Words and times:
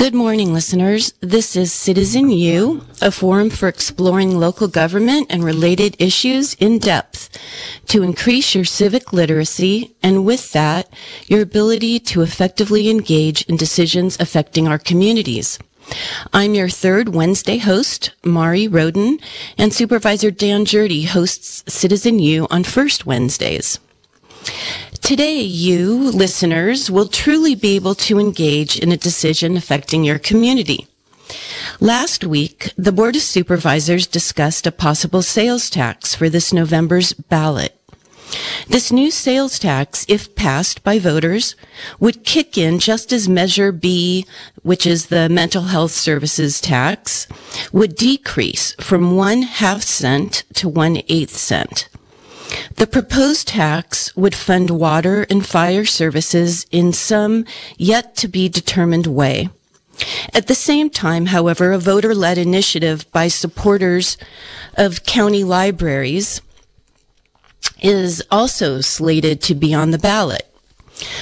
Good 0.00 0.14
morning, 0.14 0.54
listeners. 0.54 1.12
This 1.20 1.54
is 1.54 1.74
Citizen 1.74 2.30
U, 2.30 2.86
a 3.02 3.10
forum 3.10 3.50
for 3.50 3.68
exploring 3.68 4.40
local 4.40 4.66
government 4.66 5.26
and 5.28 5.44
related 5.44 5.94
issues 5.98 6.54
in 6.54 6.78
depth 6.78 7.28
to 7.88 8.02
increase 8.02 8.54
your 8.54 8.64
civic 8.64 9.12
literacy 9.12 9.94
and 10.02 10.24
with 10.24 10.52
that, 10.52 10.90
your 11.26 11.42
ability 11.42 12.00
to 12.00 12.22
effectively 12.22 12.88
engage 12.88 13.42
in 13.42 13.58
decisions 13.58 14.16
affecting 14.18 14.66
our 14.66 14.78
communities. 14.78 15.58
I'm 16.32 16.54
your 16.54 16.70
third 16.70 17.10
Wednesday 17.10 17.58
host, 17.58 18.12
Mari 18.24 18.68
Rodin, 18.68 19.18
and 19.58 19.70
Supervisor 19.70 20.30
Dan 20.30 20.64
Gjerde 20.64 21.08
hosts 21.08 21.62
Citizen 21.70 22.18
U 22.20 22.46
on 22.50 22.64
first 22.64 23.04
Wednesdays. 23.04 23.78
Today, 25.02 25.40
you, 25.40 26.10
listeners, 26.10 26.90
will 26.90 27.08
truly 27.08 27.54
be 27.54 27.74
able 27.76 27.94
to 27.96 28.20
engage 28.20 28.78
in 28.78 28.92
a 28.92 28.96
decision 28.96 29.56
affecting 29.56 30.04
your 30.04 30.18
community. 30.18 30.86
Last 31.80 32.24
week, 32.24 32.72
the 32.76 32.92
Board 32.92 33.16
of 33.16 33.22
Supervisors 33.22 34.06
discussed 34.06 34.66
a 34.66 34.72
possible 34.72 35.22
sales 35.22 35.68
tax 35.68 36.14
for 36.14 36.28
this 36.28 36.52
November's 36.52 37.12
ballot. 37.12 37.76
This 38.68 38.92
new 38.92 39.10
sales 39.10 39.58
tax, 39.58 40.06
if 40.08 40.36
passed 40.36 40.84
by 40.84 41.00
voters, 41.00 41.56
would 41.98 42.24
kick 42.24 42.56
in 42.56 42.78
just 42.78 43.12
as 43.12 43.28
Measure 43.28 43.72
B, 43.72 44.24
which 44.62 44.86
is 44.86 45.06
the 45.06 45.28
mental 45.28 45.64
health 45.64 45.90
services 45.90 46.60
tax, 46.60 47.26
would 47.72 47.96
decrease 47.96 48.74
from 48.78 49.16
one 49.16 49.42
half 49.42 49.82
cent 49.82 50.44
to 50.54 50.68
one 50.68 51.02
eighth 51.08 51.36
cent. 51.36 51.89
The 52.76 52.86
proposed 52.86 53.48
tax 53.48 54.14
would 54.16 54.34
fund 54.34 54.70
water 54.70 55.26
and 55.30 55.46
fire 55.46 55.84
services 55.84 56.66
in 56.70 56.92
some 56.92 57.44
yet 57.76 58.16
to 58.16 58.28
be 58.28 58.48
determined 58.48 59.06
way. 59.06 59.48
At 60.32 60.46
the 60.46 60.54
same 60.54 60.90
time, 60.90 61.26
however, 61.26 61.72
a 61.72 61.78
voter 61.78 62.14
led 62.14 62.38
initiative 62.38 63.10
by 63.12 63.28
supporters 63.28 64.16
of 64.76 65.04
county 65.04 65.44
libraries 65.44 66.40
is 67.82 68.22
also 68.30 68.80
slated 68.80 69.40
to 69.42 69.54
be 69.54 69.74
on 69.74 69.90
the 69.90 69.98
ballot. 69.98 70.49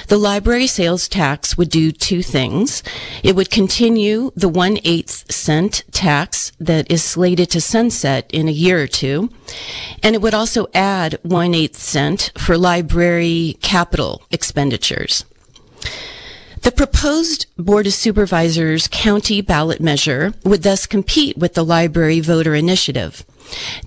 The 0.08 0.18
library 0.18 0.66
sales 0.66 1.08
tax 1.08 1.56
would 1.56 1.70
do 1.70 1.92
two 1.92 2.22
things. 2.22 2.82
It 3.22 3.36
would 3.36 3.50
continue 3.50 4.32
the 4.34 4.48
one 4.48 4.78
eighth 4.84 5.30
cent 5.32 5.84
tax 5.92 6.52
that 6.58 6.90
is 6.90 7.02
slated 7.02 7.50
to 7.50 7.60
sunset 7.60 8.30
in 8.32 8.48
a 8.48 8.52
year 8.52 8.82
or 8.82 8.86
two. 8.86 9.30
And 10.02 10.14
it 10.14 10.22
would 10.22 10.34
also 10.34 10.68
add 10.74 11.18
one 11.22 11.54
eighth 11.54 11.76
cent 11.76 12.32
for 12.36 12.56
library 12.56 13.58
capital 13.60 14.22
expenditures. 14.30 15.24
The 16.62 16.72
proposed 16.72 17.46
Board 17.56 17.86
of 17.86 17.94
Supervisors 17.94 18.88
county 18.88 19.40
ballot 19.40 19.80
measure 19.80 20.34
would 20.44 20.64
thus 20.64 20.86
compete 20.86 21.38
with 21.38 21.54
the 21.54 21.64
library 21.64 22.20
voter 22.20 22.54
initiative. 22.54 23.24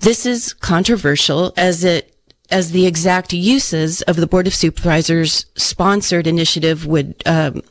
This 0.00 0.26
is 0.26 0.52
controversial 0.52 1.52
as 1.56 1.84
it 1.84 2.11
as 2.50 2.72
the 2.72 2.86
exact 2.86 3.32
uses 3.32 4.02
of 4.02 4.16
the 4.16 4.26
Board 4.26 4.46
of 4.46 4.54
Supervisors 4.54 5.46
sponsored 5.56 6.26
initiative 6.26 6.86
would, 6.86 7.22
um, 7.26 7.62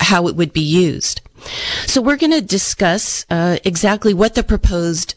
how 0.00 0.26
it 0.26 0.36
would 0.36 0.52
be 0.52 0.60
used. 0.60 1.20
So 1.86 2.00
we're 2.00 2.16
going 2.16 2.32
to 2.32 2.40
discuss 2.40 3.24
uh, 3.30 3.58
exactly 3.64 4.14
what 4.14 4.34
the 4.34 4.42
proposed 4.42 5.14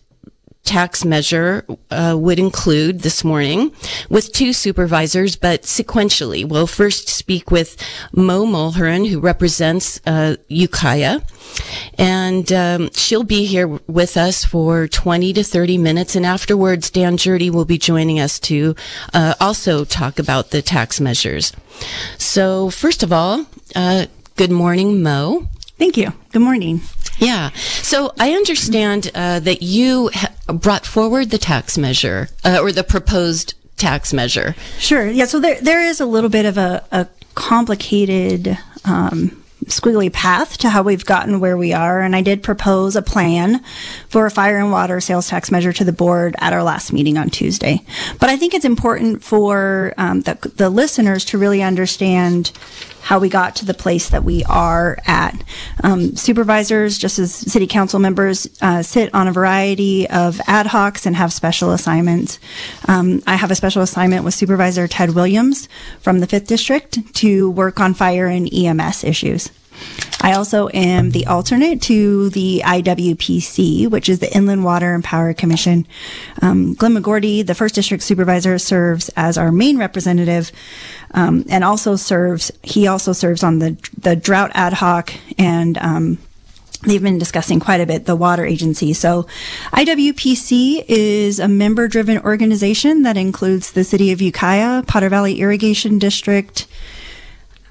tax 0.64 1.03
measure 1.03 1.66
uh, 1.92 2.16
would 2.17 2.39
include 2.39 3.02
this 3.02 3.23
morning 3.23 3.72
with 4.09 4.31
two 4.31 4.53
supervisors, 4.53 5.36
but 5.36 5.64
sequentially. 5.64 6.47
We'll 6.47 6.67
first 6.67 7.09
speak 7.09 7.52
with 7.52 7.75
Mo 8.14 8.45
Mulheren, 8.45 9.09
who 9.09 9.19
represents 9.19 10.00
uh, 10.06 10.38
Ukiah, 10.47 11.22
and 11.97 12.52
um, 12.52 12.89
she'll 12.94 13.23
be 13.23 13.45
here 13.45 13.67
with 13.67 14.16
us 14.17 14.45
for 14.45 14.88
20 14.88 15.34
to 15.34 15.44
30 15.44 15.78
minutes. 15.78 16.16
And 16.16 16.25
afterwards, 16.25 16.89
Dan 16.89 17.17
Gjerde 17.17 17.52
will 17.52 17.66
be 17.66 17.78
joining 17.78 18.19
us 18.19 18.39
to 18.41 18.75
uh, 19.13 19.35
also 19.40 19.85
talk 19.85 20.19
about 20.19 20.52
the 20.52 20.62
tax 20.62 21.02
measures. 21.02 21.53
So, 22.18 22.69
first 22.69 23.03
of 23.03 23.12
all, 23.12 23.46
uh, 23.75 24.06
good 24.35 24.52
morning, 24.52 25.03
Mo. 25.03 25.47
Thank 25.78 25.97
you. 25.97 26.13
Good 26.31 26.41
morning. 26.41 26.81
Yeah. 27.17 27.51
So 27.81 28.13
I 28.19 28.34
understand 28.34 29.11
uh, 29.13 29.39
that 29.39 29.61
you 29.61 30.09
ha- 30.13 30.34
brought 30.53 30.85
forward 30.85 31.29
the 31.29 31.38
tax 31.38 31.78
measure 31.78 32.29
uh, 32.44 32.59
or 32.61 32.72
the 32.72 32.84
proposed 32.84 33.53
tax 33.78 34.13
measure. 34.13 34.56
Sure. 34.78 35.07
Yeah. 35.07 35.25
So 35.25 35.39
there 35.39 35.59
there 35.61 35.84
is 35.84 36.00
a 36.00 36.06
little 36.06 36.29
bit 36.29 36.45
of 36.45 36.57
a, 36.57 36.85
a 36.91 37.07
complicated. 37.35 38.57
Um, 38.85 39.44
squiggly 39.66 40.11
path 40.11 40.57
to 40.57 40.69
how 40.69 40.84
we've 40.84 41.06
gotten 41.06 41.39
where 41.39 41.57
we 41.57 41.73
are. 41.73 42.01
And 42.01 42.16
I 42.16 42.22
did 42.22 42.44
propose 42.44 42.95
a 42.95 43.01
plan 43.01 43.63
for 44.09 44.25
a 44.25 44.31
fire 44.31 44.57
and 44.57 44.72
water 44.72 45.00
sales 45.00 45.28
tax 45.28 45.51
measure 45.51 45.73
to 45.73 45.84
the 45.84 45.94
board 45.94 46.35
at 46.40 46.53
our 46.53 46.63
last 46.63 46.91
meeting 46.91 47.17
on 47.17 47.29
Tuesday. 47.29 47.81
But 48.19 48.29
I 48.29 48.38
think 48.38 48.53
it's 48.53 48.66
important 48.66 49.23
for 49.23 49.94
um, 49.97 50.22
the, 50.22 50.35
the 50.55 50.69
listeners 50.69 51.25
to 51.25 51.38
really 51.38 51.61
understand 51.61 52.51
how 53.03 53.19
we 53.19 53.30
got 53.30 53.56
to 53.58 53.66
the 53.66 53.74
place 53.74 54.09
that 54.09 54.24
we 54.24 54.44
are 54.46 54.97
at. 55.06 55.44
Um, 55.84 56.16
supervisors, 56.16 56.97
just 56.97 57.19
as 57.19 57.34
city 57.34 57.68
council 57.68 58.00
members, 58.00 58.47
uh, 58.62 58.81
sit 58.81 59.14
on 59.14 59.28
a 59.28 59.31
variety 59.31 60.09
of 60.09 60.40
ad 60.47 60.68
hocs 60.68 61.06
and 61.06 61.16
have 61.16 61.34
special 61.34 61.72
assignments. 61.72 62.40
Um, 62.88 63.22
I 63.28 63.36
have 63.36 63.52
a 63.52 63.56
special 63.56 63.81
assignment 63.81 64.24
with 64.24 64.34
Supervisor 64.34 64.88
Ted 64.88 65.12
Williams 65.12 65.68
from 66.00 66.19
the 66.19 66.28
5th 66.28 66.47
District 66.47 67.14
to 67.16 67.52
work 67.52 67.80
on 67.80 67.94
fire 67.94 68.28
and 68.28 68.52
EMS 68.52 69.03
issues. 69.03 69.50
I 70.23 70.34
also 70.34 70.69
am 70.73 71.11
the 71.11 71.25
alternate 71.28 71.81
to 71.84 72.29
the 72.29 72.61
IWPC, 72.66 73.89
which 73.89 74.07
is 74.07 74.19
the 74.19 74.34
Inland 74.34 74.63
Water 74.63 74.95
and 74.95 75.03
Power 75.03 75.34
Commission. 75.34 75.85
Um, 76.41 76.75
Glenn 76.75 76.95
McGourty, 76.95 77.45
the 77.45 77.53
first 77.53 77.75
district 77.75 78.03
supervisor, 78.03 78.57
serves 78.57 79.09
as 79.17 79.38
our 79.38 79.51
main 79.51 79.78
representative, 79.78 80.51
um, 81.11 81.44
and 81.50 81.66
also 81.66 81.97
serves. 81.97 82.51
He 82.63 82.88
also 82.88 83.11
serves 83.11 83.44
on 83.44 83.59
the 83.59 83.78
the 84.00 84.16
drought 84.16 84.51
ad 84.53 84.73
hoc 84.73 85.13
and. 85.38 85.78
Um, 85.78 86.17
they've 86.85 87.01
been 87.01 87.17
discussing 87.17 87.61
quite 87.61 87.79
a 87.79 87.85
bit 87.85 88.05
the 88.07 88.16
water 88.16 88.45
agency. 88.45 88.91
So, 88.91 89.25
IWPC 89.72 90.84
is 90.90 91.40
a 91.40 91.47
member 91.47 91.88
driven 91.88 92.17
organization 92.19 93.03
that 93.03 93.16
includes 93.16 93.72
the 93.72 93.85
city 93.85 94.11
of 94.11 94.22
Ukiah, 94.22 94.84
Potter 94.84 95.07
Valley 95.07 95.40
Irrigation 95.40 95.97
District. 95.97 96.67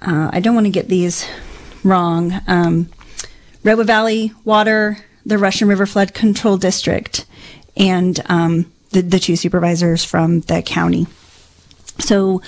Uh, 0.01 0.31
I 0.33 0.41
don't 0.41 0.55
want 0.55 0.65
to 0.65 0.71
get 0.71 0.89
these 0.89 1.27
wrong. 1.85 2.41
Um, 2.47 2.89
Redwood 3.65 3.87
Valley 3.87 4.33
Water, 4.45 4.99
the 5.25 5.39
Russian 5.39 5.69
River 5.69 5.87
Flood 5.87 6.15
Control 6.15 6.57
District, 6.57 7.25
and 7.77 8.21
um, 8.27 8.73
the, 8.91 9.03
the 9.03 9.19
two 9.19 9.37
supervisors 9.37 10.05
from 10.05 10.41
the 10.41 10.63
county. 10.63 11.07
So, 11.99 12.43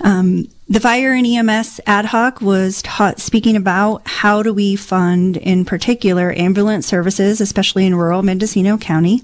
um, 0.00 0.48
the 0.68 0.80
fire 0.80 1.12
and 1.12 1.24
EMS 1.24 1.80
ad 1.86 2.06
hoc 2.06 2.40
was 2.40 2.82
taught, 2.82 3.20
speaking 3.20 3.54
about 3.54 4.02
how 4.04 4.42
do 4.42 4.52
we 4.52 4.74
fund, 4.74 5.36
in 5.36 5.64
particular, 5.64 6.32
ambulance 6.36 6.88
services, 6.88 7.40
especially 7.40 7.86
in 7.86 7.94
rural 7.94 8.24
Mendocino 8.24 8.76
County, 8.76 9.22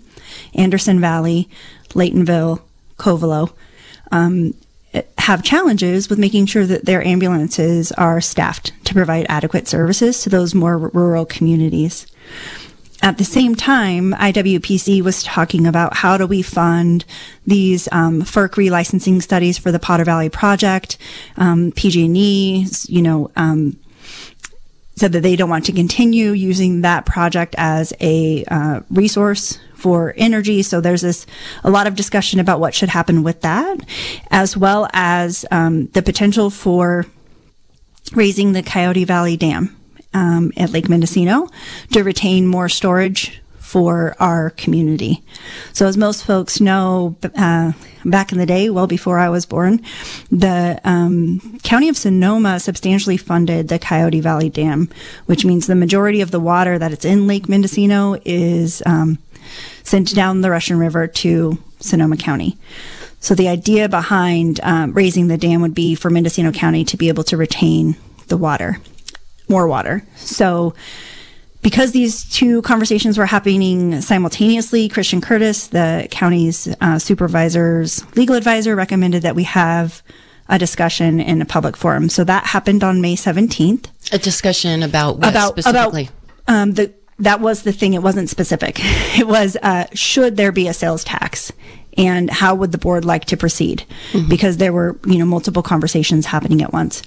Anderson 0.54 1.00
Valley, 1.00 1.48
Laytonville, 1.90 2.60
Covelo. 2.96 3.52
Um, 4.12 4.54
have 5.22 5.44
challenges 5.44 6.08
with 6.08 6.18
making 6.18 6.46
sure 6.46 6.66
that 6.66 6.84
their 6.84 7.06
ambulances 7.06 7.92
are 7.92 8.20
staffed 8.20 8.72
to 8.84 8.92
provide 8.92 9.24
adequate 9.28 9.68
services 9.68 10.20
to 10.22 10.28
those 10.28 10.54
more 10.54 10.76
rural 10.76 11.24
communities. 11.24 12.06
At 13.02 13.18
the 13.18 13.24
same 13.24 13.54
time, 13.54 14.12
IWPC 14.14 15.00
was 15.02 15.22
talking 15.22 15.66
about 15.66 15.94
how 15.94 16.16
do 16.16 16.26
we 16.26 16.42
fund 16.42 17.04
these 17.46 17.88
um, 17.92 18.22
FERC 18.22 18.50
relicensing 18.50 19.22
studies 19.22 19.58
for 19.58 19.70
the 19.70 19.78
Potter 19.78 20.04
Valley 20.04 20.28
project. 20.28 20.98
Um, 21.36 21.72
PG&E, 21.72 22.66
you 22.88 23.02
know, 23.02 23.30
um, 23.36 23.76
said 24.96 25.12
that 25.12 25.22
they 25.22 25.36
don't 25.36 25.50
want 25.50 25.64
to 25.66 25.72
continue 25.72 26.30
using 26.32 26.82
that 26.82 27.06
project 27.06 27.54
as 27.58 27.92
a 28.00 28.44
uh, 28.44 28.80
resource 28.90 29.58
for 29.82 30.14
energy. 30.16 30.62
So 30.62 30.80
there's 30.80 31.02
this 31.02 31.26
a 31.64 31.70
lot 31.70 31.88
of 31.88 31.96
discussion 31.96 32.38
about 32.38 32.60
what 32.60 32.74
should 32.74 32.88
happen 32.88 33.24
with 33.24 33.40
that, 33.40 33.80
as 34.30 34.56
well 34.56 34.88
as 34.92 35.44
um, 35.50 35.88
the 35.88 36.02
potential 36.02 36.50
for 36.50 37.04
raising 38.14 38.52
the 38.52 38.62
Coyote 38.62 39.04
Valley 39.04 39.36
Dam 39.36 39.76
um, 40.14 40.52
at 40.56 40.70
Lake 40.70 40.88
Mendocino 40.88 41.48
to 41.90 42.04
retain 42.04 42.46
more 42.46 42.68
storage 42.68 43.42
for 43.58 44.14
our 44.20 44.50
community. 44.50 45.24
So, 45.72 45.86
as 45.86 45.96
most 45.96 46.26
folks 46.26 46.60
know, 46.60 47.16
uh, 47.34 47.72
back 48.04 48.30
in 48.30 48.36
the 48.36 48.44
day, 48.44 48.68
well 48.68 48.86
before 48.86 49.18
I 49.18 49.30
was 49.30 49.46
born, 49.46 49.80
the 50.30 50.78
um, 50.84 51.58
County 51.62 51.88
of 51.88 51.96
Sonoma 51.96 52.60
substantially 52.60 53.16
funded 53.16 53.68
the 53.68 53.78
Coyote 53.78 54.20
Valley 54.20 54.50
Dam, 54.50 54.90
which 55.24 55.46
means 55.46 55.66
the 55.66 55.74
majority 55.74 56.20
of 56.20 56.30
the 56.30 56.40
water 56.40 56.78
that 56.78 56.92
it's 56.92 57.06
in 57.06 57.26
Lake 57.26 57.48
Mendocino 57.48 58.20
is 58.26 58.82
um, 58.84 59.18
sent 59.92 60.14
down 60.14 60.40
the 60.40 60.50
Russian 60.50 60.78
River 60.78 61.06
to 61.06 61.58
Sonoma 61.80 62.16
County. 62.16 62.56
So, 63.20 63.34
the 63.34 63.48
idea 63.48 63.90
behind 63.90 64.58
um, 64.62 64.94
raising 64.94 65.28
the 65.28 65.36
dam 65.36 65.60
would 65.60 65.74
be 65.74 65.94
for 65.94 66.08
Mendocino 66.08 66.50
County 66.50 66.82
to 66.86 66.96
be 66.96 67.08
able 67.10 67.24
to 67.24 67.36
retain 67.36 67.96
the 68.28 68.38
water, 68.38 68.78
more 69.50 69.68
water. 69.68 70.02
So, 70.16 70.74
because 71.60 71.92
these 71.92 72.24
two 72.24 72.62
conversations 72.62 73.18
were 73.18 73.26
happening 73.26 74.00
simultaneously, 74.00 74.88
Christian 74.88 75.20
Curtis, 75.20 75.66
the 75.66 76.08
county's 76.10 76.74
uh, 76.80 76.98
supervisor's 76.98 78.02
legal 78.16 78.34
advisor, 78.34 78.74
recommended 78.74 79.22
that 79.24 79.34
we 79.34 79.44
have 79.44 80.02
a 80.48 80.58
discussion 80.58 81.20
in 81.20 81.42
a 81.42 81.44
public 81.44 81.76
forum. 81.76 82.08
So 82.08 82.24
that 82.24 82.46
happened 82.46 82.82
on 82.82 83.02
May 83.02 83.14
17th. 83.14 83.90
A 84.10 84.18
discussion 84.18 84.82
about 84.82 85.18
what 85.18 85.28
about 85.28 85.58
specifically? 85.58 86.08
about 86.48 86.54
um, 86.54 86.72
the 86.72 86.94
that 87.22 87.40
was 87.40 87.62
the 87.62 87.72
thing. 87.72 87.94
It 87.94 88.02
wasn't 88.02 88.28
specific. 88.28 88.80
It 89.14 89.26
was 89.26 89.56
uh, 89.62 89.86
should 89.92 90.36
there 90.36 90.52
be 90.52 90.68
a 90.68 90.74
sales 90.74 91.04
tax, 91.04 91.52
and 91.98 92.30
how 92.30 92.54
would 92.54 92.72
the 92.72 92.78
board 92.78 93.04
like 93.04 93.26
to 93.26 93.36
proceed? 93.36 93.84
Because 94.28 94.56
there 94.56 94.72
were 94.72 94.98
you 95.06 95.18
know 95.18 95.26
multiple 95.26 95.62
conversations 95.62 96.26
happening 96.26 96.62
at 96.62 96.72
once. 96.72 97.02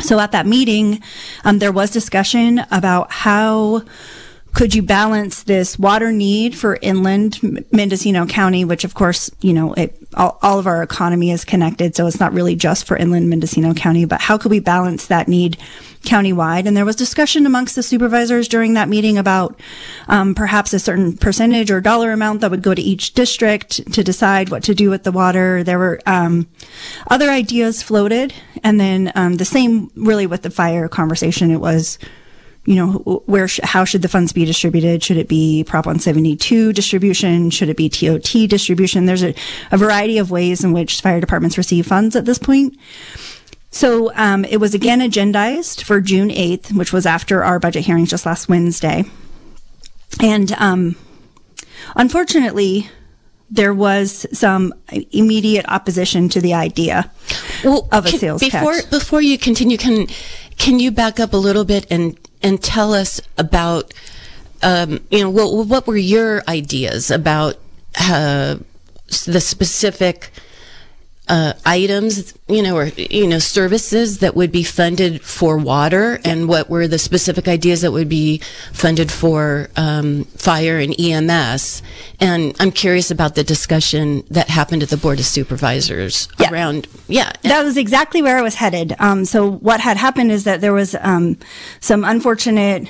So 0.00 0.20
at 0.20 0.32
that 0.32 0.46
meeting, 0.46 1.02
um, 1.44 1.58
there 1.58 1.72
was 1.72 1.90
discussion 1.90 2.60
about 2.70 3.10
how 3.10 3.82
could 4.54 4.74
you 4.74 4.82
balance 4.82 5.44
this 5.44 5.78
water 5.78 6.10
need 6.10 6.56
for 6.56 6.78
inland 6.82 7.66
Mendocino 7.72 8.26
County, 8.26 8.64
which 8.64 8.84
of 8.84 8.94
course, 8.94 9.30
you 9.40 9.52
know, 9.52 9.72
it, 9.74 9.96
all, 10.14 10.38
all 10.42 10.58
of 10.58 10.66
our 10.66 10.82
economy 10.82 11.30
is 11.30 11.44
connected. 11.44 11.94
So 11.94 12.06
it's 12.06 12.18
not 12.18 12.32
really 12.32 12.56
just 12.56 12.86
for 12.86 12.96
inland 12.96 13.28
Mendocino 13.28 13.74
County, 13.74 14.04
but 14.04 14.20
how 14.20 14.38
could 14.38 14.50
we 14.50 14.60
balance 14.60 15.06
that 15.06 15.28
need 15.28 15.58
countywide? 16.02 16.66
And 16.66 16.76
there 16.76 16.84
was 16.84 16.96
discussion 16.96 17.46
amongst 17.46 17.74
the 17.74 17.82
supervisors 17.82 18.48
during 18.48 18.74
that 18.74 18.88
meeting 18.88 19.18
about 19.18 19.60
um, 20.08 20.34
perhaps 20.34 20.72
a 20.72 20.78
certain 20.78 21.16
percentage 21.16 21.70
or 21.70 21.80
dollar 21.80 22.12
amount 22.12 22.40
that 22.40 22.50
would 22.50 22.62
go 22.62 22.74
to 22.74 22.82
each 22.82 23.14
district 23.14 23.92
to 23.92 24.02
decide 24.02 24.48
what 24.48 24.62
to 24.64 24.74
do 24.74 24.90
with 24.90 25.04
the 25.04 25.12
water. 25.12 25.62
There 25.62 25.78
were 25.78 26.00
um, 26.06 26.48
other 27.08 27.30
ideas 27.30 27.82
floated. 27.82 28.32
And 28.64 28.80
then 28.80 29.12
um, 29.14 29.36
the 29.36 29.44
same 29.44 29.90
really 29.94 30.26
with 30.26 30.42
the 30.42 30.50
fire 30.50 30.88
conversation. 30.88 31.50
It 31.50 31.60
was, 31.60 31.98
you 32.68 32.74
know, 32.74 33.22
where, 33.24 33.48
sh- 33.48 33.60
how 33.62 33.86
should 33.86 34.02
the 34.02 34.10
funds 34.10 34.34
be 34.34 34.44
distributed? 34.44 35.02
Should 35.02 35.16
it 35.16 35.26
be 35.26 35.64
Prop 35.64 35.86
172 35.86 36.74
distribution? 36.74 37.48
Should 37.48 37.70
it 37.70 37.78
be 37.78 37.88
TOT 37.88 38.46
distribution? 38.46 39.06
There's 39.06 39.22
a, 39.22 39.34
a 39.72 39.78
variety 39.78 40.18
of 40.18 40.30
ways 40.30 40.62
in 40.62 40.72
which 40.72 41.00
fire 41.00 41.18
departments 41.18 41.56
receive 41.56 41.86
funds 41.86 42.14
at 42.14 42.26
this 42.26 42.36
point. 42.36 42.76
So 43.70 44.12
um, 44.16 44.44
it 44.44 44.58
was 44.58 44.74
again 44.74 45.00
agendized 45.00 45.82
for 45.82 46.02
June 46.02 46.28
8th, 46.28 46.76
which 46.76 46.92
was 46.92 47.06
after 47.06 47.42
our 47.42 47.58
budget 47.58 47.86
hearings 47.86 48.10
just 48.10 48.26
last 48.26 48.50
Wednesday. 48.50 49.04
And 50.20 50.52
um, 50.58 50.94
unfortunately, 51.96 52.90
there 53.50 53.72
was 53.72 54.26
some 54.38 54.74
immediate 55.10 55.64
opposition 55.68 56.28
to 56.28 56.42
the 56.42 56.52
idea 56.52 57.10
well, 57.64 57.88
of 57.92 58.04
a 58.04 58.10
can- 58.10 58.18
sales 58.18 58.40
before, 58.42 58.74
tax. 58.74 58.86
Before 58.88 59.22
you 59.22 59.38
continue, 59.38 59.78
can 59.78 60.06
can 60.58 60.78
you 60.80 60.90
back 60.90 61.18
up 61.18 61.32
a 61.32 61.38
little 61.38 61.64
bit 61.64 61.86
and 61.90 62.18
and 62.42 62.62
tell 62.62 62.92
us 62.92 63.20
about 63.36 63.92
um, 64.62 65.00
you 65.10 65.20
know 65.20 65.30
what 65.30 65.66
what 65.66 65.86
were 65.86 65.96
your 65.96 66.42
ideas 66.48 67.10
about 67.10 67.56
uh, 68.00 68.56
the 69.26 69.40
specific 69.40 70.30
uh, 71.28 71.52
items, 71.66 72.34
you 72.48 72.62
know, 72.62 72.76
or 72.76 72.86
you 72.86 73.26
know, 73.26 73.38
services 73.38 74.20
that 74.20 74.34
would 74.34 74.50
be 74.50 74.62
funded 74.62 75.20
for 75.22 75.58
water, 75.58 76.20
and 76.24 76.48
what 76.48 76.70
were 76.70 76.88
the 76.88 76.98
specific 76.98 77.46
ideas 77.48 77.82
that 77.82 77.92
would 77.92 78.08
be 78.08 78.38
funded 78.72 79.10
for 79.12 79.68
um, 79.76 80.24
fire 80.24 80.78
and 80.78 80.98
EMS? 80.98 81.82
And 82.20 82.56
I'm 82.60 82.70
curious 82.72 83.10
about 83.10 83.34
the 83.34 83.44
discussion 83.44 84.24
that 84.30 84.48
happened 84.48 84.82
at 84.82 84.88
the 84.88 84.96
board 84.96 85.18
of 85.18 85.26
supervisors 85.26 86.28
Yeah. 86.38 86.50
around, 86.50 86.88
yeah, 87.08 87.32
that 87.42 87.62
was 87.64 87.76
exactly 87.76 88.22
where 88.22 88.38
I 88.38 88.42
was 88.42 88.54
headed. 88.54 88.94
Um, 88.98 89.24
so 89.24 89.50
what 89.50 89.80
had 89.80 89.96
happened 89.96 90.32
is 90.32 90.44
that 90.44 90.60
there 90.60 90.72
was 90.72 90.96
um, 91.00 91.36
some 91.80 92.04
unfortunate 92.04 92.88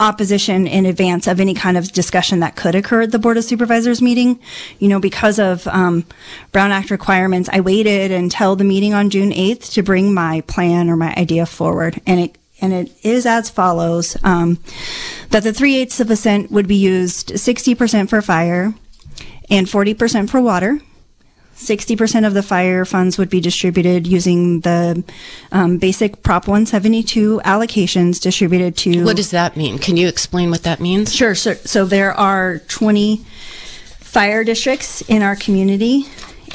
opposition 0.00 0.66
in 0.66 0.86
advance 0.86 1.26
of 1.26 1.40
any 1.40 1.54
kind 1.54 1.76
of 1.76 1.92
discussion 1.92 2.40
that 2.40 2.56
could 2.56 2.74
occur 2.74 3.02
at 3.02 3.12
the 3.12 3.18
board 3.18 3.36
of 3.36 3.44
supervisors 3.44 4.00
meeting. 4.00 4.38
You 4.78 4.88
know, 4.88 5.00
because 5.00 5.38
of 5.38 5.66
um, 5.66 6.04
Brown 6.52 6.72
Act 6.72 6.90
requirements, 6.90 7.48
I 7.52 7.60
waited 7.60 8.10
until 8.10 8.56
the 8.56 8.64
meeting 8.64 8.94
on 8.94 9.10
June 9.10 9.32
eighth 9.32 9.72
to 9.72 9.82
bring 9.82 10.14
my 10.14 10.42
plan 10.42 10.90
or 10.90 10.96
my 10.96 11.14
idea 11.16 11.46
forward, 11.46 12.00
and 12.06 12.20
it. 12.20 12.38
And 12.60 12.72
it 12.72 12.90
is 13.04 13.24
as 13.24 13.48
follows: 13.48 14.16
um, 14.24 14.58
that 15.30 15.44
the 15.44 15.52
three 15.52 15.76
eighths 15.76 16.00
of 16.00 16.10
a 16.10 16.16
cent 16.16 16.50
would 16.50 16.66
be 16.66 16.74
used 16.74 17.38
sixty 17.38 17.72
percent 17.72 18.10
for 18.10 18.20
fire, 18.20 18.74
and 19.48 19.70
forty 19.70 19.94
percent 19.94 20.28
for 20.28 20.40
water. 20.40 20.80
60% 21.58 22.26
of 22.26 22.34
the 22.34 22.42
fire 22.42 22.84
funds 22.84 23.18
would 23.18 23.28
be 23.28 23.40
distributed 23.40 24.06
using 24.06 24.60
the 24.60 25.02
um, 25.50 25.76
basic 25.78 26.22
Prop 26.22 26.46
172 26.46 27.40
allocations 27.44 28.20
distributed 28.20 28.76
to. 28.78 29.04
What 29.04 29.16
does 29.16 29.32
that 29.32 29.56
mean? 29.56 29.78
Can 29.78 29.96
you 29.96 30.06
explain 30.06 30.50
what 30.50 30.62
that 30.62 30.78
means? 30.80 31.14
Sure. 31.14 31.34
So, 31.34 31.54
so 31.54 31.84
there 31.84 32.14
are 32.14 32.60
20 32.68 33.18
fire 33.98 34.44
districts 34.44 35.02
in 35.02 35.22
our 35.22 35.34
community, 35.34 36.04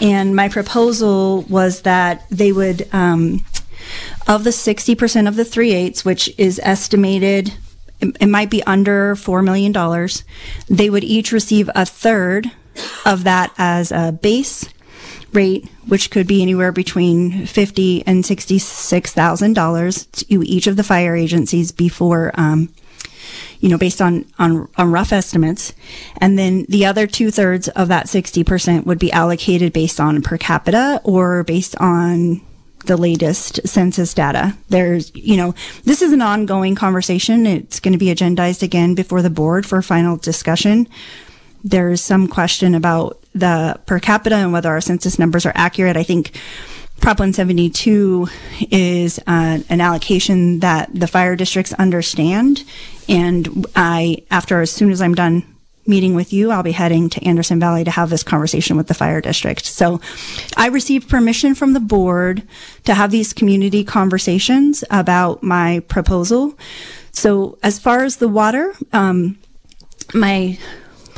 and 0.01 0.35
my 0.35 0.47
proposal 0.47 1.41
was 1.43 1.81
that 1.81 2.25
they 2.29 2.53
would, 2.53 2.87
um, 2.93 3.43
of 4.27 4.45
the 4.45 4.51
60% 4.51 5.27
of 5.27 5.35
the 5.35 5.45
three 5.45 5.73
eighths, 5.73 6.05
which 6.05 6.33
is 6.39 6.61
estimated, 6.63 7.53
it, 7.99 8.15
it 8.21 8.27
might 8.27 8.49
be 8.49 8.63
under 8.63 9.15
$4 9.15 9.43
million, 9.43 9.73
they 10.69 10.89
would 10.89 11.03
each 11.03 11.33
receive 11.33 11.69
a 11.75 11.85
third 11.85 12.51
of 13.05 13.25
that 13.25 13.53
as 13.57 13.91
a 13.91 14.11
base 14.11 14.72
rate, 15.33 15.67
which 15.87 16.11
could 16.11 16.27
be 16.27 16.41
anywhere 16.41 16.71
between 16.71 17.45
fifty 17.45 18.03
and 18.05 18.25
sixty-six 18.25 19.13
thousand 19.13 19.53
dollars 19.53 20.05
to 20.05 20.43
each 20.43 20.67
of 20.67 20.75
the 20.75 20.83
fire 20.83 21.15
agencies 21.15 21.71
before, 21.71 22.31
um, 22.35 22.69
you 23.59 23.69
know, 23.69 23.77
based 23.77 24.01
on, 24.01 24.25
on 24.39 24.67
on 24.77 24.91
rough 24.91 25.11
estimates, 25.11 25.73
and 26.17 26.37
then 26.37 26.65
the 26.69 26.85
other 26.85 27.07
two 27.07 27.31
thirds 27.31 27.67
of 27.69 27.87
that 27.87 28.09
sixty 28.09 28.43
percent 28.43 28.85
would 28.85 28.99
be 28.99 29.11
allocated 29.11 29.73
based 29.73 29.99
on 29.99 30.21
per 30.21 30.37
capita 30.37 31.01
or 31.03 31.43
based 31.43 31.75
on 31.77 32.41
the 32.85 32.97
latest 32.97 33.65
census 33.65 34.13
data. 34.13 34.57
There's, 34.67 35.09
you 35.15 35.37
know, 35.37 35.55
this 35.85 36.01
is 36.01 36.11
an 36.11 36.21
ongoing 36.21 36.75
conversation. 36.75 37.45
It's 37.45 37.79
going 37.79 37.93
to 37.93 37.97
be 37.97 38.13
agendized 38.13 38.61
again 38.61 38.93
before 38.93 39.21
the 39.21 39.29
board 39.29 39.65
for 39.65 39.81
final 39.81 40.17
discussion 40.17 40.89
there's 41.63 42.01
some 42.01 42.27
question 42.27 42.75
about 42.75 43.19
the 43.33 43.79
per 43.85 43.99
capita 43.99 44.35
and 44.35 44.53
whether 44.53 44.69
our 44.69 44.81
census 44.81 45.17
numbers 45.17 45.45
are 45.45 45.53
accurate. 45.55 45.97
I 45.97 46.03
think 46.03 46.31
Prop 46.99 47.19
172 47.19 48.27
is 48.71 49.19
uh, 49.19 49.59
an 49.67 49.81
allocation 49.81 50.59
that 50.59 50.89
the 50.93 51.07
fire 51.07 51.35
districts 51.35 51.73
understand. 51.73 52.63
And 53.09 53.65
I, 53.75 54.23
after 54.31 54.61
as 54.61 54.71
soon 54.71 54.91
as 54.91 55.01
I'm 55.01 55.15
done 55.15 55.43
meeting 55.85 56.15
with 56.15 56.31
you, 56.31 56.51
I'll 56.51 56.63
be 56.63 56.71
heading 56.71 57.09
to 57.09 57.23
Anderson 57.25 57.59
Valley 57.59 57.83
to 57.83 57.91
have 57.91 58.09
this 58.09 58.23
conversation 58.23 58.77
with 58.77 58.87
the 58.87 58.93
fire 58.93 59.19
district. 59.19 59.65
So 59.65 59.99
I 60.55 60.67
received 60.67 61.09
permission 61.09 61.55
from 61.55 61.73
the 61.73 61.81
board 61.81 62.43
to 62.85 62.93
have 62.93 63.11
these 63.11 63.33
community 63.33 63.83
conversations 63.83 64.83
about 64.89 65.43
my 65.43 65.81
proposal. 65.89 66.57
So 67.11 67.57
as 67.63 67.79
far 67.79 68.05
as 68.05 68.17
the 68.17 68.29
water, 68.29 68.73
um, 68.93 69.37
my 70.13 70.57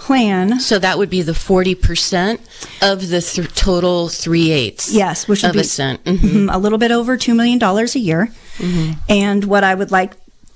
plan 0.05 0.59
So 0.59 0.77
that 0.79 0.97
would 0.97 1.09
be 1.09 1.21
the 1.23 1.31
40% 1.31 2.39
of 2.81 3.09
the 3.09 3.21
th- 3.21 3.53
total 3.55 4.07
three 4.09 4.51
eighths. 4.51 4.93
Yes, 4.93 5.27
which 5.27 5.41
would 5.43 5.53
be 5.53 5.59
a 5.59 5.63
cent. 5.63 6.03
Mhm. 6.03 6.17
mhm, 6.19 6.53
a 6.53 6.57
little 6.57 6.77
bit 6.77 6.91
over 6.91 7.17
$2 7.17 7.35
million 7.35 7.59
a 7.61 7.99
year. 7.99 8.29
And 9.09 9.43
what 9.45 9.63
I 9.63 9.73
would 9.75 9.91
like 9.91 10.13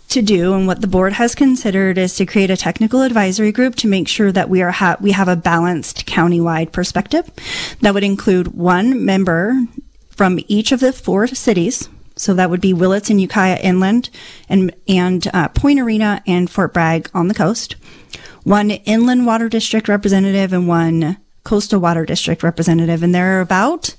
to 0.10 0.22
do 0.22 0.54
and 0.54 0.66
what 0.68 0.82
the 0.82 0.88
board 0.88 1.14
has 1.14 1.36
considered 1.36 1.98
is 1.98 2.16
to 2.16 2.26
create 2.26 2.50
a 2.50 2.58
technical 2.58 3.02
advisory 3.02 3.52
group 3.52 3.76
to 3.76 3.88
make 3.88 4.08
sure 4.08 4.32
that 4.32 4.50
we 4.50 4.62
are 4.62 4.72
ha- 4.72 4.98
we 5.00 5.12
have 5.12 5.28
a 5.28 5.36
balanced 5.36 6.06
countywide 6.08 6.72
perspective 6.72 7.30
that 7.82 7.94
would 7.94 8.04
include 8.04 8.48
one 8.56 9.06
member 9.06 9.66
from 10.10 10.40
each 10.48 10.72
of 10.72 10.80
the 10.80 10.92
four 10.94 11.28
cities. 11.28 11.90
So 12.16 12.34
that 12.34 12.50
would 12.50 12.60
be 12.60 12.74
Willits 12.74 13.10
and 13.10 13.22
Ukiah 13.22 13.60
Inland 13.62 14.10
and, 14.50 14.74
and 14.88 15.26
uh, 15.34 15.48
Point 15.50 15.80
Arena 15.80 16.22
and 16.28 16.50
Fort 16.50 16.74
Bragg 16.74 17.10
on 17.14 17.28
the 17.30 17.34
coast. 17.34 17.76
One 18.44 18.72
inland 18.72 19.26
water 19.26 19.50
district 19.50 19.88
representative 19.88 20.54
and 20.54 20.68
one 20.68 21.18
coastal 21.44 21.80
water 21.80 22.06
district 22.06 22.44
representative. 22.44 23.04
And 23.04 23.14
there 23.14 23.38
are 23.38 23.42
about 23.42 23.96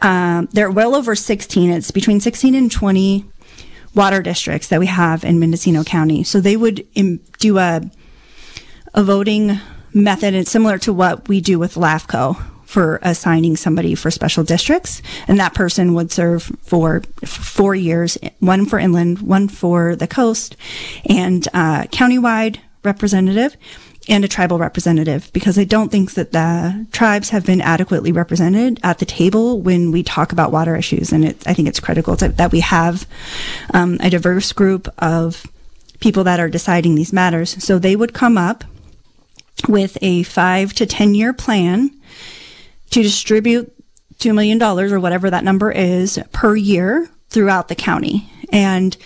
um, 0.00 0.48
there 0.52 0.66
are 0.66 0.70
well 0.70 0.94
over 0.94 1.14
16. 1.14 1.70
It's 1.70 1.90
between 1.90 2.20
16 2.20 2.54
and 2.54 2.70
20 2.70 3.24
water 3.94 4.20
districts 4.20 4.68
that 4.68 4.80
we 4.80 4.86
have 4.86 5.24
in 5.24 5.40
Mendocino 5.40 5.82
County. 5.84 6.22
So 6.22 6.40
they 6.40 6.56
would 6.56 6.86
im- 6.94 7.20
do 7.38 7.58
a 7.58 7.82
a 8.94 9.02
voting 9.02 9.60
method. 9.92 10.34
It's 10.34 10.50
similar 10.50 10.78
to 10.78 10.92
what 10.92 11.28
we 11.28 11.40
do 11.40 11.58
with 11.58 11.74
LAFCO 11.74 12.42
for 12.64 12.98
assigning 13.02 13.56
somebody 13.56 13.94
for 13.94 14.10
special 14.10 14.42
districts, 14.42 15.00
and 15.28 15.38
that 15.38 15.54
person 15.54 15.94
would 15.94 16.10
serve 16.10 16.42
for 16.62 17.02
four 17.24 17.74
years, 17.74 18.18
one 18.40 18.66
for 18.66 18.78
inland, 18.78 19.20
one 19.20 19.48
for 19.48 19.94
the 19.94 20.06
coast, 20.06 20.56
and 21.08 21.46
uh, 21.54 21.84
countywide 21.84 22.58
representative 22.86 23.56
and 24.08 24.24
a 24.24 24.28
tribal 24.28 24.58
representative 24.58 25.30
because 25.32 25.58
I 25.58 25.64
don't 25.64 25.90
think 25.90 26.14
that 26.14 26.32
the 26.32 26.86
tribes 26.92 27.30
have 27.30 27.44
been 27.44 27.60
adequately 27.60 28.12
represented 28.12 28.78
at 28.82 28.98
the 28.98 29.04
table 29.04 29.60
when 29.60 29.90
we 29.90 30.02
talk 30.02 30.32
about 30.32 30.52
water 30.52 30.76
issues. 30.76 31.12
And 31.12 31.24
it, 31.24 31.46
I 31.46 31.52
think 31.52 31.68
it's 31.68 31.80
critical 31.80 32.16
to, 32.18 32.28
that 32.28 32.52
we 32.52 32.60
have 32.60 33.06
um, 33.74 33.98
a 34.00 34.08
diverse 34.08 34.52
group 34.52 34.88
of 34.98 35.44
people 36.00 36.24
that 36.24 36.40
are 36.40 36.48
deciding 36.48 36.94
these 36.94 37.12
matters. 37.12 37.62
So 37.62 37.78
they 37.78 37.96
would 37.96 38.14
come 38.14 38.38
up 38.38 38.64
with 39.68 39.98
a 40.00 40.22
five 40.22 40.72
to 40.74 40.86
10 40.86 41.14
year 41.14 41.32
plan 41.32 41.90
to 42.90 43.02
distribute 43.02 43.72
$2 44.18 44.34
million 44.34 44.62
or 44.62 45.00
whatever 45.00 45.30
that 45.30 45.44
number 45.44 45.70
is 45.70 46.20
per 46.32 46.56
year 46.56 47.08
throughout 47.28 47.68
the 47.68 47.74
county. 47.74 48.30
And 48.52 48.96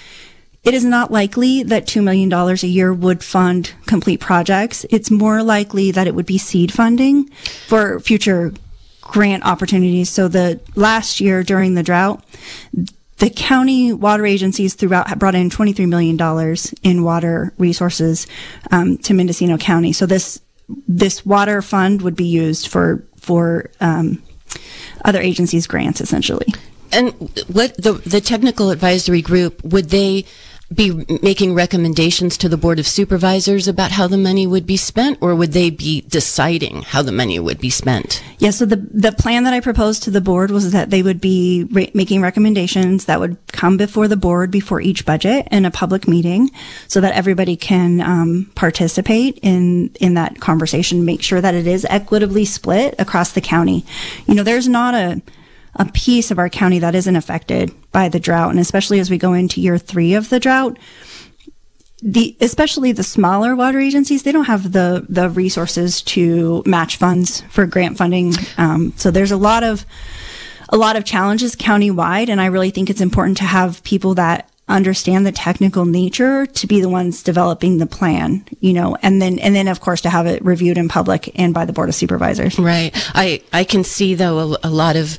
it 0.63 0.75
is 0.75 0.85
not 0.85 1.11
likely 1.11 1.63
that 1.63 1.87
$2 1.87 2.03
million 2.03 2.33
a 2.33 2.55
year 2.67 2.93
would 2.93 3.25
fund 3.25 3.73
complete 3.87 4.21
projects. 4.21 4.85
It's 4.91 5.11
more 5.11 5.43
likely 5.43 5.91
that 5.91 6.07
it 6.07 6.15
would 6.15 6.27
be 6.27 6.39
seed 6.39 6.73
funding 6.73 7.29
for 7.67 7.99
future 8.01 8.53
grant 9.01 9.45
opportunities. 9.45 10.11
So 10.11 10.29
the 10.29 10.61
last 10.75 11.21
year 11.21 11.43
during 11.43 11.75
the 11.75 11.83
drought, 11.83 12.23
the 13.19 13.31
county 13.31 13.93
water 13.93 14.27
agencies 14.27 14.75
throughout 14.75 15.19
brought 15.19 15.35
in 15.35 15.51
$23 15.51 15.89
million 15.89 16.19
in 16.83 17.05
water 17.05 17.53
resources 17.59 18.27
um, 18.71 18.99
to 18.99 19.15
Mendocino 19.15 19.57
County. 19.57 19.93
So 19.93 20.07
this 20.07 20.41
this 20.87 21.27
water 21.27 21.63
fund 21.63 22.03
would 22.03 22.15
be 22.15 22.27
used 22.27 22.69
for 22.69 23.05
for 23.17 23.71
um, 23.81 24.23
other 25.05 25.21
agencies' 25.21 25.67
grants, 25.67 26.01
essentially. 26.01 26.47
And 26.93 27.13
what 27.49 27.77
the 27.77 27.95
the 28.07 28.21
technical 28.21 28.71
advisory 28.71 29.23
group 29.23 29.63
would 29.65 29.91
they 29.91 30.25
be 30.73 31.05
making 31.21 31.55
recommendations 31.55 32.37
to 32.39 32.49
the 32.49 32.57
board 32.57 32.79
of 32.79 32.87
supervisors 32.87 33.67
about 33.67 33.91
how 33.91 34.07
the 34.07 34.17
money 34.17 34.47
would 34.47 34.67
be 34.67 34.77
spent 34.77 35.19
or 35.21 35.35
would 35.35 35.53
they 35.53 35.69
be 35.69 36.03
deciding 36.03 36.83
how 36.83 37.03
the 37.03 37.11
money 37.11 37.41
would 37.41 37.59
be 37.59 37.71
spent? 37.71 38.23
Yeah 38.39 38.51
so 38.51 38.65
the 38.65 38.77
the 38.77 39.13
plan 39.13 39.45
that 39.45 39.53
i 39.53 39.61
proposed 39.61 40.03
to 40.05 40.11
the 40.11 40.21
board 40.21 40.51
was 40.51 40.71
that 40.73 40.91
they 40.91 41.03
would 41.03 41.21
be 41.21 41.65
re- 41.73 41.91
making 41.93 42.23
recommendations 42.23 43.07
that 43.07 43.19
would 43.19 43.37
come 43.49 43.77
before 43.77 44.07
the 44.07 44.17
board 44.17 44.51
before 44.51 44.81
each 44.81 45.05
budget 45.05 45.49
in 45.51 45.65
a 45.65 45.71
public 45.71 46.07
meeting 46.07 46.51
so 46.87 47.01
that 47.01 47.15
everybody 47.15 47.57
can 47.57 48.01
um, 48.01 48.51
participate 48.55 49.39
in 49.43 49.91
in 50.01 50.15
that 50.15 50.41
conversation 50.41 51.05
make 51.05 51.23
sure 51.23 51.41
that 51.41 51.55
it 51.55 51.67
is 51.67 51.85
equitably 51.91 52.45
split 52.45 52.95
across 52.99 53.33
the 53.33 53.41
county. 53.41 53.85
You 54.27 54.35
know 54.35 54.45
there's 54.45 54.69
not 54.69 54.95
a 54.95 55.21
a 55.77 55.85
piece 55.87 56.31
of 56.31 56.39
our 56.39 56.49
county 56.49 56.79
that 56.79 56.95
isn't 56.95 57.17
affected 57.17 57.73
by 57.93 58.09
the 58.09 58.21
drought. 58.21 58.51
And 58.51 58.59
especially 58.59 59.01
as 59.01 59.11
we 59.11 59.19
go 59.19 59.33
into 59.33 59.61
year 59.61 59.79
three 59.79 60.15
of 60.15 60.29
the 60.29 60.41
drought, 60.41 60.79
the 62.03 62.37
especially 62.41 62.93
the 62.93 63.03
smaller 63.03 63.55
water 63.55 63.79
agencies 63.79 64.23
they 64.23 64.33
don't 64.33 64.47
have 64.47 64.73
the 64.73 65.05
the 65.09 65.29
resources 65.29 66.01
to 66.01 66.63
match 66.65 66.97
funds 66.97 67.43
for 67.51 67.67
grant 67.67 67.99
funding 67.99 68.33
um, 68.57 68.93
so 68.97 69.11
there's 69.11 69.31
a 69.31 69.37
lot 69.37 69.63
of 69.63 69.85
a 70.71 70.77
lot 70.77 70.97
of 70.97 71.05
challenges 71.05 71.55
countywide 71.55 72.31
and 72.31 72.41
i 72.41 72.47
really 72.47 72.71
think 72.71 72.89
it's 72.89 73.03
important 73.03 73.37
to 73.37 73.45
have 73.45 73.83
people 73.83 74.15
that 74.15 74.50
understand 74.71 75.27
the 75.27 75.33
technical 75.33 75.85
nature 75.85 76.47
to 76.47 76.67
be 76.67 76.81
the 76.81 76.89
ones 76.89 77.23
developing 77.23 77.79
the 77.79 77.87
plan 77.87 78.45
you 78.61 78.73
know 78.73 78.97
and 79.03 79.21
then 79.21 79.39
and 79.41 79.55
then 79.55 79.69
of 79.69 79.81
course 79.81 80.01
to 80.01 80.11
have 80.11 80.27
it 80.27 80.45
reviewed 80.45 80.79
in 80.79 80.89
public 80.89 81.31
and 81.39 81.53
by 81.53 81.65
the 81.65 81.73
board 81.73 81.89
of 81.89 81.95
supervisors. 81.95 82.59
Right. 82.59 82.91
I 83.15 83.43
i 83.53 83.65
can 83.65 83.85
see 83.85 84.15
though 84.15 84.39
a, 84.39 84.59
a 84.65 84.71
lot 84.71 84.97
of 84.97 85.19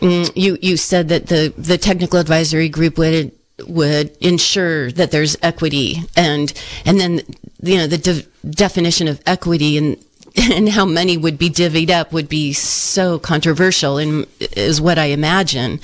Mm, 0.00 0.30
you 0.34 0.58
you 0.60 0.76
said 0.76 1.08
that 1.08 1.28
the 1.28 1.54
the 1.56 1.78
technical 1.78 2.18
advisory 2.18 2.68
group 2.68 2.98
would 2.98 3.32
would 3.66 4.14
ensure 4.18 4.92
that 4.92 5.10
there's 5.10 5.36
equity 5.42 6.02
and 6.14 6.52
and 6.84 7.00
then 7.00 7.22
you 7.62 7.78
know 7.78 7.86
the 7.86 7.96
de- 7.96 8.50
definition 8.50 9.08
of 9.08 9.22
equity 9.24 9.78
and 9.78 9.96
and 10.52 10.68
how 10.68 10.84
money 10.84 11.16
would 11.16 11.38
be 11.38 11.48
divvied 11.48 11.90
up 11.90 12.12
would 12.12 12.28
be 12.28 12.52
so 12.52 13.18
controversial 13.18 13.96
and 13.96 14.26
is 14.38 14.80
what 14.80 14.98
I 14.98 15.06
imagine. 15.06 15.80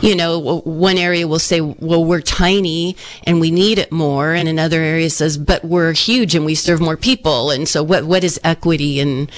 You 0.00 0.16
know, 0.16 0.60
one 0.64 0.98
area 0.98 1.28
will 1.28 1.38
say, 1.38 1.60
well, 1.60 2.04
we're 2.04 2.20
tiny 2.20 2.96
and 3.24 3.40
we 3.40 3.50
need 3.50 3.78
it 3.78 3.92
more. 3.92 4.32
And 4.32 4.48
another 4.48 4.80
area 4.80 5.08
says, 5.10 5.38
but 5.38 5.64
we're 5.64 5.92
huge 5.92 6.34
and 6.34 6.44
we 6.44 6.54
serve 6.54 6.80
more 6.80 6.96
people. 6.96 7.50
And 7.50 7.68
so 7.68 7.82
what, 7.82 8.04
what 8.04 8.24
is 8.24 8.40
equity 8.42 8.98
and, 9.00 9.30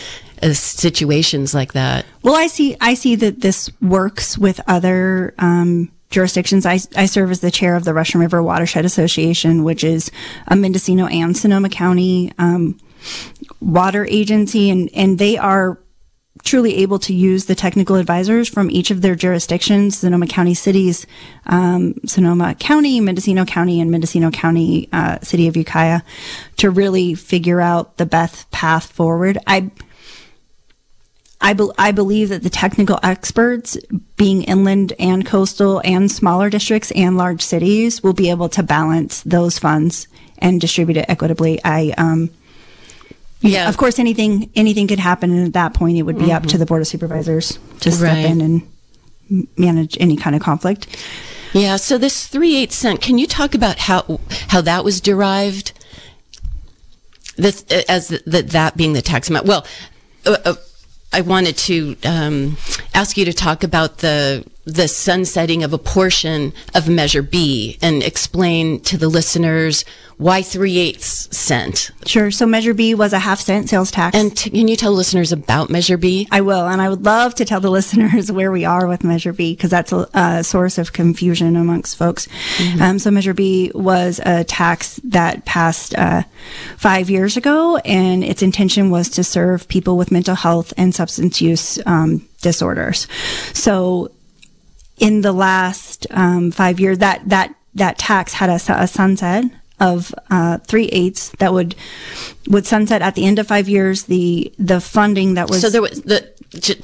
uh, 0.43 0.53
situations 0.53 1.55
like 1.55 1.75
that. 1.75 2.07
Well, 2.23 2.35
I 2.35 2.47
see, 2.47 2.77
I 2.81 2.95
see 2.95 3.17
that 3.17 3.41
this 3.41 3.71
works 3.81 4.39
with 4.39 4.61
other, 4.67 5.35
um, 5.39 5.91
jurisdictions. 6.11 6.65
I, 6.65 6.79
I 6.97 7.07
serve 7.07 7.31
as 7.31 7.41
the 7.41 7.51
chair 7.51 7.77
of 7.77 7.85
the 7.85 7.93
Russian 7.93 8.21
River 8.21 8.43
Watershed 8.43 8.85
Association, 8.85 9.65
which 9.65 9.83
is 9.83 10.11
a 10.47 10.55
Mendocino 10.55 11.07
and 11.07 11.37
Sonoma 11.37 11.69
County, 11.69 12.33
um, 12.39 12.79
water 13.61 14.07
agency 14.11 14.71
and, 14.71 14.91
and 14.95 15.19
they 15.19 15.37
are 15.37 15.79
truly 16.43 16.77
able 16.77 16.99
to 16.99 17.15
use 17.15 17.47
the 17.47 17.55
technical 17.55 17.97
advisors 17.97 18.49
from 18.49 18.71
each 18.71 18.91
of 18.91 19.01
their 19.01 19.15
jurisdictions, 19.15 19.99
Sonoma 19.99 20.27
County 20.27 20.53
cities, 20.55 21.07
um, 21.47 21.95
Sonoma 22.07 22.55
County, 22.55 23.01
Mendocino 23.01 23.45
County, 23.45 23.81
and 23.81 23.91
Mendocino 23.91 24.31
County, 24.31 24.89
uh, 24.93 25.19
City 25.21 25.49
of 25.49 25.57
Ukiah, 25.57 26.03
to 26.59 26.71
really 26.71 27.15
figure 27.15 27.61
out 27.61 27.97
the 27.97 28.07
best 28.07 28.51
path 28.51 28.93
forward. 28.93 29.39
I 29.47 29.71
I, 31.41 31.53
be- 31.53 31.71
I 31.77 31.93
believe 31.93 32.31
that 32.31 32.43
the 32.43 32.49
technical 32.49 32.99
experts, 33.03 33.77
being 34.17 34.45
inland 34.45 34.95
and 34.99 35.27
coastal 35.27 35.83
and 35.85 36.11
smaller 36.11 36.49
districts 36.49 36.91
and 36.93 37.19
large 37.19 37.43
cities, 37.43 38.03
will 38.03 38.15
be 38.15 38.31
able 38.31 38.49
to 38.51 38.63
balance 38.63 39.23
those 39.25 39.59
funds 39.59 40.09
and 40.39 40.59
distribute 40.59 40.97
it 40.97 41.05
equitably. 41.07 41.61
I, 41.63 41.93
um, 41.99 42.31
yeah. 43.45 43.69
Of 43.69 43.77
course, 43.77 43.99
anything 43.99 44.51
anything 44.55 44.89
could 44.89 44.99
happen, 44.99 45.31
and 45.31 45.47
at 45.47 45.53
that 45.53 45.75
point, 45.75 45.97
it 45.97 46.03
would 46.03 46.19
be 46.19 46.27
mm-hmm. 46.27 46.37
up 46.37 46.47
to 46.47 46.59
the 46.59 46.67
board 46.67 46.81
of 46.81 46.89
supervisors 46.89 47.59
to 47.81 47.91
step 47.91 48.15
right. 48.15 48.25
in 48.25 48.41
and 48.41 49.49
manage 49.57 49.97
any 50.01 50.17
kind 50.17 50.35
of 50.35 50.43
conflict. 50.43 50.87
Yeah. 51.53 51.77
So 51.77 51.99
this 51.99 52.27
three 52.27 52.57
eight 52.57 52.73
cent. 52.73 53.01
Can 53.01 53.19
you 53.19 53.27
talk 53.27 53.55
about 53.55 53.79
how 53.79 54.21
how 54.49 54.61
that 54.63 54.85
was 54.85 55.01
derived? 55.01 55.73
This 57.37 57.65
as 57.89 58.09
the, 58.09 58.43
that 58.43 58.77
being 58.77 58.93
the 58.93 59.03
tax 59.03 59.31
amount. 59.31 59.47
Well. 59.47 59.67
Uh, 60.27 60.37
uh, 60.45 60.55
I 61.13 61.21
wanted 61.21 61.57
to 61.59 61.97
um, 62.05 62.57
ask 62.93 63.17
you 63.17 63.25
to 63.27 63.33
talk 63.33 63.63
about 63.63 63.99
the 63.99 64.45
the 64.65 64.89
sunsetting 64.89 65.63
of 65.63 65.73
a 65.73 65.79
portion 65.79 66.53
of 66.75 66.89
Measure 66.89 67.23
B 67.23 67.79
and 67.83 68.03
explain 68.03 68.81
to 68.81 68.97
the 68.97 69.09
listeners 69.09 69.85
why 70.17 70.43
three 70.43 70.79
eighths 70.79 71.37
cent. 71.37 71.91
Sure. 72.07 72.31
So 72.31 72.47
Measure 72.47 72.73
B 72.73 72.95
was 72.95 73.13
a 73.13 73.19
half 73.19 73.41
cent 73.41 73.69
sales 73.69 73.91
tax. 73.91 74.17
And 74.17 74.37
t- 74.37 74.51
can 74.51 74.69
you 74.69 74.77
tell 74.77 74.93
listeners 74.93 75.33
about 75.33 75.71
Measure 75.71 75.97
B? 75.97 76.29
I 76.31 76.41
will, 76.41 76.69
and 76.69 76.81
I 76.81 76.89
would 76.89 77.05
love 77.05 77.35
to 77.37 77.45
tell 77.45 77.61
the 77.61 77.71
listeners 77.75 78.31
where 78.31 78.53
we 78.53 78.65
are 78.65 78.87
with 78.87 79.05
Measure 79.05 79.33
B 79.33 79.55
because 79.55 79.71
that's 79.71 79.93
a, 79.93 80.09
a, 80.15 80.45
source 80.45 80.79
of 80.79 80.93
confusion 80.93 81.57
amongst 81.57 81.97
folks. 81.97 82.29
Mm-hmm. 82.59 82.83
Um, 82.83 82.99
so 82.99 83.11
Measure 83.11 83.35
B 83.35 83.73
was 83.75 84.21
a 84.25 84.45
tax 84.45 85.01
that 85.05 85.45
passed 85.45 85.95
uh, 85.97 86.23
five 86.77 87.11
years 87.11 87.37
ago, 87.37 87.77
and 87.79 88.23
its 88.23 88.43
intention 88.43 88.91
was 88.91 89.09
to 89.11 89.25
serve 89.25 89.67
people 89.69 89.97
with 89.97 90.13
mental 90.13 90.35
health 90.35 90.73
and 90.77 90.95
substance 90.95 91.41
use 91.41 91.79
um, 91.87 92.27
disorders. 92.41 93.09
So 93.53 94.11
in 94.99 95.23
the 95.23 95.33
last 95.33 96.07
um, 96.11 96.51
five 96.51 96.81
years, 96.81 96.99
that 96.99 97.29
that 97.29 97.55
that 97.75 97.99
tax 97.99 98.35
had 98.35 98.49
a, 98.49 98.61
a 98.81 98.87
sunset 98.87 99.45
of 99.81 100.15
uh, 100.31 100.59
three 100.59 100.87
eighths 100.87 101.31
that 101.39 101.53
would 101.53 101.75
would 102.49 102.67
sunset 102.67 103.03
at 103.03 103.15
the 103.15 103.25
end 103.25 103.39
of 103.39 103.47
five 103.47 103.69
years. 103.69 104.05
The 104.05 104.53
the 104.59 104.81
funding 104.81 105.35
that 105.35 105.51
was 105.51 105.61
so 105.61 105.71
there 105.71 105.83
was 105.83 106.03
the 106.03 106.33
to, 106.61 106.75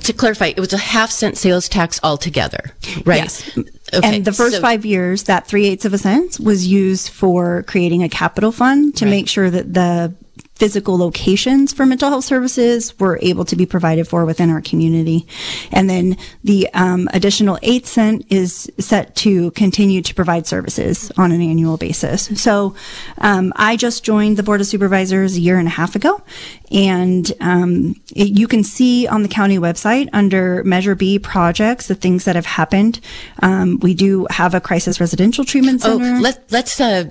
to 0.00 0.12
clarify, 0.12 0.46
it 0.46 0.58
was 0.58 0.72
a 0.72 0.78
half 0.78 1.10
cent 1.10 1.36
sales 1.36 1.68
tax 1.68 2.00
altogether, 2.02 2.72
right? 3.04 3.22
Yes. 3.22 3.58
Okay, 3.94 4.16
and 4.16 4.24
the 4.24 4.32
first 4.32 4.56
so, 4.56 4.60
five 4.60 4.84
years, 4.84 5.24
that 5.24 5.46
three 5.46 5.66
eighths 5.66 5.84
of 5.84 5.92
a 5.92 5.98
cent 5.98 6.40
was 6.40 6.66
used 6.66 7.10
for 7.10 7.62
creating 7.64 8.02
a 8.02 8.08
capital 8.08 8.50
fund 8.50 8.96
to 8.96 9.04
right. 9.04 9.10
make 9.10 9.28
sure 9.28 9.50
that 9.50 9.74
the 9.74 10.14
physical 10.62 10.96
locations 10.96 11.72
for 11.72 11.84
mental 11.84 12.08
health 12.08 12.24
services 12.24 12.96
were 13.00 13.18
able 13.20 13.44
to 13.44 13.56
be 13.56 13.66
provided 13.66 14.06
for 14.06 14.24
within 14.24 14.48
our 14.48 14.60
community. 14.60 15.26
And 15.72 15.90
then 15.90 16.16
the 16.44 16.68
um, 16.72 17.08
additional 17.12 17.58
eight 17.62 17.84
cent 17.84 18.24
is 18.30 18.70
set 18.78 19.16
to 19.16 19.50
continue 19.62 20.02
to 20.02 20.14
provide 20.14 20.46
services 20.46 21.10
on 21.18 21.32
an 21.32 21.42
annual 21.42 21.78
basis. 21.78 22.30
So 22.40 22.76
um, 23.18 23.52
I 23.56 23.76
just 23.76 24.04
joined 24.04 24.36
the 24.36 24.44
Board 24.44 24.60
of 24.60 24.68
Supervisors 24.68 25.36
a 25.36 25.40
year 25.40 25.58
and 25.58 25.66
a 25.66 25.72
half 25.72 25.96
ago. 25.96 26.22
And 26.70 27.32
um, 27.40 27.96
it, 28.14 28.38
you 28.38 28.46
can 28.46 28.62
see 28.62 29.08
on 29.08 29.24
the 29.24 29.28
county 29.28 29.58
website 29.58 30.10
under 30.12 30.62
Measure 30.62 30.94
B 30.94 31.18
projects 31.18 31.88
the 31.88 31.96
things 31.96 32.24
that 32.24 32.36
have 32.36 32.46
happened. 32.46 33.00
Um, 33.42 33.80
we 33.80 33.94
do 33.94 34.28
have 34.30 34.54
a 34.54 34.60
crisis 34.60 35.00
residential 35.00 35.44
treatment 35.44 35.82
oh, 35.84 35.98
center. 35.98 36.18
Oh, 36.18 36.20
let, 36.20 36.52
let's 36.52 36.80
uh, 36.80 37.10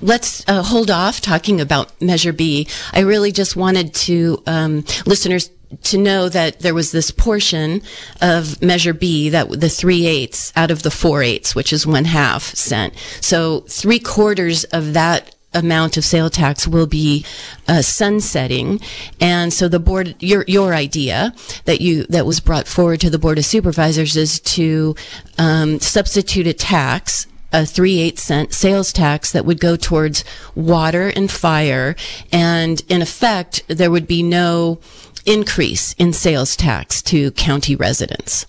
let's 0.00 0.48
uh, 0.48 0.62
hold 0.62 0.90
off 0.90 1.20
talking 1.20 1.60
about 1.60 2.00
Measure 2.00 2.32
B. 2.32 2.66
I 2.92 3.00
really 3.00 3.32
just 3.32 3.56
wanted 3.56 3.94
to 3.94 4.42
um, 4.46 4.84
listeners 5.06 5.50
to 5.84 5.98
know 5.98 6.28
that 6.28 6.60
there 6.60 6.74
was 6.74 6.92
this 6.92 7.10
portion 7.10 7.82
of 8.20 8.60
Measure 8.60 8.92
B 8.92 9.28
that 9.28 9.48
the 9.60 9.68
three 9.68 10.06
eighths 10.06 10.52
out 10.56 10.70
of 10.70 10.82
the 10.82 10.90
four 10.90 11.22
eighths, 11.22 11.54
which 11.54 11.72
is 11.72 11.86
one 11.86 12.06
half 12.06 12.42
cent. 12.42 12.94
So 13.20 13.60
three 13.68 14.00
quarters 14.00 14.64
of 14.64 14.94
that 14.94 15.34
amount 15.52 15.96
of 15.96 16.04
sale 16.04 16.30
tax 16.30 16.66
will 16.66 16.86
be 16.86 17.24
uh, 17.66 17.82
sunsetting, 17.82 18.80
and 19.20 19.52
so 19.52 19.68
the 19.68 19.80
board, 19.80 20.14
your 20.20 20.44
your 20.46 20.74
idea 20.74 21.34
that 21.64 21.80
you 21.80 22.04
that 22.04 22.26
was 22.26 22.40
brought 22.40 22.66
forward 22.66 23.00
to 23.00 23.10
the 23.10 23.18
board 23.18 23.38
of 23.38 23.44
supervisors 23.44 24.16
is 24.16 24.40
to 24.40 24.94
um, 25.38 25.78
substitute 25.80 26.46
a 26.46 26.52
tax 26.52 27.26
a 27.52 27.66
three 27.66 28.00
eight 28.00 28.18
cent 28.18 28.52
sales 28.52 28.92
tax 28.92 29.32
that 29.32 29.44
would 29.44 29.60
go 29.60 29.76
towards 29.76 30.24
water 30.54 31.08
and 31.08 31.30
fire, 31.30 31.96
and 32.32 32.82
in 32.88 33.02
effect, 33.02 33.62
there 33.68 33.90
would 33.90 34.06
be 34.06 34.22
no 34.22 34.80
increase 35.26 35.92
in 35.94 36.12
sales 36.12 36.56
tax 36.56 37.02
to 37.02 37.30
county 37.32 37.76
residents. 37.76 38.46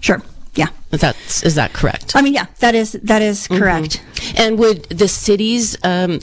Sure. 0.00 0.22
Yeah. 0.54 0.68
That's 0.90 1.42
is 1.44 1.54
that 1.54 1.72
correct? 1.72 2.16
I 2.16 2.22
mean, 2.22 2.34
yeah, 2.34 2.46
that 2.58 2.74
is 2.74 2.92
that 3.04 3.22
is 3.22 3.46
correct. 3.46 4.02
And 4.36 4.58
would 4.58 4.84
the 4.84 5.06
cities 5.06 5.76
um, 5.84 6.20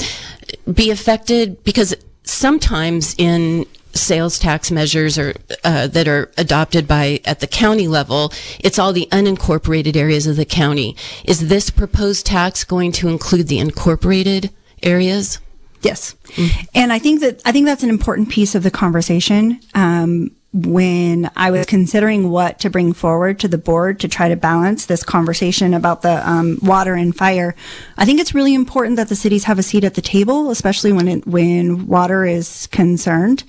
be 0.71 0.91
affected 0.91 1.63
because 1.63 1.95
sometimes 2.23 3.15
in 3.17 3.65
sales 3.97 4.39
tax 4.39 4.71
measures 4.71 5.17
or 5.17 5.33
uh, 5.63 5.87
that 5.87 6.07
are 6.07 6.31
adopted 6.37 6.87
by 6.87 7.19
at 7.25 7.39
the 7.39 7.47
county 7.47 7.87
level, 7.87 8.31
it's 8.59 8.79
all 8.79 8.93
the 8.93 9.07
unincorporated 9.11 9.95
areas 9.95 10.27
of 10.27 10.35
the 10.35 10.45
county. 10.45 10.95
Is 11.25 11.49
this 11.49 11.69
proposed 11.69 12.25
tax 12.25 12.63
going 12.63 12.91
to 12.93 13.07
include 13.07 13.47
the 13.47 13.59
incorporated 13.59 14.51
areas? 14.83 15.39
Yes, 15.81 16.15
and 16.73 16.91
I 16.91 16.99
think 16.99 17.21
that 17.21 17.41
I 17.45 17.51
think 17.51 17.65
that's 17.65 17.83
an 17.83 17.89
important 17.89 18.29
piece 18.29 18.55
of 18.55 18.63
the 18.63 18.71
conversation. 18.71 19.59
Um, 19.75 20.31
when 20.65 21.29
I 21.35 21.51
was 21.51 21.67
considering 21.67 22.31
what 22.31 22.59
to 22.59 22.69
bring 22.71 22.93
forward 22.93 23.39
to 23.41 23.47
the 23.47 23.59
board 23.59 23.99
to 23.99 24.07
try 24.07 24.27
to 24.27 24.35
balance 24.35 24.87
this 24.87 25.03
conversation 25.03 25.75
about 25.75 26.01
the 26.01 26.27
um, 26.27 26.57
water 26.63 26.95
and 26.95 27.15
fire, 27.15 27.55
I 27.95 28.05
think 28.05 28.19
it's 28.19 28.33
really 28.33 28.55
important 28.55 28.95
that 28.95 29.07
the 29.07 29.15
cities 29.15 29.43
have 29.43 29.59
a 29.59 29.63
seat 29.63 29.83
at 29.83 29.93
the 29.93 30.01
table, 30.01 30.49
especially 30.49 30.91
when 30.91 31.07
it, 31.07 31.27
when 31.27 31.85
water 31.85 32.25
is 32.25 32.67
concerned. 32.67 33.43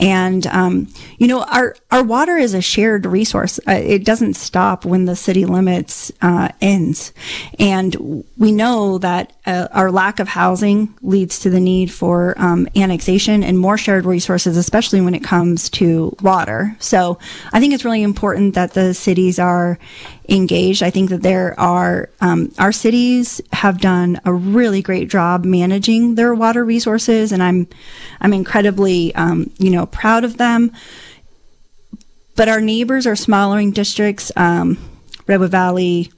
And 0.00 0.46
um, 0.46 0.88
you 1.18 1.28
know, 1.28 1.42
our 1.42 1.76
our 1.90 2.02
water 2.02 2.36
is 2.36 2.54
a 2.54 2.62
shared 2.62 3.04
resource. 3.04 3.60
Uh, 3.68 3.72
it 3.72 4.04
doesn't 4.04 4.34
stop 4.34 4.84
when 4.86 5.04
the 5.04 5.16
city 5.16 5.44
limits 5.44 6.10
uh, 6.22 6.48
ends, 6.60 7.12
and 7.58 8.24
we 8.38 8.52
know 8.52 8.98
that 8.98 9.32
uh, 9.44 9.68
our 9.72 9.90
lack 9.90 10.20
of 10.20 10.28
housing 10.28 10.94
leads 11.02 11.40
to 11.40 11.50
the 11.50 11.60
need 11.60 11.90
for 11.90 12.34
um, 12.38 12.66
annexation 12.76 13.42
and 13.42 13.58
more 13.58 13.76
shared 13.76 14.06
resources, 14.06 14.56
especially 14.56 15.00
when 15.00 15.14
it 15.14 15.22
comes 15.22 15.68
to 15.70 16.14
water. 16.22 16.45
So 16.78 17.18
I 17.52 17.60
think 17.60 17.74
it's 17.74 17.84
really 17.84 18.02
important 18.02 18.54
that 18.54 18.72
the 18.72 18.94
cities 18.94 19.38
are 19.38 19.78
engaged. 20.28 20.82
I 20.82 20.90
think 20.90 21.10
that 21.10 21.22
there 21.22 21.58
are 21.58 22.08
um, 22.20 22.52
our 22.58 22.72
cities 22.72 23.40
have 23.52 23.80
done 23.80 24.20
a 24.24 24.32
really 24.32 24.82
great 24.82 25.08
job 25.08 25.44
managing 25.44 26.14
their 26.14 26.34
water 26.34 26.64
resources, 26.64 27.32
and 27.32 27.42
I'm 27.42 27.66
I'm 28.20 28.32
incredibly 28.32 29.14
um, 29.14 29.50
you 29.58 29.70
know 29.70 29.86
proud 29.86 30.24
of 30.24 30.38
them. 30.38 30.72
But 32.36 32.48
our 32.48 32.60
neighbors 32.60 33.06
are 33.06 33.16
smaller 33.16 33.70
districts, 33.70 34.30
um, 34.36 34.78
Redwood 35.26 35.50
Valley, 35.50 36.12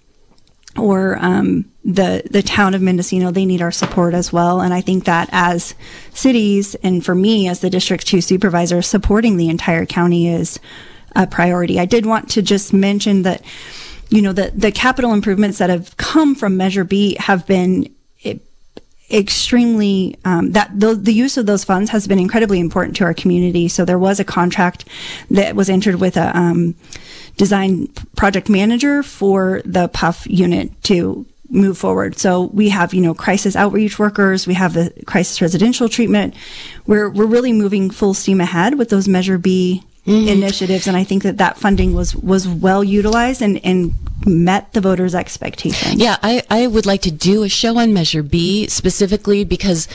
or 0.79 1.19
um, 1.21 1.65
the 1.85 2.23
the 2.31 2.43
town 2.43 2.75
of 2.75 2.83
Mendocino, 2.83 3.31
they 3.31 3.47
need 3.47 3.63
our 3.63 3.73
support 3.73 4.15
as 4.15 4.33
well. 4.33 4.61
And 4.61 4.73
I 4.75 4.81
think 4.81 5.05
that 5.05 5.29
as 5.33 5.75
cities, 6.13 6.75
and 6.77 7.05
for 7.05 7.15
me 7.15 7.49
as 7.49 7.61
the 7.61 7.71
District 7.71 8.07
Two 8.07 8.21
supervisor, 8.21 8.83
supporting 8.83 9.37
the 9.37 9.49
entire 9.49 9.87
county 9.87 10.29
is 10.29 10.59
a 11.17 11.27
priority. 11.27 11.81
I 11.81 11.87
did 11.87 12.07
want 12.07 12.31
to 12.31 12.43
just 12.43 12.73
mention 12.73 13.23
that, 13.23 13.43
you 14.09 14.23
know, 14.23 14.33
the 14.33 14.53
the 14.55 14.73
capital 14.73 15.13
improvements 15.13 15.59
that 15.59 15.71
have 15.71 15.97
come 15.97 16.35
from 16.35 16.57
Measure 16.57 16.85
B 16.85 17.17
have 17.19 17.47
been 17.47 17.95
extremely 19.11 20.19
um, 20.25 20.53
that 20.53 20.69
the, 20.79 20.95
the 20.95 21.15
use 21.15 21.39
of 21.39 21.47
those 21.47 21.65
funds 21.65 21.91
has 21.91 22.07
been 22.07 22.19
incredibly 22.19 22.61
important 22.61 22.95
to 22.97 23.05
our 23.05 23.15
community. 23.15 23.67
So 23.69 23.85
there 23.85 23.99
was 23.99 24.21
a 24.21 24.25
contract 24.25 24.85
that 25.31 25.57
was 25.57 25.71
entered 25.71 25.95
with 25.97 26.17
a 26.17 26.37
um, 26.37 26.75
design 27.39 27.87
project 28.17 28.51
manager 28.51 29.03
for 29.03 29.63
the 29.65 29.89
PHF 29.89 30.27
unit 30.27 30.83
to 30.83 31.25
move 31.49 31.79
forward. 31.79 32.19
So 32.19 32.43
we 32.53 32.69
have, 32.69 32.93
you 32.93 33.01
know, 33.01 33.15
crisis 33.15 33.57
outreach 33.57 33.99
workers, 33.99 34.47
we 34.47 34.55
have 34.55 34.75
the 34.75 34.93
crisis 35.07 35.41
residential 35.41 35.89
treatment. 35.89 36.35
We're 36.87 37.09
we're 37.09 37.27
really 37.27 37.53
moving 37.53 37.91
full 37.91 38.13
steam 38.13 38.41
ahead 38.41 38.77
with 38.77 38.91
those 38.91 39.09
Measure 39.09 39.39
B 39.39 39.83
mm-hmm. 40.07 40.29
initiatives, 40.29 40.87
and 40.87 40.97
I 40.97 41.05
think 41.05 41.23
that 41.23 41.39
that 41.39 41.57
funding 41.57 41.95
was 41.95 42.15
was 42.15 42.47
well 42.47 42.85
utilized 42.85 43.41
and 43.41 43.65
and 43.65 43.95
met 44.27 44.73
the 44.75 44.81
voters' 44.81 45.15
expectations. 45.15 45.95
Yeah, 45.95 46.17
I 46.23 46.43
I 46.51 46.67
would 46.67 46.87
like 46.87 47.03
to 47.03 47.11
do 47.11 47.45
a 47.45 47.49
show 47.49 47.79
on 47.79 47.95
Measure 47.95 48.23
B 48.23 48.67
specifically 48.69 49.45
because. 49.45 49.89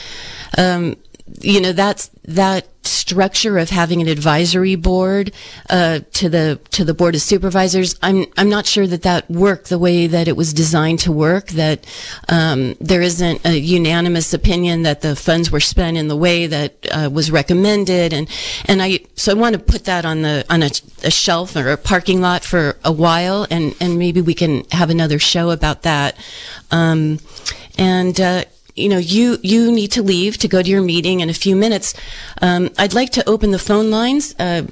Um, 0.58 0.96
you 1.40 1.60
know 1.60 1.72
that's 1.72 2.08
that 2.24 2.68
structure 2.86 3.56
of 3.56 3.70
having 3.70 4.02
an 4.02 4.08
advisory 4.08 4.74
board 4.74 5.32
uh, 5.70 6.00
to 6.12 6.28
the 6.28 6.60
to 6.70 6.84
the 6.84 6.92
board 6.92 7.14
of 7.14 7.22
supervisors. 7.22 7.98
I'm 8.02 8.26
I'm 8.36 8.50
not 8.50 8.66
sure 8.66 8.86
that 8.86 9.02
that 9.02 9.30
worked 9.30 9.70
the 9.70 9.78
way 9.78 10.06
that 10.06 10.28
it 10.28 10.36
was 10.36 10.52
designed 10.52 10.98
to 11.00 11.12
work. 11.12 11.48
That 11.48 11.86
um, 12.28 12.74
there 12.80 13.00
isn't 13.00 13.44
a 13.46 13.58
unanimous 13.58 14.34
opinion 14.34 14.82
that 14.82 15.00
the 15.00 15.16
funds 15.16 15.50
were 15.50 15.60
spent 15.60 15.96
in 15.96 16.08
the 16.08 16.16
way 16.16 16.46
that 16.46 16.86
uh, 16.90 17.08
was 17.10 17.30
recommended, 17.30 18.12
and 18.12 18.28
and 18.66 18.82
I 18.82 19.00
so 19.14 19.32
I 19.32 19.34
want 19.34 19.54
to 19.54 19.58
put 19.58 19.84
that 19.86 20.04
on 20.04 20.22
the 20.22 20.44
on 20.50 20.62
a, 20.62 20.70
a 21.04 21.10
shelf 21.10 21.56
or 21.56 21.70
a 21.70 21.78
parking 21.78 22.20
lot 22.20 22.44
for 22.44 22.76
a 22.84 22.92
while, 22.92 23.46
and 23.50 23.74
and 23.80 23.98
maybe 23.98 24.20
we 24.20 24.34
can 24.34 24.64
have 24.72 24.90
another 24.90 25.18
show 25.18 25.50
about 25.50 25.82
that. 25.82 26.16
Um, 26.70 27.18
and 27.76 28.20
uh, 28.20 28.44
you 28.74 28.88
know, 28.88 28.98
you 28.98 29.38
you 29.42 29.70
need 29.70 29.92
to 29.92 30.02
leave 30.02 30.38
to 30.38 30.48
go 30.48 30.62
to 30.62 30.68
your 30.68 30.82
meeting 30.82 31.20
in 31.20 31.30
a 31.30 31.34
few 31.34 31.56
minutes. 31.56 31.94
Um, 32.42 32.70
I'd 32.78 32.94
like 32.94 33.10
to 33.12 33.28
open 33.28 33.50
the 33.50 33.58
phone 33.58 33.90
lines. 33.90 34.34
Uh, 34.38 34.66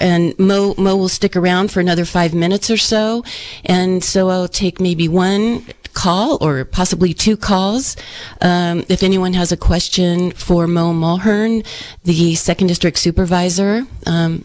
and 0.00 0.36
Mo 0.38 0.74
Mo 0.76 0.96
will 0.96 1.08
stick 1.08 1.36
around 1.36 1.70
for 1.70 1.80
another 1.80 2.04
five 2.04 2.34
minutes 2.34 2.70
or 2.70 2.76
so, 2.76 3.24
and 3.64 4.02
so 4.02 4.28
I'll 4.28 4.48
take 4.48 4.80
maybe 4.80 5.08
one 5.08 5.64
call 5.92 6.38
or 6.40 6.64
possibly 6.64 7.14
two 7.14 7.36
calls. 7.36 7.96
Um, 8.40 8.84
if 8.88 9.02
anyone 9.02 9.32
has 9.34 9.52
a 9.52 9.56
question 9.56 10.32
for 10.32 10.66
Mo 10.66 10.92
Mulheren, 10.92 11.64
the 12.02 12.34
second 12.34 12.66
district 12.66 12.98
supervisor, 12.98 13.86
um, 14.06 14.44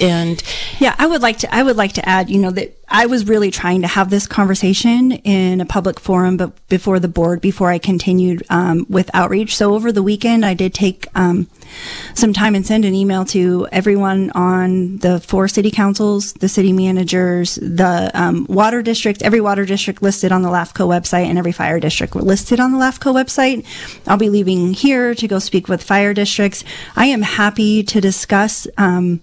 and 0.00 0.42
yeah, 0.78 0.94
I 0.98 1.06
would 1.06 1.22
like 1.22 1.38
to. 1.38 1.54
I 1.54 1.62
would 1.62 1.76
like 1.76 1.94
to 1.94 2.08
add, 2.08 2.30
you 2.30 2.38
know, 2.38 2.50
that 2.50 2.76
I 2.88 3.06
was 3.06 3.26
really 3.26 3.50
trying 3.50 3.80
to 3.82 3.88
have 3.88 4.10
this 4.10 4.26
conversation 4.26 5.12
in 5.12 5.62
a 5.62 5.64
public 5.64 5.98
forum, 5.98 6.36
but 6.36 6.68
before 6.68 7.00
the 7.00 7.08
board, 7.08 7.40
before 7.40 7.70
I 7.70 7.78
continued 7.78 8.42
um, 8.50 8.84
with 8.88 9.10
outreach. 9.14 9.56
So 9.56 9.74
over 9.74 9.92
the 9.92 10.02
weekend, 10.02 10.44
I 10.44 10.52
did 10.52 10.74
take 10.74 11.06
um, 11.14 11.48
some 12.14 12.34
time 12.34 12.54
and 12.54 12.66
send 12.66 12.84
an 12.84 12.94
email 12.94 13.24
to 13.26 13.66
everyone 13.72 14.30
on 14.32 14.98
the 14.98 15.20
four 15.20 15.48
city 15.48 15.70
councils, 15.70 16.34
the 16.34 16.48
city 16.48 16.70
managers, 16.70 17.54
the 17.54 18.10
um, 18.12 18.44
water 18.48 18.82
district, 18.82 19.22
every 19.22 19.40
water 19.40 19.64
district 19.64 20.02
listed 20.02 20.30
on 20.30 20.42
the 20.42 20.50
LAFCO 20.50 20.86
website, 20.86 21.24
and 21.24 21.38
every 21.38 21.52
fire 21.52 21.80
district 21.80 22.14
listed 22.14 22.60
on 22.60 22.72
the 22.72 22.78
LAFCO 22.78 23.14
website. 23.14 23.64
I'll 24.06 24.18
be 24.18 24.28
leaving 24.28 24.74
here 24.74 25.14
to 25.14 25.26
go 25.26 25.38
speak 25.38 25.66
with 25.66 25.82
fire 25.82 26.12
districts. 26.12 26.62
I 26.94 27.06
am 27.06 27.22
happy 27.22 27.82
to 27.84 28.02
discuss. 28.02 28.66
Um, 28.76 29.22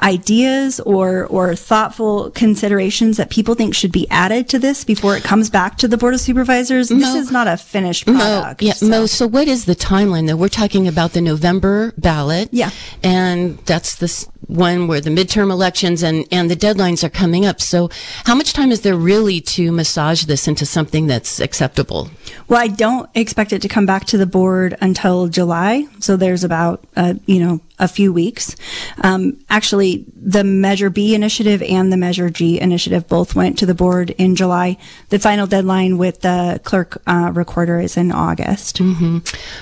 ideas 0.00 0.80
or 0.80 1.26
or 1.26 1.54
thoughtful 1.54 2.30
considerations 2.30 3.16
that 3.16 3.30
people 3.30 3.54
think 3.54 3.74
should 3.74 3.92
be 3.92 4.08
added 4.10 4.48
to 4.50 4.58
this 4.58 4.84
before 4.84 5.16
it 5.16 5.24
comes 5.24 5.50
back 5.50 5.78
to 5.78 5.88
the 5.88 5.96
board 5.96 6.14
of 6.14 6.20
supervisors? 6.20 6.90
Mo, 6.90 6.98
this 6.98 7.14
is 7.14 7.30
not 7.30 7.46
a 7.46 7.56
finished 7.56 8.06
product. 8.06 8.62
Mo, 8.62 8.66
yeah, 8.66 8.74
so. 8.74 8.88
Mo. 8.88 9.06
So 9.06 9.26
what 9.26 9.48
is 9.48 9.64
the 9.64 9.76
timeline 9.76 10.26
though? 10.26 10.36
We're 10.36 10.48
talking 10.48 10.88
about 10.88 11.12
the 11.12 11.20
November 11.20 11.92
ballot. 11.96 12.48
Yeah, 12.52 12.70
and 13.02 13.58
that's 13.58 13.96
the 13.96 14.08
one 14.48 14.86
where 14.88 15.00
the 15.00 15.10
midterm 15.10 15.50
elections 15.50 16.02
and 16.02 16.26
and 16.32 16.50
the 16.50 16.56
deadlines 16.56 17.04
are 17.04 17.10
coming 17.10 17.44
up. 17.44 17.60
So 17.60 17.90
how 18.24 18.34
much 18.34 18.52
time 18.52 18.72
is 18.72 18.80
there 18.80 18.96
really 18.96 19.40
to 19.42 19.70
massage 19.70 20.24
this 20.24 20.48
into 20.48 20.66
something 20.66 21.06
that's 21.06 21.40
acceptable? 21.40 22.10
Well, 22.48 22.60
I 22.60 22.68
don't 22.68 23.08
expect 23.14 23.52
it 23.52 23.62
to 23.62 23.68
come 23.68 23.86
back 23.86 24.06
to 24.06 24.18
the 24.18 24.26
board 24.26 24.76
until 24.80 25.28
July. 25.28 25.86
So 26.00 26.16
there's 26.16 26.44
about 26.44 26.84
uh, 26.96 27.14
you 27.26 27.40
know 27.40 27.60
a 27.78 27.88
few 27.88 28.12
weeks. 28.12 28.56
Um, 29.02 29.38
actually, 29.48 30.04
the 30.14 30.44
Measure 30.44 30.90
B 30.90 31.14
initiative 31.14 31.62
and 31.62 31.92
the 31.92 31.96
Measure 31.96 32.30
G 32.30 32.60
initiative 32.60 33.08
both 33.08 33.34
went 33.34 33.58
to 33.58 33.66
the 33.66 33.74
board 33.74 34.10
in 34.10 34.36
July. 34.36 34.76
The 35.10 35.18
final 35.18 35.46
deadline 35.46 35.98
with 35.98 36.20
the 36.20 36.60
clerk 36.64 37.00
uh, 37.06 37.30
recorder 37.34 37.78
is 37.80 37.96
in 37.96 38.12
August. 38.12 38.78
Mm-hmm. 38.78 39.18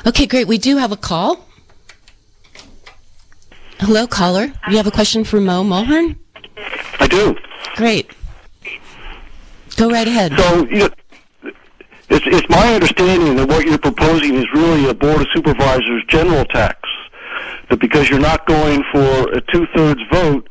Okay, 0.09 0.27
great. 0.27 0.49
We 0.49 0.59
do 0.59 0.77
have 0.77 0.93
a 0.93 0.97
call. 0.97 1.47
Hello, 3.79 4.07
caller. 4.07 4.53
You 4.71 4.79
have 4.79 4.87
a 4.87 4.91
question 4.91 5.25
for 5.25 5.41
Mo 5.41 5.63
Mulheren? 5.63 6.17
I 6.99 7.07
do. 7.07 7.37
Great. 7.75 8.11
Go 9.77 9.91
right 9.91 10.09
ahead. 10.09 10.33
So, 10.39 10.67
you 10.67 10.79
know, 10.79 10.91
it's, 12.09 12.27
it's 12.27 12.49
my 12.49 12.75
understanding 12.75 13.37
that 13.37 13.49
what 13.49 13.67
you're 13.67 13.79
proposing 13.79 14.37
is 14.37 14.47
really 14.55 14.89
a 14.89 14.95
Board 14.95 15.21
of 15.21 15.27
Supervisors 15.35 16.03
general 16.09 16.47
tax 16.47 16.79
that 17.71 17.81
because 17.81 18.09
you're 18.09 18.21
not 18.21 18.47
going 18.47 18.83
for 18.93 19.33
a 19.33 19.41
two-thirds 19.53 20.01
vote, 20.13 20.49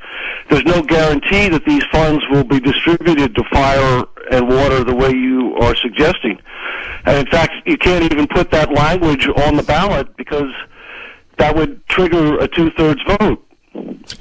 there's 0.50 0.66
no 0.66 0.82
guarantee 0.82 1.50
that 1.50 1.64
these 1.66 1.84
funds 1.92 2.24
will 2.30 2.44
be 2.44 2.60
distributed 2.60 3.36
to 3.36 3.44
fire 3.52 4.04
and 4.32 4.48
water 4.48 4.84
the 4.84 4.96
way 4.96 5.12
you 5.12 5.56
are 5.60 5.76
suggesting. 5.76 6.40
And 7.06 7.18
in 7.18 7.26
fact, 7.28 7.54
you 7.66 7.78
can't 7.78 8.12
even 8.12 8.28
put 8.28 8.52
that 8.52 8.72
language 8.72 9.28
on 9.46 9.56
the 9.56 9.64
ballot 9.64 10.16
because 10.18 10.52
that 11.38 11.56
would 11.56 11.86
trigger 11.88 12.40
a 12.40 12.48
two-thirds 12.48 13.02
vote. 13.20 13.45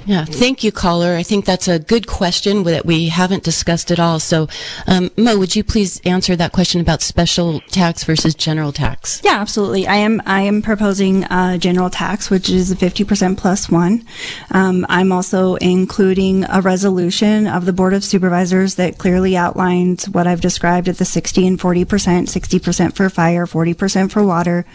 Yeah, 0.05 0.25
thank 0.25 0.63
you, 0.63 0.71
caller. 0.71 1.15
I 1.15 1.23
think 1.23 1.45
that's 1.45 1.67
a 1.67 1.79
good 1.79 2.07
question 2.07 2.63
that 2.63 2.85
we 2.85 3.09
haven't 3.09 3.43
discussed 3.43 3.91
at 3.91 3.99
all. 3.99 4.19
So, 4.19 4.47
um, 4.87 5.11
Mo, 5.17 5.37
would 5.37 5.55
you 5.55 5.63
please 5.63 5.99
answer 6.05 6.35
that 6.35 6.51
question 6.51 6.81
about 6.81 7.01
special 7.01 7.59
tax 7.71 8.03
versus 8.03 8.35
general 8.35 8.71
tax? 8.71 9.21
Yeah, 9.23 9.39
absolutely. 9.39 9.87
I 9.87 9.95
am 9.95 10.21
I 10.25 10.41
am 10.41 10.61
proposing 10.61 11.23
a 11.25 11.57
general 11.57 11.89
tax, 11.89 12.29
which 12.29 12.49
is 12.49 12.73
fifty 12.75 13.03
percent 13.03 13.37
plus 13.37 13.69
one. 13.69 14.05
Um, 14.51 14.85
I'm 14.89 15.11
also 15.11 15.55
including 15.55 16.45
a 16.49 16.61
resolution 16.61 17.47
of 17.47 17.65
the 17.65 17.73
Board 17.73 17.93
of 17.93 18.03
Supervisors 18.03 18.75
that 18.75 18.97
clearly 18.97 19.37
outlines 19.37 20.09
what 20.09 20.27
I've 20.27 20.41
described 20.41 20.87
at 20.87 20.97
the 20.97 21.05
sixty 21.05 21.45
and 21.47 21.59
forty 21.59 21.85
percent, 21.85 22.29
sixty 22.29 22.59
percent 22.59 22.95
for 22.95 23.09
fire, 23.09 23.45
forty 23.45 23.73
percent 23.73 24.11
for 24.11 24.23
water 24.23 24.65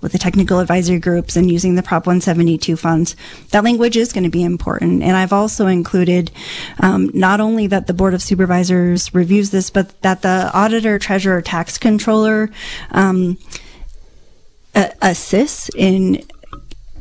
with 0.00 0.12
the 0.12 0.18
technical 0.18 0.58
advisory 0.58 0.98
groups 0.98 1.36
and 1.36 1.50
using 1.50 1.74
the 1.74 1.82
Prop 1.82 2.06
172 2.06 2.76
funds. 2.76 3.16
That 3.50 3.64
language 3.64 3.96
is 3.96 4.12
going 4.12 4.24
to 4.24 4.30
be 4.30 4.42
important. 4.42 5.02
And 5.02 5.16
I've 5.16 5.32
also 5.32 5.66
included 5.66 6.30
um, 6.78 7.10
not 7.12 7.40
only 7.40 7.66
that 7.66 7.86
the 7.86 7.94
Board 7.94 8.14
of 8.14 8.22
Supervisors 8.22 9.14
reviews 9.14 9.50
this, 9.50 9.70
but 9.70 10.00
that 10.02 10.22
the 10.22 10.50
auditor, 10.54 10.98
treasurer, 10.98 11.42
tax 11.42 11.78
controller 11.78 12.50
um, 12.90 13.38
assists 15.02 15.70
in 15.76 16.22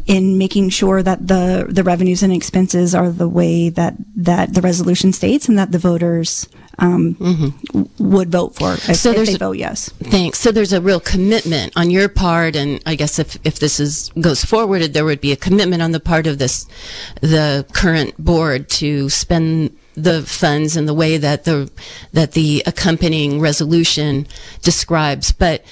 in 0.08 0.40
making 0.40 0.70
sure 0.70 1.04
that 1.04 1.28
the 1.28 1.68
the 1.70 1.84
revenues 1.84 2.24
and 2.24 2.34
expenses 2.34 2.96
are 2.96 3.12
the 3.12 3.30
way 3.30 3.70
that 3.70 3.94
that 4.16 4.56
the 4.56 4.62
resolution 4.62 5.14
states 5.14 5.48
and 5.48 5.58
that 5.58 5.72
the 5.72 5.78
voters 5.78 6.48
um, 6.80 7.16
mm-hmm. 7.16 7.84
would 8.12 8.32
vote 8.32 8.56
for 8.56 8.74
if, 8.74 8.96
so 8.96 9.12
if 9.12 9.28
they 9.28 9.36
vote 9.36 9.58
yes. 9.58 9.90
Thanks. 9.90 10.40
So 10.40 10.52
there's 10.52 10.74
a 10.74 10.82
real 10.82 11.00
commitment 11.00 11.74
on 11.76 11.92
your 11.92 12.10
part, 12.10 12.56
and 12.56 12.82
I 12.86 12.96
guess 12.96 13.20
if, 13.20 13.38
if 13.44 13.60
this 13.60 13.80
is 13.80 14.10
goes 14.20 14.44
forwarded, 14.44 14.94
there 14.94 15.06
would 15.06 15.22
be 15.22 15.32
a 15.32 15.36
commitment 15.36 15.82
on 15.82 15.92
the 15.92 16.00
part 16.00 16.28
of 16.28 16.38
this 16.38 16.66
the 17.22 17.66
current 17.74 18.18
board 18.18 18.70
to 18.70 19.10
spend 19.10 19.78
the 19.96 20.22
funds 20.24 20.78
in 20.78 20.86
the 20.86 20.94
way 20.94 21.18
that 21.18 21.44
the 21.44 21.70
that 22.14 22.32
the 22.32 22.64
accompanying 22.66 23.40
resolution 23.40 24.28
describes, 24.62 25.32
but 25.32 25.64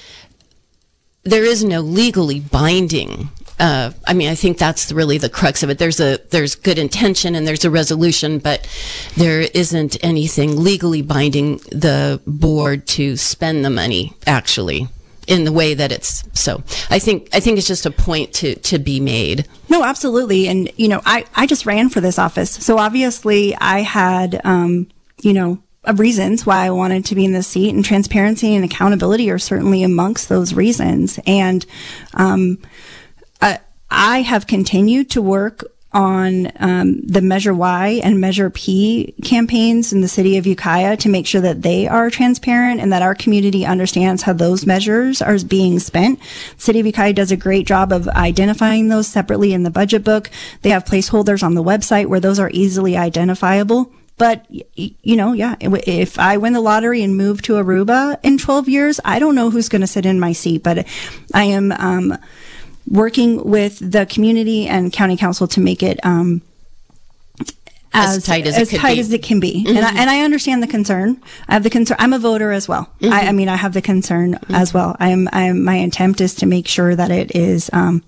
there 1.23 1.43
is 1.43 1.63
no 1.63 1.81
legally 1.81 2.39
binding 2.39 3.29
uh, 3.59 3.91
I 4.05 4.13
mean, 4.13 4.29
I 4.29 4.35
think 4.35 4.57
that's 4.57 4.91
really 4.91 5.17
the 5.17 5.29
crux 5.29 5.63
of 5.63 5.69
it. 5.69 5.79
There's 5.79 5.99
a 5.99 6.19
there's 6.29 6.55
good 6.55 6.77
intention 6.77 7.35
and 7.35 7.47
there's 7.47 7.65
a 7.65 7.71
resolution, 7.71 8.39
but 8.39 8.67
there 9.15 9.41
isn't 9.41 9.97
anything 10.03 10.63
legally 10.63 11.01
binding 11.01 11.57
the 11.71 12.21
board 12.27 12.87
to 12.87 13.17
spend 13.17 13.65
the 13.65 13.69
money 13.69 14.13
actually 14.25 14.87
in 15.27 15.43
the 15.43 15.51
way 15.51 15.73
that 15.73 15.91
it's 15.91 16.23
so 16.31 16.63
i 16.89 16.97
think 16.97 17.27
i 17.33 17.39
think 17.41 17.57
it's 17.57 17.67
just 17.67 17.85
a 17.85 17.91
point 17.91 18.31
to 18.31 18.55
to 18.59 18.79
be 18.79 18.97
made 19.01 19.45
no 19.67 19.83
absolutely 19.83 20.47
and 20.47 20.71
you 20.77 20.87
know 20.87 21.01
i 21.05 21.25
i 21.35 21.45
just 21.45 21.65
ran 21.65 21.89
for 21.89 21.99
this 21.99 22.17
office 22.17 22.49
so 22.49 22.77
obviously 22.77 23.53
i 23.57 23.81
had 23.81 24.39
um 24.45 24.87
you 25.21 25.33
know 25.33 25.61
reasons 25.95 26.45
why 26.45 26.65
I 26.65 26.71
wanted 26.71 27.05
to 27.05 27.15
be 27.15 27.25
in 27.25 27.33
this 27.33 27.47
seat, 27.47 27.73
and 27.73 27.83
transparency 27.83 28.55
and 28.55 28.65
accountability 28.65 29.29
are 29.31 29.39
certainly 29.39 29.83
amongst 29.83 30.29
those 30.29 30.53
reasons. 30.53 31.19
And 31.25 31.65
um, 32.13 32.59
uh, 33.41 33.57
I 33.89 34.21
have 34.21 34.47
continued 34.47 35.09
to 35.11 35.21
work 35.21 35.63
on 35.93 36.51
um, 36.57 37.01
the 37.01 37.21
Measure 37.21 37.53
Y 37.53 38.01
and 38.03 38.19
Measure 38.19 38.49
P 38.49 39.15
campaigns 39.23 39.93
in 39.93 40.01
the 40.01 40.07
city 40.07 40.37
of 40.37 40.45
Ukiah 40.45 40.97
to 40.97 41.09
make 41.09 41.25
sure 41.25 41.41
that 41.41 41.61
they 41.61 41.87
are 41.87 42.09
transparent 42.09 42.81
and 42.81 42.91
that 42.91 43.01
our 43.01 43.15
community 43.15 43.65
understands 43.65 44.23
how 44.23 44.33
those 44.33 44.65
measures 44.65 45.21
are 45.21 45.39
being 45.39 45.79
spent. 45.79 46.19
City 46.57 46.79
of 46.81 46.85
Ukiah 46.85 47.13
does 47.13 47.31
a 47.31 47.37
great 47.37 47.65
job 47.65 47.91
of 47.93 48.07
identifying 48.09 48.89
those 48.89 49.07
separately 49.07 49.53
in 49.53 49.63
the 49.63 49.71
budget 49.71 50.03
book. 50.03 50.29
They 50.61 50.69
have 50.69 50.85
placeholders 50.85 51.41
on 51.41 51.53
the 51.53 51.63
website 51.63 52.07
where 52.07 52.19
those 52.19 52.39
are 52.39 52.51
easily 52.53 52.97
identifiable. 52.97 53.91
But, 54.17 54.45
you 54.75 55.15
know, 55.15 55.33
yeah, 55.33 55.55
if 55.59 56.17
I 56.17 56.37
win 56.37 56.53
the 56.53 56.61
lottery 56.61 57.03
and 57.03 57.15
move 57.15 57.43
to 57.43 57.53
Aruba 57.53 58.19
in 58.23 58.39
12 58.39 58.67
years, 58.67 58.99
I 59.05 59.19
don't 59.19 59.35
know 59.35 59.51
who's 59.51 59.69
going 59.69 59.81
to 59.81 59.87
sit 59.87 60.07
in 60.07 60.19
my 60.19 60.33
seat, 60.33 60.63
but 60.63 60.87
I 61.35 61.43
am, 61.43 61.71
um, 61.71 62.17
working 62.87 63.43
with 63.43 63.79
the 63.91 64.05
community 64.05 64.67
and 64.67 64.91
county 64.93 65.17
counsel 65.17 65.47
to 65.47 65.59
make 65.59 65.83
it 65.83 65.99
um, 66.05 66.41
as, 67.93 68.17
as, 68.17 68.25
tight 68.25 68.47
as 68.47 68.57
as 68.57 68.73
it, 68.73 68.77
tight 68.77 68.97
as 68.97 69.11
it 69.11 69.23
can 69.23 69.39
be. 69.39 69.63
Mm-hmm. 69.65 69.77
And, 69.77 69.85
I, 69.85 70.01
and 70.01 70.09
I 70.09 70.21
understand 70.21 70.63
the 70.63 70.67
concern. 70.67 71.21
I 71.47 71.53
have 71.53 71.63
the 71.63 71.69
concern. 71.69 71.97
I'm 71.99 72.13
a 72.13 72.19
voter 72.19 72.51
as 72.51 72.67
well. 72.67 72.91
Mm-hmm. 73.01 73.13
I, 73.13 73.27
I, 73.27 73.31
mean, 73.31 73.49
I 73.49 73.55
have 73.55 73.73
the 73.73 73.81
concern 73.81 74.33
mm-hmm. 74.33 74.55
as 74.55 74.73
well. 74.73 74.95
I 74.99 75.09
am, 75.09 75.27
I 75.31 75.43
am, 75.43 75.63
my 75.63 75.75
attempt 75.75 76.21
is 76.21 76.35
to 76.35 76.45
make 76.45 76.67
sure 76.67 76.95
that 76.95 77.11
it 77.11 77.35
is, 77.35 77.69
um, 77.73 78.03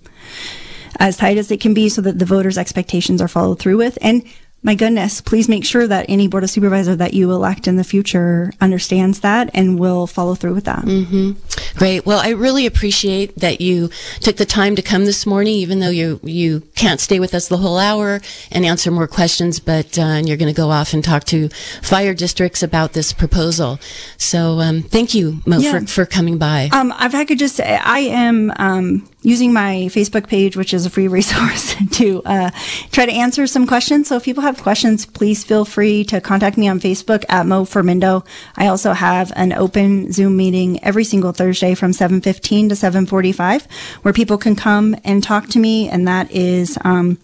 as 0.98 1.16
tight 1.16 1.38
as 1.38 1.50
it 1.50 1.60
can 1.60 1.72
be 1.72 1.88
so 1.88 2.02
that 2.02 2.18
the 2.18 2.24
voters' 2.24 2.58
expectations 2.58 3.22
are 3.22 3.28
followed 3.28 3.58
through 3.58 3.78
with. 3.78 3.98
And 4.02 4.22
my 4.62 4.74
goodness, 4.74 5.22
please 5.22 5.48
make 5.48 5.64
sure 5.64 5.86
that 5.86 6.04
any 6.08 6.28
board 6.28 6.44
of 6.44 6.50
supervisor 6.50 6.94
that 6.96 7.14
you 7.14 7.30
elect 7.30 7.66
in 7.66 7.76
the 7.76 7.84
future 7.84 8.52
understands 8.60 9.20
that 9.20 9.48
and 9.54 9.78
will 9.78 10.06
follow 10.06 10.34
through 10.34 10.52
with 10.52 10.64
that. 10.64 10.84
Mm-hmm. 10.84 11.32
Great. 11.78 12.04
Well, 12.04 12.18
I 12.18 12.30
really 12.30 12.66
appreciate 12.66 13.36
that 13.36 13.62
you 13.62 13.88
took 14.20 14.36
the 14.36 14.44
time 14.44 14.76
to 14.76 14.82
come 14.82 15.06
this 15.06 15.24
morning, 15.24 15.54
even 15.54 15.80
though 15.80 15.88
you 15.88 16.20
you 16.22 16.60
can't 16.74 17.00
stay 17.00 17.20
with 17.20 17.34
us 17.34 17.48
the 17.48 17.56
whole 17.56 17.78
hour 17.78 18.20
and 18.52 18.66
answer 18.66 18.90
more 18.90 19.06
questions. 19.06 19.60
But 19.60 19.98
uh, 19.98 20.20
you're 20.24 20.36
going 20.36 20.52
to 20.52 20.56
go 20.56 20.70
off 20.70 20.92
and 20.92 21.02
talk 21.02 21.24
to 21.24 21.48
fire 21.80 22.12
districts 22.12 22.62
about 22.62 22.92
this 22.92 23.14
proposal. 23.14 23.78
So 24.18 24.60
um, 24.60 24.82
thank 24.82 25.14
you, 25.14 25.40
Mo, 25.46 25.58
yeah. 25.58 25.80
for, 25.80 25.86
for 25.86 26.06
coming 26.06 26.36
by. 26.36 26.68
Um, 26.72 26.92
if 27.00 27.14
I 27.14 27.24
could 27.24 27.38
just 27.38 27.56
say, 27.56 27.76
I 27.76 28.00
am 28.00 28.52
um, 28.56 29.08
using 29.22 29.52
my 29.52 29.88
Facebook 29.90 30.28
page, 30.28 30.56
which 30.56 30.74
is 30.74 30.86
a 30.86 30.90
free 30.90 31.08
resource, 31.20 31.74
to 31.92 32.22
uh, 32.24 32.50
try 32.90 33.06
to 33.06 33.12
answer 33.12 33.46
some 33.46 33.66
questions. 33.66 34.08
So 34.08 34.16
if 34.16 34.24
people 34.24 34.42
have 34.42 34.49
questions, 34.58 35.06
please 35.06 35.44
feel 35.44 35.64
free 35.64 36.02
to 36.04 36.20
contact 36.20 36.56
me 36.56 36.68
on 36.68 36.80
Facebook 36.80 37.24
at 37.28 37.46
Mo 37.46 37.64
for 37.64 37.82
Mendo. 37.82 38.26
I 38.56 38.66
also 38.66 38.92
have 38.92 39.32
an 39.36 39.52
open 39.52 40.10
Zoom 40.12 40.36
meeting 40.36 40.82
every 40.82 41.04
single 41.04 41.32
Thursday 41.32 41.74
from 41.74 41.92
7:15 41.92 42.70
to 42.70 42.74
7:45, 42.74 43.66
where 44.02 44.14
people 44.14 44.38
can 44.38 44.56
come 44.56 44.96
and 45.04 45.22
talk 45.22 45.48
to 45.48 45.58
me, 45.58 45.88
and 45.88 46.08
that 46.08 46.30
is 46.30 46.78
um, 46.84 47.18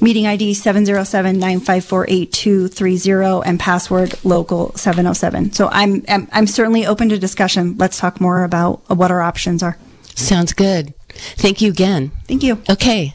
meeting 0.00 0.26
ID 0.26 0.52
707-954-8230 0.52 3.42
and 3.46 3.60
password 3.60 4.14
local 4.24 4.72
707. 4.74 5.52
So 5.52 5.68
I'm, 5.72 6.02
I'm 6.08 6.28
I'm 6.32 6.46
certainly 6.46 6.86
open 6.86 7.08
to 7.10 7.18
discussion. 7.18 7.76
Let's 7.78 7.98
talk 7.98 8.20
more 8.20 8.44
about 8.44 8.82
what 8.88 9.10
our 9.10 9.22
options 9.22 9.62
are. 9.62 9.78
Sounds 10.14 10.52
good. 10.52 10.94
Thank 11.36 11.60
you 11.60 11.70
again. 11.70 12.10
Thank 12.26 12.42
you. 12.42 12.60
Okay. 12.68 13.12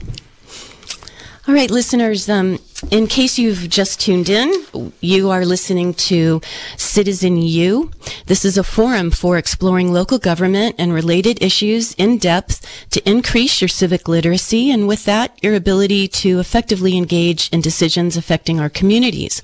All 1.52 1.58
right, 1.58 1.70
listeners, 1.70 2.30
um, 2.30 2.60
in 2.92 3.08
case 3.08 3.38
you've 3.38 3.68
just 3.68 4.00
tuned 4.00 4.30
in, 4.30 4.94
you 5.02 5.30
are 5.32 5.46
listening 5.46 5.94
to 5.96 6.40
Citizen 6.78 7.42
U. 7.42 7.92
This 8.28 8.46
is 8.46 8.58
a 8.58 8.64
forum 8.64 9.12
for 9.12 9.38
exploring 9.38 9.92
local 9.92 10.18
government 10.18 10.78
and 10.78 10.94
related 10.94 11.44
issues 11.44 11.94
in 11.96 12.20
depth 12.20 12.66
to 12.92 13.02
increase 13.08 13.60
your 13.60 13.68
civic 13.68 14.08
literacy 14.08 14.72
and 14.72 14.88
with 14.88 15.04
that, 15.04 15.38
your 15.44 15.54
ability 15.54 16.08
to 16.24 16.40
effectively 16.40 16.96
engage 16.96 17.50
in 17.50 17.60
decisions 17.60 18.16
affecting 18.16 18.62
our 18.62 18.70
communities. 18.70 19.44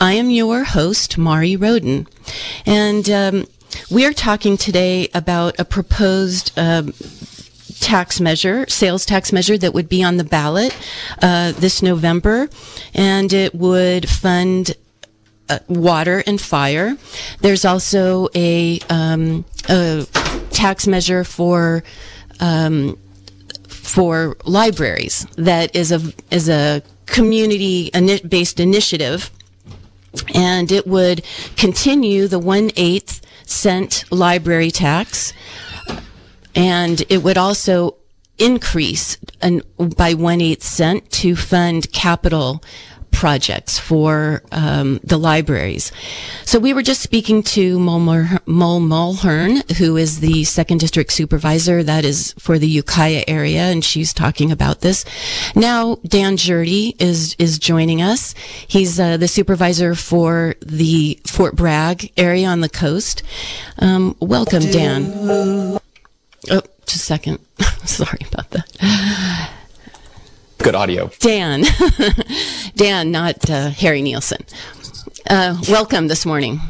I 0.00 0.14
am 0.14 0.30
your 0.30 0.64
host, 0.64 1.16
Mari 1.16 1.54
Rodin, 1.54 2.08
and 2.66 3.08
um, 3.08 3.46
we 3.88 4.04
are 4.04 4.12
talking 4.12 4.56
today 4.56 5.08
about 5.14 5.60
a 5.60 5.64
proposed 5.64 6.50
um, 6.58 6.92
tax 7.80 8.20
measure, 8.20 8.66
sales 8.68 9.04
tax 9.04 9.32
measure 9.32 9.58
that 9.58 9.74
would 9.74 9.88
be 9.88 10.02
on 10.02 10.16
the 10.16 10.24
ballot 10.24 10.76
uh, 11.22 11.52
this 11.52 11.82
November, 11.82 12.48
and 12.94 13.32
it 13.32 13.54
would 13.54 14.08
fund 14.08 14.76
uh, 15.48 15.58
water 15.68 16.22
and 16.26 16.40
fire. 16.40 16.96
There's 17.40 17.64
also 17.64 18.28
a, 18.34 18.78
um, 18.88 19.44
a 19.68 20.06
tax 20.50 20.86
measure 20.86 21.24
for 21.24 21.82
um, 22.38 22.98
for 23.68 24.36
libraries 24.44 25.26
that 25.36 25.74
is 25.74 25.90
a 25.90 26.00
is 26.30 26.48
a 26.48 26.82
community 27.06 27.90
based 28.28 28.60
initiative, 28.60 29.30
and 30.34 30.70
it 30.70 30.86
would 30.86 31.24
continue 31.56 32.28
the 32.28 32.38
one 32.38 32.70
eighth 32.76 33.20
cent 33.44 34.04
library 34.10 34.70
tax 34.70 35.32
and 36.54 37.02
it 37.08 37.22
would 37.22 37.38
also 37.38 37.96
increase 38.38 39.18
an, 39.42 39.62
by 39.96 40.14
one 40.14 40.40
eighth 40.40 40.62
cent 40.62 41.10
to 41.10 41.36
fund 41.36 41.92
capital 41.92 42.62
projects 43.12 43.78
for 43.78 44.42
um, 44.52 45.00
the 45.02 45.18
libraries. 45.18 45.92
So 46.44 46.58
we 46.58 46.72
were 46.72 46.82
just 46.82 47.02
speaking 47.02 47.42
to 47.42 47.78
Mol 47.78 48.00
Mulheren, 48.00 49.70
who 49.72 49.96
is 49.96 50.20
the 50.20 50.44
second 50.44 50.78
district 50.78 51.12
supervisor 51.12 51.82
that 51.82 52.04
is 52.04 52.34
for 52.38 52.58
the 52.58 52.68
Ukiah 52.68 53.24
area, 53.28 53.62
and 53.62 53.84
she's 53.84 54.14
talking 54.14 54.50
about 54.50 54.80
this. 54.80 55.04
Now 55.54 55.96
Dan 56.06 56.36
Gjerde 56.36 56.94
is 57.00 57.34
is 57.38 57.58
joining 57.58 58.00
us. 58.00 58.34
He's 58.66 58.98
uh, 58.98 59.16
the 59.16 59.28
supervisor 59.28 59.94
for 59.94 60.54
the 60.60 61.20
Fort 61.26 61.56
Bragg 61.56 62.12
area 62.16 62.46
on 62.46 62.60
the 62.60 62.68
coast. 62.68 63.22
Um, 63.78 64.16
welcome, 64.20 64.62
Dan. 64.62 65.69
Oh, 66.48 66.62
just 66.86 66.96
a 66.96 66.98
second. 66.98 67.38
Sorry 67.84 68.18
about 68.32 68.50
that. 68.50 69.50
Good 70.58 70.74
audio. 70.74 71.10
Dan. 71.20 71.64
Dan, 72.76 73.10
not 73.10 73.48
uh, 73.50 73.70
Harry 73.70 74.00
Nielsen. 74.02 74.44
Uh, 75.28 75.60
welcome 75.68 76.08
this 76.08 76.24
morning. 76.24 76.60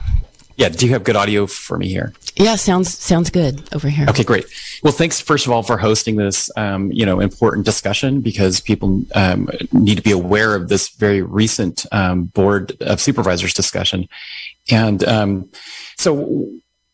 Yeah, 0.56 0.68
do 0.68 0.86
you 0.86 0.92
have 0.92 1.04
good 1.04 1.16
audio 1.16 1.46
for 1.46 1.78
me 1.78 1.88
here? 1.88 2.12
Yeah, 2.36 2.56
sounds 2.56 2.98
sounds 2.98 3.30
good 3.30 3.62
over 3.74 3.88
here. 3.88 4.06
Okay, 4.08 4.24
great. 4.24 4.44
Well, 4.82 4.92
thanks 4.92 5.20
first 5.20 5.46
of 5.46 5.52
all 5.52 5.62
for 5.62 5.78
hosting 5.78 6.16
this, 6.16 6.50
um, 6.56 6.92
you 6.92 7.06
know, 7.06 7.20
important 7.20 7.64
discussion 7.64 8.20
because 8.20 8.60
people 8.60 9.02
um, 9.14 9.48
need 9.72 9.96
to 9.96 10.02
be 10.02 10.10
aware 10.10 10.54
of 10.54 10.68
this 10.68 10.90
very 10.90 11.22
recent 11.22 11.86
um, 11.92 12.24
board 12.24 12.76
of 12.82 13.00
supervisors 13.00 13.54
discussion, 13.54 14.08
and 14.70 15.02
um, 15.04 15.50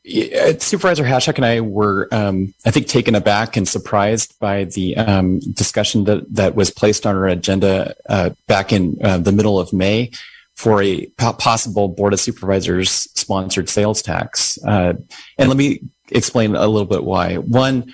so 0.06 0.58
Supervisor 0.58 1.04
Haschak 1.04 1.36
and 1.36 1.44
I 1.44 1.60
were, 1.60 2.08
um, 2.12 2.54
I 2.64 2.70
think, 2.70 2.86
taken 2.86 3.14
aback 3.14 3.56
and 3.56 3.66
surprised 3.66 4.38
by 4.38 4.64
the 4.64 4.96
um, 4.96 5.40
discussion 5.40 6.04
that 6.04 6.32
that 6.34 6.54
was 6.54 6.70
placed 6.70 7.06
on 7.06 7.16
our 7.16 7.26
agenda 7.26 7.94
uh, 8.08 8.30
back 8.46 8.72
in 8.72 8.96
uh, 9.02 9.18
the 9.18 9.32
middle 9.32 9.58
of 9.58 9.72
May 9.72 10.10
for 10.54 10.82
a 10.82 11.06
possible 11.16 11.88
board 11.88 12.14
of 12.14 12.20
supervisors 12.20 12.90
sponsored 12.90 13.68
sales 13.68 14.00
tax. 14.00 14.58
Uh, 14.64 14.94
and 15.38 15.48
let 15.48 15.56
me 15.56 15.80
explain 16.10 16.54
a 16.54 16.66
little 16.66 16.86
bit 16.86 17.04
why. 17.04 17.36
One, 17.36 17.92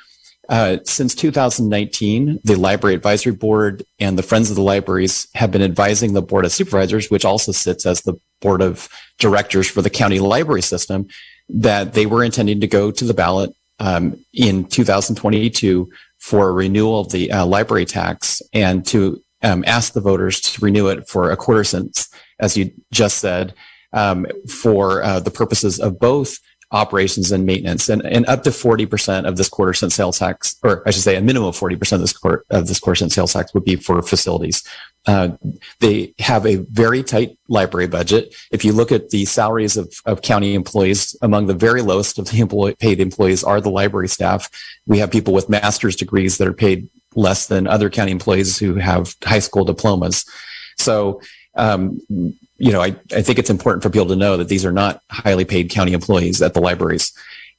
uh, 0.48 0.78
since 0.84 1.14
2019, 1.14 2.40
the 2.44 2.56
Library 2.56 2.94
Advisory 2.94 3.32
Board 3.32 3.84
and 3.98 4.18
the 4.18 4.22
Friends 4.22 4.50
of 4.50 4.56
the 4.56 4.62
Libraries 4.62 5.26
have 5.34 5.50
been 5.50 5.62
advising 5.62 6.12
the 6.12 6.22
Board 6.22 6.44
of 6.44 6.52
Supervisors, 6.52 7.10
which 7.10 7.24
also 7.24 7.52
sits 7.52 7.84
as 7.84 8.02
the 8.02 8.14
Board 8.40 8.60
of 8.60 8.88
Directors 9.18 9.68
for 9.68 9.82
the 9.82 9.90
county 9.90 10.18
library 10.18 10.62
system, 10.62 11.08
that 11.54 11.94
they 11.94 12.06
were 12.06 12.24
intending 12.24 12.60
to 12.60 12.66
go 12.66 12.90
to 12.90 13.04
the 13.04 13.14
ballot 13.14 13.50
um, 13.78 14.18
in 14.32 14.64
2022 14.64 15.90
for 16.18 16.48
a 16.48 16.52
renewal 16.52 17.00
of 17.00 17.10
the 17.10 17.30
uh, 17.32 17.44
library 17.44 17.84
tax 17.84 18.40
and 18.52 18.86
to 18.86 19.20
um, 19.42 19.64
ask 19.66 19.92
the 19.92 20.00
voters 20.00 20.40
to 20.40 20.64
renew 20.64 20.88
it 20.88 21.08
for 21.08 21.30
a 21.30 21.36
quarter 21.36 21.64
cent 21.64 22.06
as 22.42 22.56
you 22.56 22.72
just 22.92 23.18
said, 23.18 23.54
um, 23.94 24.26
for 24.48 25.02
uh, 25.02 25.20
the 25.20 25.30
purposes 25.30 25.80
of 25.80 25.98
both 25.98 26.38
operations 26.72 27.30
and 27.30 27.46
maintenance, 27.46 27.88
and, 27.88 28.04
and 28.04 28.26
up 28.26 28.42
to 28.42 28.50
40% 28.50 29.26
of 29.26 29.36
this 29.36 29.48
quarter 29.48 29.74
cent 29.74 29.92
sales 29.92 30.18
tax, 30.18 30.56
or 30.62 30.82
I 30.86 30.90
should 30.90 31.02
say 31.02 31.16
a 31.16 31.20
minimum 31.20 31.48
of 31.48 31.56
40% 31.58 31.92
of 31.92 32.00
this 32.00 32.16
quarter, 32.16 32.44
of 32.50 32.66
this 32.66 32.80
quarter 32.80 32.96
cent 32.96 33.12
sales 33.12 33.32
tax 33.32 33.54
would 33.54 33.64
be 33.64 33.76
for 33.76 34.02
facilities. 34.02 34.62
Uh, 35.06 35.30
they 35.80 36.14
have 36.18 36.46
a 36.46 36.56
very 36.70 37.02
tight 37.02 37.36
library 37.48 37.88
budget. 37.88 38.34
If 38.52 38.64
you 38.64 38.72
look 38.72 38.92
at 38.92 39.10
the 39.10 39.24
salaries 39.24 39.76
of, 39.76 39.92
of 40.06 40.22
county 40.22 40.54
employees, 40.54 41.16
among 41.22 41.46
the 41.46 41.54
very 41.54 41.82
lowest 41.82 42.18
of 42.18 42.26
the 42.26 42.76
paid 42.78 43.00
employees 43.00 43.42
are 43.42 43.60
the 43.60 43.70
library 43.70 44.08
staff. 44.08 44.48
We 44.86 44.98
have 44.98 45.10
people 45.10 45.34
with 45.34 45.48
master's 45.48 45.96
degrees 45.96 46.38
that 46.38 46.46
are 46.46 46.52
paid 46.52 46.88
less 47.16 47.46
than 47.46 47.66
other 47.66 47.90
county 47.90 48.12
employees 48.12 48.58
who 48.58 48.74
have 48.76 49.14
high 49.24 49.40
school 49.40 49.64
diplomas. 49.64 50.24
So 50.78 51.20
um, 51.54 52.00
you 52.08 52.72
know, 52.72 52.80
I, 52.80 52.96
I 53.14 53.22
think 53.22 53.38
it's 53.38 53.50
important 53.50 53.82
for 53.82 53.90
people 53.90 54.08
to 54.08 54.16
know 54.16 54.36
that 54.36 54.48
these 54.48 54.64
are 54.64 54.72
not 54.72 55.02
highly 55.10 55.44
paid 55.44 55.70
county 55.70 55.92
employees 55.92 56.40
at 56.40 56.54
the 56.54 56.60
libraries. 56.60 57.12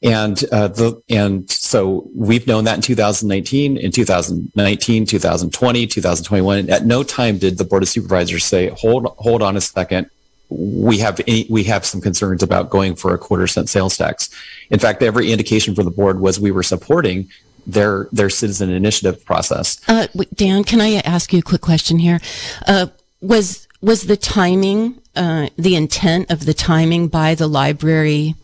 And, 0.03 0.43
uh, 0.51 0.67
the, 0.67 1.01
and 1.09 1.49
so 1.49 2.09
we've 2.13 2.45
known 2.45 2.65
that 2.65 2.75
in 2.75 2.81
2019, 2.81 3.77
in 3.77 3.91
2019, 3.91 5.05
2020, 5.05 5.87
2021. 5.87 6.69
At 6.69 6.85
no 6.85 7.03
time 7.03 7.37
did 7.37 7.57
the 7.57 7.63
board 7.63 7.83
of 7.83 7.89
supervisors 7.89 8.43
say, 8.43 8.67
hold, 8.69 9.05
hold 9.17 9.41
on 9.41 9.55
a 9.55 9.61
second. 9.61 10.09
We 10.49 10.97
have 10.99 11.21
any, 11.25 11.47
we 11.49 11.63
have 11.63 11.85
some 11.85 12.01
concerns 12.01 12.43
about 12.43 12.69
going 12.69 12.95
for 12.95 13.13
a 13.13 13.17
quarter 13.17 13.47
cent 13.47 13.69
sales 13.69 13.97
tax. 13.97 14.29
In 14.69 14.77
fact, 14.77 15.01
every 15.01 15.31
indication 15.31 15.73
for 15.73 15.83
the 15.83 15.89
board 15.89 16.19
was 16.19 16.39
we 16.39 16.51
were 16.51 16.63
supporting 16.63 17.29
their 17.65 18.09
their 18.11 18.29
citizen 18.29 18.69
initiative 18.69 19.23
process. 19.25 19.79
Uh, 19.87 20.07
Dan, 20.33 20.63
can 20.63 20.81
I 20.81 20.95
ask 20.95 21.31
you 21.33 21.39
a 21.39 21.41
quick 21.41 21.61
question 21.61 21.97
here? 21.97 22.19
Uh, 22.67 22.87
was 23.21 23.67
was 23.81 24.03
the 24.03 24.17
timing, 24.17 25.01
uh, 25.15 25.49
the 25.57 25.75
intent 25.75 26.31
of 26.31 26.45
the 26.45 26.53
timing 26.53 27.07
by 27.07 27.35
the 27.35 27.47
library 27.47 28.35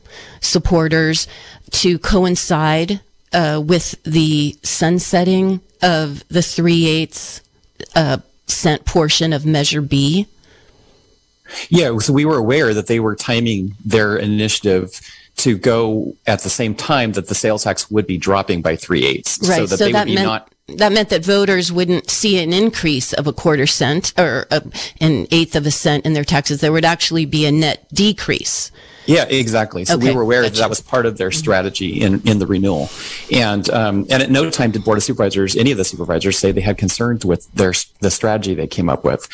supporters 0.42 1.28
to 1.72 2.00
coincide 2.00 3.02
uh, 3.34 3.62
with 3.64 4.02
the 4.04 4.58
sunsetting 4.64 5.62
of 5.82 6.28
the 6.30 6.42
three 6.42 6.88
eighths 6.88 7.42
uh, 7.96 8.18
cent 8.48 8.86
portion 8.86 9.34
of 9.34 9.46
Measure 9.46 9.82
B? 9.82 10.28
Yeah, 11.70 11.98
so 11.98 12.14
we 12.14 12.26
were 12.26 12.38
aware 12.38 12.74
that 12.74 12.88
they 12.88 13.00
were 13.00 13.16
timing 13.16 13.76
their 13.84 14.16
initiative 14.16 15.02
to 15.38 15.58
go 15.58 16.16
at 16.28 16.42
the 16.42 16.50
same 16.50 16.76
time 16.76 17.14
that 17.14 17.28
the 17.28 17.36
sales 17.36 17.64
tax 17.64 17.90
would 17.90 18.06
be 18.06 18.18
dropping 18.18 18.62
by 18.62 18.76
three 18.76 19.06
eighths. 19.06 19.40
Right. 19.48 19.58
So 19.58 19.66
that 19.66 19.78
so 19.78 19.86
they 19.86 19.92
that 19.94 20.00
would 20.02 20.06
be 20.12 20.16
meant- 20.16 20.28
not 20.28 20.52
that 20.78 20.92
meant 20.92 21.10
that 21.10 21.24
voters 21.24 21.72
wouldn't 21.72 22.10
see 22.10 22.42
an 22.42 22.54
increase 22.54 23.14
of 23.14 23.28
a 23.28 23.34
quarter 23.34 23.68
cent 23.68 24.14
or 24.18 24.48
a, 24.52 24.62
an 25.00 25.28
eighth 25.32 25.56
of 25.56 25.66
a 25.66 25.72
cent 25.72 26.06
in 26.06 26.14
their 26.14 26.24
taxes. 26.24 26.62
There 26.62 26.72
would 26.72 26.86
actually 26.86 27.26
be 27.26 27.46
a 27.46 27.52
net 27.52 27.88
decrease. 27.94 28.72
Yeah, 29.06 29.26
exactly. 29.26 29.86
So 29.86 29.96
okay, 29.96 30.10
we 30.10 30.16
were 30.16 30.22
aware 30.22 30.44
gotcha. 30.44 30.54
that 30.54 30.60
that 30.60 30.70
was 30.70 30.82
part 30.82 31.08
of 31.08 31.18
their 31.18 31.32
strategy 31.32 32.02
in, 32.02 32.22
in 32.28 32.38
the 32.38 32.46
renewal, 32.46 32.90
and 33.32 33.68
um, 33.72 34.06
and 34.10 34.22
at 34.22 34.30
no 34.30 34.52
time 34.52 34.70
did 34.70 34.84
board 34.84 35.00
of 35.00 35.04
supervisors, 35.04 35.56
any 35.56 35.72
of 35.72 35.78
the 35.78 35.84
supervisors, 35.84 36.38
say 36.38 36.52
they 36.52 36.62
had 36.62 36.78
concerns 36.78 37.26
with 37.26 37.52
their 37.54 37.74
the 38.02 38.12
strategy 38.12 38.54
they 38.54 38.68
came 38.68 38.88
up 38.88 39.04
with. 39.04 39.28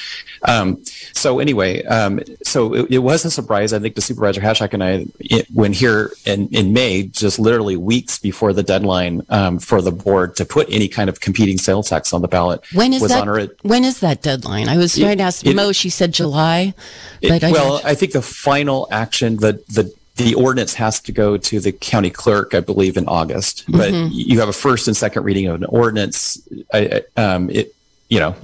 Um, 0.43 0.82
so 1.13 1.39
anyway, 1.39 1.83
um, 1.85 2.19
so 2.43 2.73
it, 2.73 2.91
it, 2.91 2.97
was 2.99 3.25
a 3.25 3.31
surprise. 3.31 3.73
I 3.73 3.79
think 3.79 3.95
the 3.95 4.01
supervisor 4.01 4.41
Haschak 4.41 4.73
and 4.73 4.83
I, 4.83 5.05
it, 5.19 5.47
when 5.53 5.73
here 5.73 6.11
in 6.25 6.47
in 6.49 6.73
May, 6.73 7.03
just 7.03 7.39
literally 7.39 7.75
weeks 7.75 8.19
before 8.19 8.53
the 8.53 8.63
deadline 8.63 9.21
um, 9.29 9.59
for 9.59 9.81
the 9.81 9.91
board 9.91 10.35
to 10.37 10.45
put 10.45 10.67
any 10.69 10.87
kind 10.87 11.09
of 11.09 11.19
competing 11.19 11.57
sales 11.57 11.89
tax 11.89 12.13
on 12.13 12.21
the 12.21 12.27
ballot. 12.27 12.61
When 12.73 12.93
is 12.93 13.07
that? 13.07 13.27
Our, 13.27 13.47
when 13.61 13.83
is 13.83 13.99
that 13.99 14.21
deadline? 14.21 14.69
I 14.69 14.77
was 14.77 14.97
trying 14.97 15.17
to 15.17 15.23
ask 15.23 15.45
Mo. 15.45 15.71
She 15.71 15.89
said 15.89 16.13
July. 16.13 16.73
But 17.21 17.43
I 17.43 17.51
well, 17.51 17.81
I 17.83 17.95
think 17.95 18.11
the 18.11 18.21
final 18.21 18.87
action, 18.91 19.37
the 19.37 19.63
the 19.69 19.93
the 20.15 20.33
ordinance 20.35 20.73
has 20.75 20.99
to 21.01 21.11
go 21.11 21.37
to 21.37 21.59
the 21.59 21.71
county 21.71 22.09
clerk, 22.09 22.53
I 22.53 22.61
believe, 22.61 22.95
in 22.95 23.07
August. 23.07 23.65
But 23.67 23.91
mm-hmm. 23.91 24.09
you 24.11 24.39
have 24.39 24.47
a 24.47 24.53
first 24.53 24.87
and 24.87 24.95
second 24.95 25.23
reading 25.23 25.47
of 25.47 25.55
an 25.55 25.65
ordinance. 25.65 26.41
I, 26.73 27.01
um, 27.17 27.49
it, 27.49 27.74
you 28.09 28.19
know, 28.19 28.35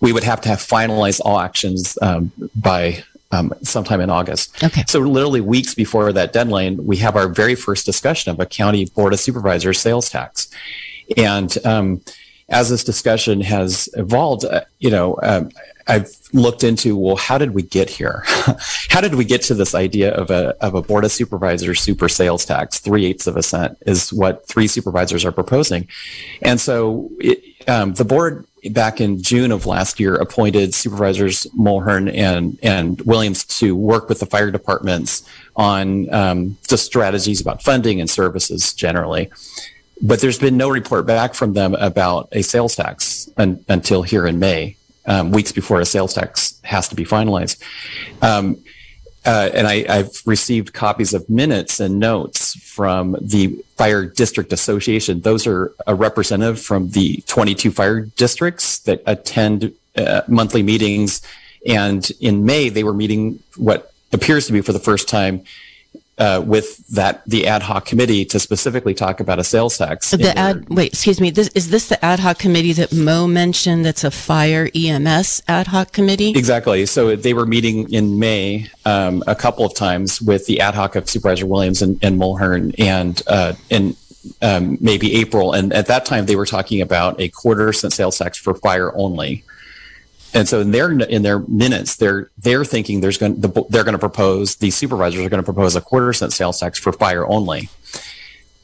we 0.00 0.12
would 0.12 0.24
have 0.24 0.40
to 0.42 0.48
have 0.48 0.58
finalized 0.58 1.20
all 1.24 1.40
actions 1.40 1.98
um, 2.02 2.30
by 2.54 3.02
um, 3.32 3.52
sometime 3.62 4.00
in 4.00 4.10
August. 4.10 4.62
Okay. 4.62 4.84
So 4.86 5.00
literally 5.00 5.40
weeks 5.40 5.74
before 5.74 6.12
that 6.12 6.32
deadline, 6.32 6.86
we 6.86 6.96
have 6.98 7.16
our 7.16 7.28
very 7.28 7.54
first 7.54 7.84
discussion 7.84 8.30
of 8.30 8.38
a 8.38 8.46
county 8.46 8.86
board 8.86 9.12
of 9.12 9.20
supervisors 9.20 9.80
sales 9.80 10.08
tax, 10.08 10.48
and 11.16 11.56
um, 11.64 12.00
as 12.48 12.70
this 12.70 12.84
discussion 12.84 13.40
has 13.40 13.88
evolved, 13.94 14.44
uh, 14.44 14.60
you 14.78 14.90
know, 14.90 15.18
um, 15.22 15.50
I've 15.88 16.10
looked 16.32 16.64
into, 16.64 16.96
well, 16.96 17.16
how 17.16 17.38
did 17.38 17.52
we 17.52 17.62
get 17.62 17.88
here? 17.88 18.22
how 18.88 19.00
did 19.00 19.14
we 19.14 19.24
get 19.24 19.42
to 19.42 19.54
this 19.54 19.74
idea 19.74 20.12
of 20.12 20.30
a, 20.30 20.56
of 20.64 20.74
a 20.74 20.82
board 20.82 21.04
of 21.04 21.12
supervisors 21.12 21.80
super 21.80 22.08
sales 22.08 22.44
tax? 22.44 22.80
Three 22.80 23.06
eighths 23.06 23.26
of 23.26 23.36
a 23.36 23.42
cent 23.42 23.78
is 23.86 24.12
what 24.12 24.46
three 24.46 24.66
supervisors 24.66 25.24
are 25.24 25.32
proposing. 25.32 25.86
And 26.42 26.60
so 26.60 27.10
it, 27.20 27.42
um, 27.68 27.94
the 27.94 28.04
board 28.04 28.46
back 28.68 29.00
in 29.00 29.22
June 29.22 29.52
of 29.52 29.66
last 29.66 29.98
year 30.00 30.14
appointed 30.16 30.74
supervisors 30.74 31.46
Mulheren 31.58 32.12
and, 32.14 32.58
and 32.62 33.00
Williams 33.02 33.44
to 33.58 33.74
work 33.74 34.08
with 34.08 34.20
the 34.20 34.26
fire 34.26 34.50
departments 34.50 35.28
on 35.56 36.12
um, 36.12 36.56
just 36.68 36.86
strategies 36.86 37.40
about 37.40 37.62
funding 37.62 38.00
and 38.00 38.08
services 38.08 38.72
generally. 38.74 39.30
But 40.02 40.20
there's 40.20 40.38
been 40.38 40.56
no 40.56 40.68
report 40.68 41.06
back 41.06 41.34
from 41.34 41.54
them 41.54 41.74
about 41.74 42.28
a 42.32 42.42
sales 42.42 42.76
tax 42.76 43.30
un- 43.38 43.64
until 43.68 44.02
here 44.02 44.26
in 44.26 44.38
May 44.38 44.76
um, 45.06 45.30
weeks 45.30 45.52
before 45.52 45.80
a 45.80 45.86
sales 45.86 46.14
tax 46.14 46.60
has 46.64 46.88
to 46.88 46.94
be 46.94 47.04
finalized. 47.04 47.62
Um, 48.22 48.62
uh, 49.26 49.50
and 49.52 49.66
I, 49.66 49.96
have 49.96 50.22
received 50.24 50.72
copies 50.72 51.12
of 51.12 51.28
minutes 51.28 51.80
and 51.80 51.98
notes 51.98 52.54
from 52.62 53.16
the 53.20 53.48
Fire 53.76 54.04
District 54.04 54.52
Association. 54.52 55.20
Those 55.20 55.46
are 55.46 55.74
a 55.86 55.94
representative 55.94 56.60
from 56.60 56.90
the 56.90 57.22
22 57.26 57.72
fire 57.72 58.00
districts 58.00 58.78
that 58.80 59.02
attend 59.04 59.74
uh, 59.96 60.22
monthly 60.28 60.62
meetings. 60.62 61.22
And 61.66 62.08
in 62.20 62.44
May, 62.44 62.68
they 62.68 62.84
were 62.84 62.94
meeting 62.94 63.40
what 63.56 63.92
appears 64.12 64.46
to 64.46 64.52
be 64.52 64.60
for 64.60 64.72
the 64.72 64.78
first 64.78 65.08
time 65.08 65.42
uh, 66.18 66.42
with 66.44 66.86
that 66.88 67.22
the 67.26 67.46
ad 67.46 67.62
hoc 67.62 67.84
committee 67.84 68.24
to 68.24 68.40
specifically 68.40 68.94
talk 68.94 69.20
about 69.20 69.38
a 69.38 69.44
sales 69.44 69.76
tax. 69.76 70.10
The 70.10 70.36
ad 70.36 70.68
wait, 70.68 70.92
excuse 70.92 71.20
me. 71.20 71.30
This 71.30 71.48
is 71.48 71.70
this 71.70 71.88
the 71.88 72.02
ad 72.04 72.20
hoc 72.20 72.38
committee 72.38 72.72
that 72.74 72.92
Mo 72.92 73.26
mentioned? 73.26 73.84
That's 73.84 74.04
a 74.04 74.10
fire 74.10 74.68
EMS 74.74 75.42
ad 75.48 75.66
hoc 75.68 75.92
committee. 75.92 76.30
Exactly. 76.30 76.86
So 76.86 77.16
they 77.16 77.34
were 77.34 77.46
meeting 77.46 77.92
in 77.92 78.18
May 78.18 78.70
um, 78.84 79.22
a 79.26 79.34
couple 79.34 79.64
of 79.64 79.74
times 79.74 80.22
with 80.22 80.46
the 80.46 80.60
ad 80.60 80.74
hoc 80.74 80.96
of 80.96 81.08
Supervisor 81.08 81.46
Williams 81.46 81.82
and, 81.82 81.98
and 82.02 82.18
Mulheren 82.18 82.74
and 82.78 83.22
uh, 83.26 83.52
and 83.70 83.96
um, 84.42 84.78
maybe 84.80 85.14
April. 85.16 85.52
And 85.52 85.72
at 85.72 85.86
that 85.86 86.04
time, 86.04 86.26
they 86.26 86.36
were 86.36 86.46
talking 86.46 86.80
about 86.80 87.20
a 87.20 87.28
quarter 87.28 87.72
cent 87.72 87.92
sales 87.92 88.18
tax 88.18 88.38
for 88.38 88.54
fire 88.54 88.94
only. 88.96 89.44
And 90.36 90.46
so 90.46 90.60
in 90.60 90.70
their 90.70 90.92
in 90.92 91.22
their 91.22 91.38
minutes, 91.38 91.96
they're 91.96 92.30
they're 92.36 92.66
thinking 92.66 93.00
there's 93.00 93.16
going 93.16 93.40
the, 93.40 93.48
they're 93.70 93.84
going 93.84 93.94
to 93.94 93.98
propose 93.98 94.56
the 94.56 94.70
supervisors 94.70 95.24
are 95.24 95.30
going 95.30 95.42
to 95.42 95.52
propose 95.52 95.74
a 95.76 95.80
quarter 95.80 96.12
cent 96.12 96.34
sales 96.34 96.60
tax 96.60 96.78
for 96.78 96.92
fire 96.92 97.26
only. 97.26 97.70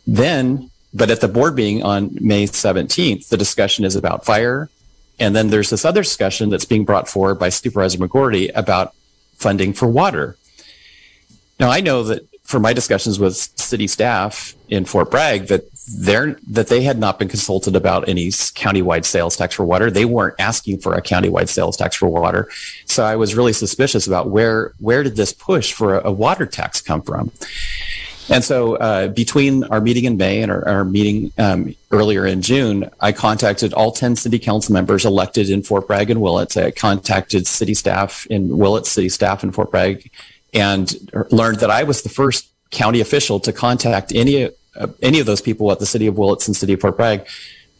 Then, 0.06 0.70
but 0.92 1.11
at 1.11 1.22
the 1.22 1.28
board 1.28 1.54
meeting 1.54 1.82
on 1.82 2.11
May 2.20 2.44
17th, 2.44 3.30
the 3.30 3.38
discussion 3.38 3.87
is 3.87 3.96
about 3.96 4.26
fire 4.26 4.68
And 5.18 5.35
then 5.35 5.48
there's 5.48 5.70
this 5.70 5.87
other 5.87 6.02
discussion 6.02 6.50
that's 6.50 6.66
being 6.66 6.85
brought 6.85 7.08
forward 7.08 7.37
by 7.37 7.48
Supervisor 7.48 7.98
McGourty 7.98 8.50
about 8.54 8.94
funding 9.35 9.72
for 9.72 9.88
water. 9.88 10.37
Now, 11.58 11.70
I 11.70 11.80
know 11.80 12.02
that 12.02 12.28
for 12.42 12.61
my 12.61 12.74
discussions 12.74 13.18
with 13.18 13.35
city 13.37 13.87
staff 13.87 14.54
in 14.68 14.85
Fort 14.85 15.11
Bragg 15.11 15.46
that 15.46 15.71
they're 15.88 16.37
that 16.49 16.68
they 16.68 16.83
had 16.83 16.99
not 16.99 17.18
been 17.18 17.29
consulted 17.29 17.75
about 17.75 18.09
any 18.09 18.29
countywide 18.29 19.05
sales 19.05 19.37
tax 19.37 19.55
for 19.55 19.64
water. 19.64 19.90
They 19.90 20.05
weren't 20.05 20.37
asking 20.38 20.79
for 20.79 20.95
a 20.95 21.03
countywide 21.03 21.49
sales 21.49 21.77
tax 21.77 21.97
for 21.97 22.09
water. 22.09 22.49
So 22.87 23.05
I 23.05 23.16
was 23.16 23.35
really 23.35 23.53
suspicious 23.53 24.07
about 24.07 24.31
where 24.31 24.73
where 24.79 25.03
did 25.03 25.16
this 25.16 25.33
push 25.33 25.73
for 25.73 25.99
a, 25.99 26.09
a 26.09 26.12
water 26.12 26.47
tax 26.47 26.81
come 26.81 27.03
from? 27.03 27.33
And 28.31 28.45
so 28.45 28.77
uh, 28.77 29.09
between 29.09 29.64
our 29.64 29.81
meeting 29.81 30.05
in 30.05 30.16
May 30.16 30.42
and 30.42 30.53
our, 30.53 30.66
our 30.68 30.85
meeting 30.85 31.33
um, 31.38 31.75
earlier 31.90 32.25
in 32.25 32.40
June, 32.40 32.88
I 33.01 33.11
contacted 33.11 33.75
all 33.75 33.90
10 33.90 34.14
city 34.14 34.38
council 34.38 34.73
members 34.73 35.05
elected 35.05 35.51
in 35.51 35.62
Fort 35.62 35.88
Bragg 35.88 36.09
and 36.09 36.23
Willits. 36.23 36.57
I 36.57 36.71
contacted 36.71 37.49
city 37.49 37.75
staff 37.75 38.27
in 38.27 38.57
Willits, 38.57 38.90
city 38.90 39.09
staff 39.09 39.42
in 39.42 39.51
Fort 39.51 39.73
Bragg, 39.73 40.09
and 40.55 40.95
learned 41.31 41.59
that 41.59 41.71
I 41.71 41.83
was 41.83 42.03
the 42.03 42.09
first 42.09 42.49
county 42.71 43.01
official 43.01 43.40
to 43.40 43.53
contact 43.53 44.12
any 44.14 44.51
uh, 44.76 44.88
any 45.02 45.20
of 45.20 45.26
those 45.26 45.40
people 45.40 45.70
at 45.72 45.78
the 45.78 45.87
city 45.87 46.06
of 46.06 46.16
Willits 46.16 46.46
and 46.46 46.56
city 46.56 46.72
of 46.72 46.80
Fort 46.80 46.96
Bragg 46.96 47.26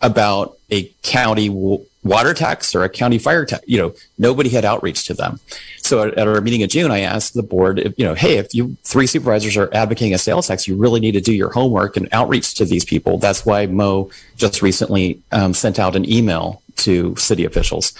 about 0.00 0.59
a 0.70 0.85
county 1.02 1.48
w- 1.48 1.85
water 2.02 2.35
tax 2.35 2.74
or 2.74 2.83
a 2.83 2.88
county 2.88 3.18
fire 3.18 3.44
tax. 3.44 3.64
You 3.66 3.78
know, 3.78 3.94
nobody 4.18 4.48
had 4.48 4.64
outreach 4.64 5.07
to 5.07 5.14
them. 5.14 5.38
So 5.78 6.02
at, 6.02 6.14
at, 6.18 6.26
our 6.26 6.40
meeting 6.40 6.62
in 6.62 6.68
June, 6.68 6.90
I 6.90 7.00
asked 7.00 7.35
the 7.35 7.42
board, 7.42 7.78
if, 7.78 7.98
you 7.98 8.05
know, 8.05 8.14
hey, 8.14 8.38
if 8.38 8.55
you 8.55 8.76
three 8.83 9.07
supervisors 9.07 9.57
are 9.57 9.72
advocating 9.72 10.14
a 10.14 10.18
sales 10.18 10.48
tax, 10.48 10.66
you 10.66 10.76
really 10.76 11.00
need 11.00 11.12
to 11.12 11.20
do 11.20 11.33
your 11.33 11.50
homework 11.50 11.96
and 11.96 12.09
outreach 12.12 12.55
to 12.55 12.64
these 12.64 12.85
people. 12.85 13.18
That's 13.18 13.46
why 13.46 13.66
Mo 13.66 14.11
just 14.37 14.62
recently 14.62 15.20
um, 15.31 15.55
sent 15.55 15.78
out 15.78 15.94
an 15.94 16.11
email 16.11 16.62
to 16.78 17.14
city 17.16 17.44
officials. 17.44 17.92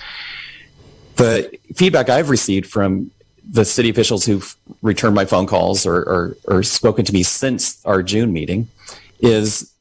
The 1.16 1.57
feedback 1.74 2.09
I've 2.09 2.31
received 2.31 2.66
from 2.66 3.11
the 3.48 3.64
city 3.64 3.90
officials 3.90 4.24
who've 4.24 4.57
returned 4.83 5.14
my 5.14 5.24
phone 5.24 5.46
calls 5.46 5.85
or, 5.85 5.96
or, 5.96 6.37
or 6.46 6.62
spoken 6.62 7.05
to 7.05 7.12
me 7.12 7.22
since 7.22 7.85
our 7.85 8.02
June 8.02 8.33
meeting 8.33 8.68
is 9.23 9.73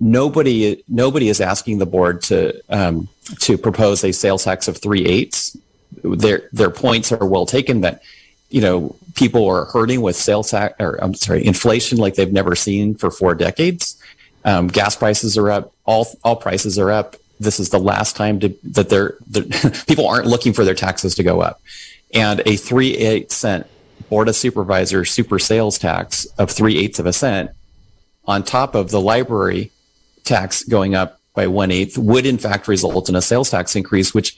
nobody 0.00 0.82
nobody 0.88 1.28
is 1.28 1.40
asking 1.40 1.78
the 1.78 1.86
board 1.86 2.22
to 2.22 2.60
um, 2.68 3.08
to 3.40 3.56
propose 3.56 4.02
a 4.02 4.12
sales 4.12 4.44
tax 4.44 4.66
of 4.66 4.76
three 4.76 5.04
eighths. 5.04 5.56
Their 6.02 6.48
their 6.52 6.70
points 6.70 7.12
are 7.12 7.24
well 7.26 7.46
taken 7.46 7.82
that 7.82 8.02
you 8.50 8.60
know 8.60 8.96
people 9.14 9.46
are 9.46 9.66
hurting 9.66 10.00
with 10.00 10.16
sales 10.16 10.50
tax 10.50 10.74
or 10.80 10.96
I'm 11.02 11.14
sorry 11.14 11.46
inflation 11.46 11.98
like 11.98 12.14
they've 12.14 12.32
never 12.32 12.56
seen 12.56 12.94
for 12.96 13.10
four 13.10 13.34
decades. 13.34 14.00
Um, 14.44 14.68
gas 14.68 14.96
prices 14.96 15.38
are 15.38 15.50
up. 15.50 15.72
All 15.84 16.06
all 16.24 16.36
prices 16.36 16.78
are 16.78 16.90
up. 16.90 17.16
This 17.38 17.60
is 17.60 17.68
the 17.68 17.78
last 17.78 18.16
time 18.16 18.40
to, 18.40 18.56
that 18.64 18.88
they're, 18.88 19.12
people 19.86 20.08
aren't 20.08 20.26
looking 20.26 20.54
for 20.54 20.64
their 20.64 20.74
taxes 20.74 21.14
to 21.16 21.22
go 21.22 21.42
up 21.42 21.60
and 22.14 22.40
a 22.46 22.56
three 22.56 22.96
eight 22.96 23.30
cent 23.30 23.66
board 24.08 24.28
of 24.28 24.36
supervisor 24.36 25.04
super 25.04 25.38
sales 25.38 25.78
tax 25.78 26.26
of 26.38 26.50
three 26.50 26.78
eighths 26.78 26.98
of 26.98 27.06
a 27.06 27.12
cent 27.12 27.50
on 28.26 28.42
top 28.42 28.74
of 28.74 28.90
the 28.90 29.00
library 29.00 29.70
tax 30.24 30.64
going 30.64 30.94
up 30.94 31.20
by 31.34 31.46
one 31.46 31.70
eighth 31.70 31.96
would 31.98 32.26
in 32.26 32.38
fact 32.38 32.66
result 32.66 33.08
in 33.08 33.14
a 33.14 33.22
sales 33.22 33.50
tax 33.50 33.76
increase, 33.76 34.14
which 34.14 34.36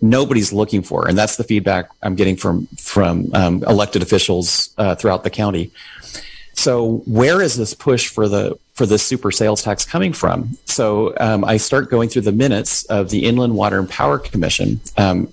nobody's 0.00 0.52
looking 0.52 0.82
for, 0.82 1.08
and 1.08 1.16
that's 1.16 1.36
the 1.36 1.44
feedback 1.44 1.88
I'm 2.02 2.16
getting 2.16 2.36
from 2.36 2.66
from 2.78 3.30
um, 3.34 3.64
elected 3.64 4.02
officials 4.02 4.74
uh, 4.78 4.94
throughout 4.94 5.24
the 5.24 5.30
county. 5.30 5.70
So 6.54 6.98
where 7.06 7.40
is 7.40 7.56
this 7.56 7.72
push 7.72 8.08
for 8.08 8.28
the 8.28 8.58
for 8.74 8.84
this 8.84 9.02
super 9.02 9.30
sales 9.30 9.62
tax 9.62 9.84
coming 9.84 10.12
from? 10.12 10.58
So 10.66 11.14
um, 11.18 11.44
I 11.44 11.56
start 11.56 11.90
going 11.90 12.08
through 12.08 12.22
the 12.22 12.32
minutes 12.32 12.84
of 12.86 13.10
the 13.10 13.24
Inland 13.24 13.54
Water 13.54 13.78
and 13.78 13.88
Power 13.88 14.18
Commission. 14.18 14.80
Um, 14.96 15.32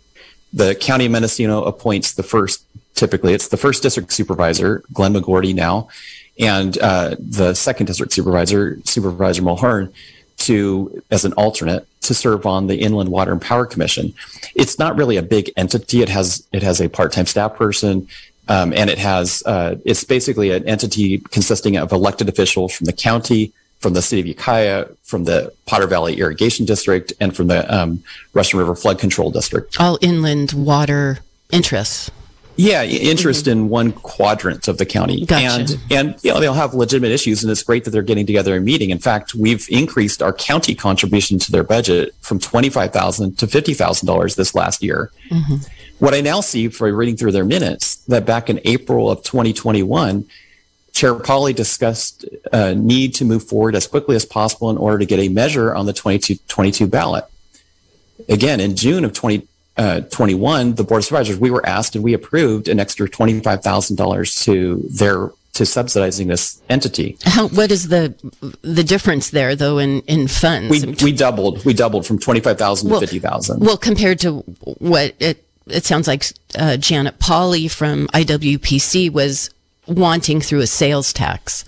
the 0.54 0.76
county 0.76 1.06
of 1.06 1.12
Mendocino 1.12 1.63
appoints 1.63 2.13
the 2.13 2.24
first, 2.24 2.63
typically 2.95 3.34
it's 3.34 3.50
the 3.50 3.58
first 3.58 3.84
district 3.84 4.12
supervisor, 4.13 4.82
Glenn 4.93 5.13
McGourty 5.13 5.54
now, 5.54 5.89
and 6.39 6.78
uh, 6.80 7.15
the 7.19 7.54
second 7.54 7.86
district 7.86 8.13
supervisor, 8.13 8.80
Supervisor 8.86 9.41
Mulheren, 9.41 9.93
to 10.38 11.04
as 11.12 11.25
an 11.25 11.34
alternate 11.34 11.86
to 12.02 12.13
serve 12.13 12.45
on 12.45 12.67
the 12.67 12.78
Inland 12.78 13.10
Water 13.12 13.34
and 13.34 13.41
Power 13.41 13.65
Commission. 13.65 14.13
It's 14.56 14.80
not 14.80 14.95
really 14.95 15.17
a 15.17 15.21
big 15.21 15.52
entity. 15.58 16.02
It 16.02 16.10
has 16.10 16.47
it 16.54 16.63
has 16.63 16.80
a 16.82 16.88
part 16.88 17.12
time 17.12 17.25
staff 17.25 17.56
person. 17.56 18.08
Um, 18.47 18.73
and 18.73 18.89
it 18.89 18.97
has 18.97 19.43
uh, 19.45 19.75
it's 19.86 20.04
basically 20.04 20.49
an 20.49 20.67
entity 20.67 21.19
consisting 21.19 21.78
of 21.78 21.91
elected 21.91 22.28
officials 22.30 22.73
from 22.73 22.86
the 22.86 22.93
county, 22.93 23.54
from 23.78 23.93
the 23.93 24.02
city 24.02 24.21
of 24.21 24.28
Ukiah, 24.28 24.88
from 25.04 25.25
the 25.25 25.54
Potter 25.67 25.86
Valley 25.86 26.17
Irrigation 26.19 26.65
District, 26.65 27.13
and 27.19 27.36
from 27.36 27.45
the 27.45 27.71
um, 27.71 28.04
Russian 28.34 28.58
River 28.58 28.73
Flood 28.73 28.97
Control 28.97 29.30
District. 29.30 29.80
All 29.80 29.99
inland 30.02 30.54
water 30.54 31.19
interests. 31.52 32.10
Yeah, 32.62 32.84
interest 32.84 33.45
mm-hmm. 33.45 33.52
in 33.52 33.69
one 33.69 33.91
quadrant 33.93 34.67
of 34.67 34.78
the 34.78 34.86
county, 34.86 35.26
gotcha. 35.26 35.45
and 35.48 35.80
and 35.89 36.24
you 36.26 36.34
know 36.34 36.41
they'll 36.41 36.52
have 36.52 36.74
legitimate 36.74 37.12
issues, 37.12 37.41
and 37.41 37.50
it's 37.50 37.63
great 37.63 37.86
that 37.86 37.91
they're 37.91 38.02
getting 38.02 38.26
together 38.26 38.54
and 38.54 38.65
meeting. 38.65 38.89
In 38.89 39.00
fact, 39.00 39.34
we've 39.34 39.65
increased 39.69 40.22
our 40.22 40.34
county 40.34 40.76
contribution 40.76 41.39
to 41.39 41.54
their 41.54 41.63
budget 41.63 42.13
from 42.19 42.38
twenty 42.38 42.67
five 42.67 42.91
thousand 42.91 43.38
to 43.38 43.48
fifty 43.48 43.74
thousand 43.74 44.08
dollars 44.08 44.36
this 44.36 44.54
last 44.56 44.84
year. 44.84 45.10
Mm-hmm. 45.30 45.56
What 46.00 46.13
I 46.13 46.19
now 46.19 46.41
see 46.41 46.67
for 46.67 46.91
reading 46.93 47.15
through 47.15 47.32
their 47.32 47.45
minutes 47.45 47.95
that 48.08 48.26
back 48.26 48.50
in 48.50 48.60
April 48.65 49.10
of 49.10 49.24
twenty 49.24 49.54
twenty 49.54 49.82
one 49.82 50.26
Chair 50.91 51.15
Pauli 51.15 51.54
discussed 51.54 52.26
a 52.52 52.72
uh, 52.72 52.74
need 52.74 53.15
to 53.15 53.24
move 53.24 53.45
forward 53.45 53.74
as 53.74 53.88
quickly 53.88 54.17
as 54.17 54.26
possible 54.26 54.69
in 54.69 54.76
order 54.76 54.98
to 54.98 55.06
get 55.06 55.19
a 55.19 55.30
measure 55.30 55.74
on 55.74 55.86
the 55.86 55.93
2022 55.93 56.88
ballot. 56.88 57.24
Again, 58.28 58.60
in 58.60 58.76
June 58.76 59.06
of 59.06 59.13
2021, 59.13 59.48
uh, 59.80 60.02
the 60.02 60.86
Board 60.88 61.00
of 61.00 61.06
Supervisors, 61.06 61.38
we 61.38 61.50
were 61.50 61.65
asked 61.65 61.96
and 61.96 62.04
we 62.04 62.13
approved 62.13 62.68
an 62.68 62.80
extra 62.80 63.08
$25,000 63.10 64.44
to 64.44 64.76
their 64.89 65.32
to 65.54 65.65
subsidizing 65.65 66.28
this 66.28 66.62
entity. 66.70 67.18
How, 67.24 67.48
what 67.50 67.72
is 67.72 67.89
the 67.89 68.13
the 68.62 68.84
difference 68.84 69.32
there, 69.32 69.56
though, 69.56 69.78
in, 69.78 70.02
in 70.02 70.28
funds? 70.28 70.70
We, 70.70 70.96
we 71.04 71.12
doubled. 71.12 71.65
We 71.65 71.74
doubled 71.74 72.06
from 72.06 72.20
twenty 72.20 72.39
five 72.39 72.58
thousand 72.58 72.89
well, 72.89 73.02
to 73.02 73.08
fifty 73.08 73.20
thousand. 73.20 73.60
Well, 73.60 73.76
compared 73.76 74.20
to 74.20 74.39
what 74.78 75.15
it 75.20 75.44
it 75.65 75.86
sounds 75.86 76.08
like 76.08 76.26
uh, 76.56 76.78
Janet 76.78 77.20
Pauli 77.20 77.68
from 77.68 78.08
IWPC 78.10 79.12
was 79.12 79.50
wanting 79.88 80.39
through 80.39 80.60
a 80.60 80.68
sales 80.68 81.12
tax. 81.12 81.65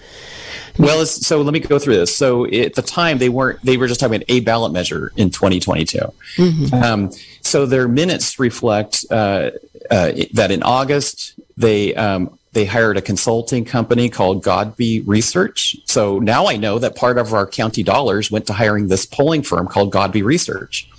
Well, 0.77 1.05
so 1.05 1.41
let 1.41 1.53
me 1.53 1.59
go 1.59 1.79
through 1.79 1.95
this. 1.95 2.15
So 2.15 2.45
at 2.45 2.75
the 2.75 2.81
time, 2.81 3.17
they 3.17 3.29
weren't, 3.29 3.61
they 3.63 3.77
were 3.77 3.87
just 3.87 3.99
talking 3.99 4.15
about 4.15 4.25
a 4.29 4.39
ballot 4.41 4.71
measure 4.71 5.11
in 5.15 5.29
2022. 5.29 5.99
Mm-hmm. 6.37 6.75
Um, 6.75 7.11
so 7.41 7.65
their 7.65 7.87
minutes 7.87 8.39
reflect 8.39 9.05
uh, 9.11 9.51
uh, 9.89 10.11
that 10.33 10.51
in 10.51 10.63
August, 10.63 11.33
they, 11.57 11.93
um, 11.95 12.37
they 12.53 12.65
hired 12.65 12.97
a 12.97 13.01
consulting 13.01 13.63
company 13.65 14.09
called 14.09 14.43
Godbe 14.43 15.03
Research. 15.05 15.77
So 15.85 16.19
now 16.19 16.47
I 16.47 16.57
know 16.57 16.79
that 16.79 16.95
part 16.95 17.17
of 17.17 17.33
our 17.33 17.47
county 17.47 17.83
dollars 17.83 18.29
went 18.29 18.47
to 18.47 18.53
hiring 18.53 18.87
this 18.87 19.05
polling 19.05 19.41
firm 19.43 19.67
called 19.67 19.91
Godbe 19.91 20.23
Research. 20.23 20.89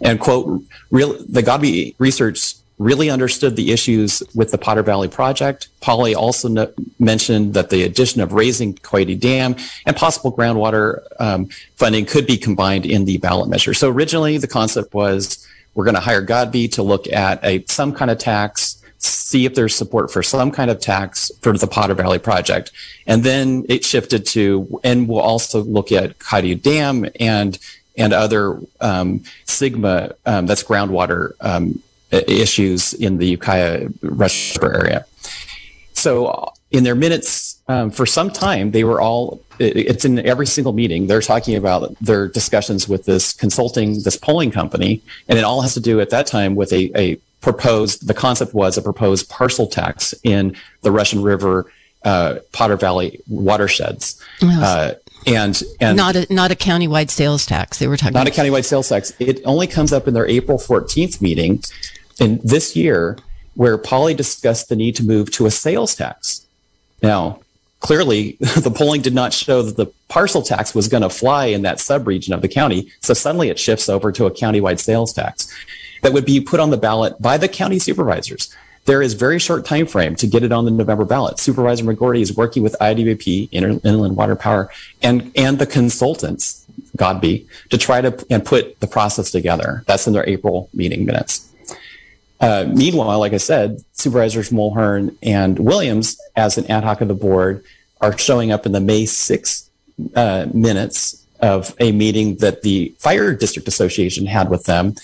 And 0.00 0.18
quote, 0.18 0.62
real, 0.90 1.16
the 1.28 1.42
Godbe 1.42 1.94
Research 1.98 2.54
really 2.80 3.10
understood 3.10 3.56
the 3.56 3.72
issues 3.72 4.22
with 4.34 4.50
the 4.52 4.56
Potter 4.56 4.82
Valley 4.82 5.06
project. 5.06 5.68
Pauli 5.82 6.14
also 6.14 6.48
no- 6.48 6.72
mentioned 6.98 7.52
that 7.52 7.68
the 7.68 7.82
addition 7.82 8.22
of 8.22 8.32
raising 8.32 8.72
Coyote 8.72 9.16
Dam 9.16 9.54
and 9.84 9.94
possible 9.94 10.32
groundwater 10.32 11.02
um, 11.20 11.50
funding 11.76 12.06
could 12.06 12.26
be 12.26 12.38
combined 12.38 12.86
in 12.86 13.04
the 13.04 13.18
ballot 13.18 13.50
measure. 13.50 13.74
So 13.74 13.90
originally 13.90 14.38
the 14.38 14.48
concept 14.48 14.94
was 14.94 15.46
we're 15.74 15.84
going 15.84 15.94
to 15.94 16.00
hire 16.00 16.24
Godbe 16.24 16.72
to 16.72 16.82
look 16.82 17.06
at 17.12 17.44
a 17.44 17.62
some 17.68 17.92
kind 17.92 18.10
of 18.10 18.16
tax, 18.16 18.82
see 18.96 19.44
if 19.44 19.54
there's 19.54 19.74
support 19.76 20.10
for 20.10 20.22
some 20.22 20.50
kind 20.50 20.70
of 20.70 20.80
tax 20.80 21.30
for 21.42 21.52
the 21.52 21.66
Potter 21.66 21.94
Valley 21.94 22.18
project. 22.18 22.72
And 23.06 23.22
then 23.22 23.66
it 23.68 23.84
shifted 23.84 24.24
to, 24.28 24.80
and 24.82 25.06
we'll 25.06 25.20
also 25.20 25.62
look 25.62 25.92
at 25.92 26.18
Coyote 26.18 26.54
Dam 26.54 27.06
and 27.20 27.58
and 27.98 28.14
other 28.14 28.58
um, 28.80 29.20
SGMA, 29.44 30.14
um, 30.24 30.46
that's 30.46 30.62
groundwater 30.62 31.32
um, 31.42 31.82
issues 32.10 32.92
in 32.94 33.18
the 33.18 33.26
Ukiah 33.26 33.88
Rush 34.02 34.56
area. 34.62 35.04
So 35.92 36.52
in 36.70 36.84
their 36.84 36.94
minutes 36.94 37.60
um, 37.68 37.90
for 37.90 38.06
some 38.06 38.30
time, 38.30 38.70
they 38.70 38.84
were 38.84 39.00
all, 39.00 39.42
it's 39.58 40.04
in 40.04 40.18
every 40.26 40.46
single 40.46 40.72
meeting. 40.72 41.06
They're 41.06 41.20
talking 41.20 41.56
about 41.56 41.94
their 42.00 42.28
discussions 42.28 42.88
with 42.88 43.04
this 43.04 43.32
consulting, 43.32 44.02
this 44.02 44.16
polling 44.16 44.50
company. 44.50 45.02
And 45.28 45.38
it 45.38 45.44
all 45.44 45.60
has 45.60 45.74
to 45.74 45.80
do 45.80 46.00
at 46.00 46.10
that 46.10 46.26
time 46.26 46.54
with 46.54 46.72
a, 46.72 46.90
a 46.98 47.16
proposed, 47.40 48.06
the 48.06 48.14
concept 48.14 48.54
was 48.54 48.76
a 48.76 48.82
proposed 48.82 49.28
parcel 49.28 49.66
tax 49.66 50.14
in 50.22 50.56
the 50.82 50.90
Russian 50.90 51.22
River, 51.22 51.70
uh, 52.04 52.36
Potter 52.52 52.76
Valley 52.76 53.20
watersheds. 53.28 54.22
Uh, 54.42 54.92
and 55.26 55.62
and 55.80 55.98
not 55.98 56.16
a 56.16 56.26
not 56.32 56.50
a 56.50 56.54
countywide 56.54 57.10
sales 57.10 57.44
tax. 57.44 57.78
They 57.78 57.86
were 57.86 57.98
talking 57.98 58.14
not 58.14 58.26
a 58.26 58.30
countywide 58.30 58.64
sales 58.64 58.88
tax. 58.88 59.12
It 59.18 59.42
only 59.44 59.66
comes 59.66 59.92
up 59.92 60.08
in 60.08 60.14
their 60.14 60.26
April 60.26 60.56
14th 60.56 61.20
meeting, 61.20 61.62
in 62.20 62.40
this 62.44 62.76
year 62.76 63.18
where 63.54 63.76
Pauli 63.76 64.14
discussed 64.14 64.68
the 64.68 64.76
need 64.76 64.94
to 64.96 65.04
move 65.04 65.30
to 65.32 65.46
a 65.46 65.50
sales 65.50 65.94
tax. 65.94 66.46
Now, 67.02 67.40
clearly 67.80 68.32
the 68.40 68.70
polling 68.70 69.02
did 69.02 69.14
not 69.14 69.32
show 69.32 69.62
that 69.62 69.76
the 69.76 69.86
parcel 70.08 70.42
tax 70.42 70.74
was 70.74 70.88
going 70.88 71.02
to 71.02 71.10
fly 71.10 71.46
in 71.46 71.62
that 71.62 71.78
subregion 71.78 72.32
of 72.32 72.42
the 72.42 72.48
county. 72.48 72.90
So 73.00 73.14
suddenly 73.14 73.48
it 73.48 73.58
shifts 73.58 73.88
over 73.88 74.12
to 74.12 74.26
a 74.26 74.30
countywide 74.30 74.78
sales 74.78 75.12
tax 75.12 75.52
that 76.02 76.12
would 76.12 76.24
be 76.24 76.40
put 76.40 76.60
on 76.60 76.70
the 76.70 76.76
ballot 76.76 77.20
by 77.20 77.38
the 77.38 77.48
county 77.48 77.78
supervisors. 77.78 78.54
There 78.86 79.02
is 79.02 79.14
very 79.14 79.38
short 79.38 79.66
time 79.66 79.86
frame 79.86 80.16
to 80.16 80.26
get 80.26 80.42
it 80.42 80.52
on 80.52 80.64
the 80.64 80.70
November 80.70 81.04
ballot. 81.04 81.38
Supervisor 81.38 81.84
McGourty 81.84 82.22
is 82.22 82.34
working 82.34 82.62
with 82.62 82.74
IWP, 82.80 83.50
Inland 83.52 84.16
Water 84.16 84.36
Power, 84.36 84.70
and 85.02 85.30
and 85.36 85.58
the 85.58 85.66
consultants, 85.66 86.64
Godbe, 86.96 87.46
to 87.68 87.78
try 87.78 88.00
to 88.00 88.26
and 88.30 88.44
put 88.44 88.80
the 88.80 88.86
process 88.86 89.30
together. 89.30 89.84
That's 89.86 90.06
in 90.06 90.14
their 90.14 90.26
April 90.28 90.70
meeting 90.72 91.04
minutes. 91.04 91.46
Uh, 92.40 92.64
meanwhile, 92.72 93.18
like 93.18 93.34
I 93.34 93.38
said, 93.38 93.82
Supervisors 93.92 94.50
Mulheren 94.50 95.14
and 95.22 95.58
Williams, 95.58 96.18
as 96.36 96.56
an 96.56 96.70
ad 96.70 96.84
hoc 96.84 97.00
of 97.00 97.08
the 97.08 97.14
board, 97.14 97.62
are 98.00 98.16
showing 98.16 98.50
up 98.50 98.64
in 98.64 98.72
the 98.72 98.80
May 98.80 99.04
6 99.04 99.70
uh, 100.16 100.46
minutes 100.54 101.26
of 101.40 101.74
a 101.80 101.92
meeting 101.92 102.36
that 102.36 102.62
the 102.62 102.94
Fire 102.98 103.34
District 103.34 103.68
Association 103.68 104.26
had 104.26 104.48
with 104.48 104.64
them. 104.64 104.94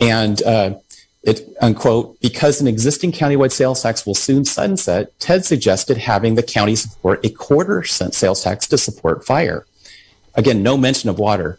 And 0.00 0.42
uh, 0.42 0.78
it, 1.22 1.48
unquote, 1.60 2.20
because 2.20 2.60
an 2.60 2.66
existing 2.66 3.12
countywide 3.12 3.52
sales 3.52 3.82
tax 3.82 4.04
will 4.04 4.14
soon 4.14 4.44
sunset, 4.44 5.18
Ted 5.20 5.44
suggested 5.44 5.98
having 5.98 6.34
the 6.34 6.42
county 6.42 6.74
support 6.74 7.24
a 7.24 7.30
quarter 7.30 7.84
cent 7.84 8.14
sales 8.14 8.42
tax 8.42 8.66
to 8.68 8.78
support 8.78 9.24
fire. 9.24 9.66
Again, 10.34 10.62
no 10.62 10.76
mention 10.76 11.10
of 11.10 11.18
water. 11.18 11.58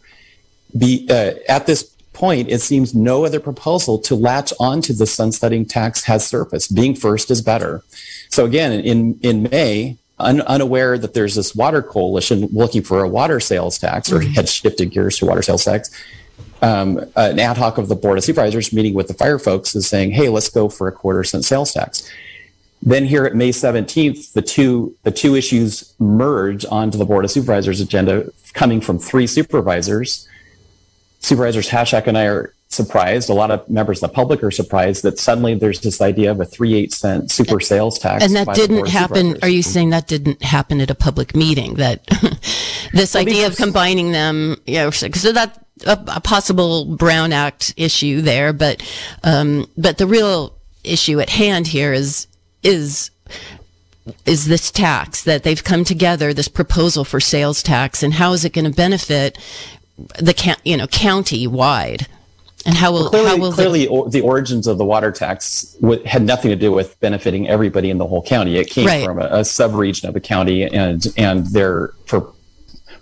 Be, 0.76 1.06
uh, 1.08 1.34
at 1.48 1.66
this 1.66 1.93
point, 2.14 2.48
it 2.48 2.60
seems 2.60 2.94
no 2.94 3.24
other 3.24 3.40
proposal 3.40 3.98
to 3.98 4.14
latch 4.14 4.52
onto 4.58 4.92
the 4.94 5.06
sunsetting 5.06 5.66
tax 5.66 6.04
has 6.04 6.26
surfaced. 6.26 6.74
Being 6.74 6.94
first 6.94 7.30
is 7.30 7.42
better. 7.42 7.82
So 8.30 8.46
again, 8.46 8.72
in, 8.72 9.18
in 9.22 9.42
May, 9.44 9.98
un, 10.18 10.40
unaware 10.42 10.96
that 10.96 11.14
there's 11.14 11.34
this 11.34 11.54
water 11.54 11.82
coalition 11.82 12.48
looking 12.52 12.82
for 12.82 13.02
a 13.02 13.08
water 13.08 13.40
sales 13.40 13.78
tax 13.78 14.10
or 14.10 14.20
mm-hmm. 14.20 14.32
had 14.32 14.48
shifted 14.48 14.90
gears 14.90 15.18
to 15.18 15.26
water 15.26 15.42
sales 15.42 15.64
tax, 15.64 15.90
um, 16.62 16.98
an 17.16 17.38
ad 17.38 17.58
hoc 17.58 17.76
of 17.76 17.88
the 17.88 17.96
board 17.96 18.16
of 18.16 18.24
supervisors 18.24 18.72
meeting 18.72 18.94
with 18.94 19.08
the 19.08 19.14
fire 19.14 19.38
folks 19.38 19.74
is 19.74 19.86
saying, 19.86 20.12
hey, 20.12 20.28
let's 20.28 20.48
go 20.48 20.68
for 20.68 20.88
a 20.88 20.92
quarter 20.92 21.22
cent 21.22 21.44
sales 21.44 21.72
tax. 21.72 22.10
Then 22.80 23.06
here 23.06 23.24
at 23.24 23.34
May 23.34 23.50
17th, 23.50 24.32
the 24.32 24.42
two 24.42 24.94
the 25.04 25.10
two 25.10 25.34
issues 25.34 25.94
merge 25.98 26.66
onto 26.66 26.98
the 26.98 27.06
board 27.06 27.24
of 27.24 27.30
supervisors 27.30 27.80
agenda, 27.80 28.30
coming 28.52 28.80
from 28.80 28.98
three 28.98 29.26
supervisors 29.26 30.28
Supervisors 31.24 31.68
Haschak 31.68 32.06
and 32.06 32.18
I 32.18 32.26
are 32.26 32.52
surprised. 32.68 33.30
A 33.30 33.34
lot 33.34 33.50
of 33.50 33.68
members 33.70 34.02
of 34.02 34.10
the 34.10 34.14
public 34.14 34.42
are 34.42 34.50
surprised 34.50 35.02
that 35.04 35.18
suddenly 35.18 35.54
there's 35.54 35.80
this 35.80 36.02
idea 36.02 36.30
of 36.30 36.40
a 36.40 36.44
three 36.44 36.74
eight 36.74 36.92
cent 36.92 37.30
super 37.30 37.60
sales 37.60 37.98
tax. 37.98 38.22
And 38.22 38.36
that 38.36 38.54
didn't 38.54 38.88
happen. 38.88 39.38
Are 39.42 39.48
you 39.48 39.62
saying 39.62 39.90
that 39.90 40.06
didn't 40.06 40.42
happen 40.42 40.82
at 40.82 40.90
a 40.90 40.94
public 40.94 41.34
meeting? 41.34 41.74
That 41.74 42.06
this 42.92 43.14
well, 43.14 43.22
idea 43.22 43.46
of 43.46 43.56
combining 43.56 44.12
them, 44.12 44.56
you 44.66 44.74
know, 44.74 44.90
so 44.90 45.32
that 45.32 45.64
a, 45.86 45.98
a 46.08 46.20
possible 46.20 46.96
Brown 46.96 47.32
Act 47.32 47.72
issue 47.78 48.20
there, 48.20 48.52
but 48.52 48.82
um, 49.22 49.66
but 49.78 49.96
the 49.96 50.06
real 50.06 50.54
issue 50.82 51.20
at 51.20 51.30
hand 51.30 51.68
here 51.68 51.94
is 51.94 52.26
is 52.62 53.10
is 54.26 54.46
this 54.46 54.70
tax 54.70 55.24
that 55.24 55.42
they've 55.42 55.64
come 55.64 55.84
together, 55.84 56.34
this 56.34 56.48
proposal 56.48 57.04
for 57.04 57.20
sales 57.20 57.62
tax, 57.62 58.02
and 58.02 58.12
how 58.12 58.32
is 58.32 58.44
it 58.44 58.52
going 58.52 58.66
to 58.66 58.76
benefit 58.76 59.38
the 59.96 60.56
you 60.64 60.76
know 60.76 60.86
county 60.86 61.46
wide 61.46 62.06
and 62.66 62.74
how 62.74 62.92
will 62.92 63.02
well, 63.02 63.10
clearly, 63.10 63.28
how 63.28 63.36
will 63.36 63.52
clearly 63.52 63.86
the, 63.86 64.08
the, 64.10 64.20
origins 64.22 64.66
of 64.66 64.78
the 64.78 64.84
water 64.84 65.12
tax 65.12 65.74
w- 65.80 66.02
had 66.04 66.22
nothing 66.22 66.50
to 66.50 66.56
do 66.56 66.72
with 66.72 66.98
benefiting 67.00 67.48
everybody 67.48 67.90
in 67.90 67.98
the 67.98 68.06
whole 68.06 68.22
county. 68.22 68.56
It 68.56 68.70
came 68.70 68.86
right. 68.86 69.04
from 69.04 69.18
a, 69.18 69.26
a 69.26 69.44
sub-region 69.44 70.08
of 70.08 70.14
the 70.14 70.20
county, 70.20 70.62
and 70.62 71.06
and 71.16 71.46
they're 71.48 71.92
for 72.06 72.32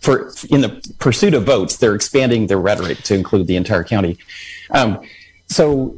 for 0.01 0.33
in 0.51 0.63
the 0.63 0.95
pursuit 0.99 1.33
of 1.35 1.45
votes, 1.45 1.77
they're 1.77 1.95
expanding 1.95 2.49
their 2.49 2.59
rhetoric 2.59 2.99
to 3.03 3.15
include 3.15 3.47
the 3.47 3.57
entire 3.57 3.85
county. 3.85 4.19
Um, 4.71 5.01
so 5.47 5.97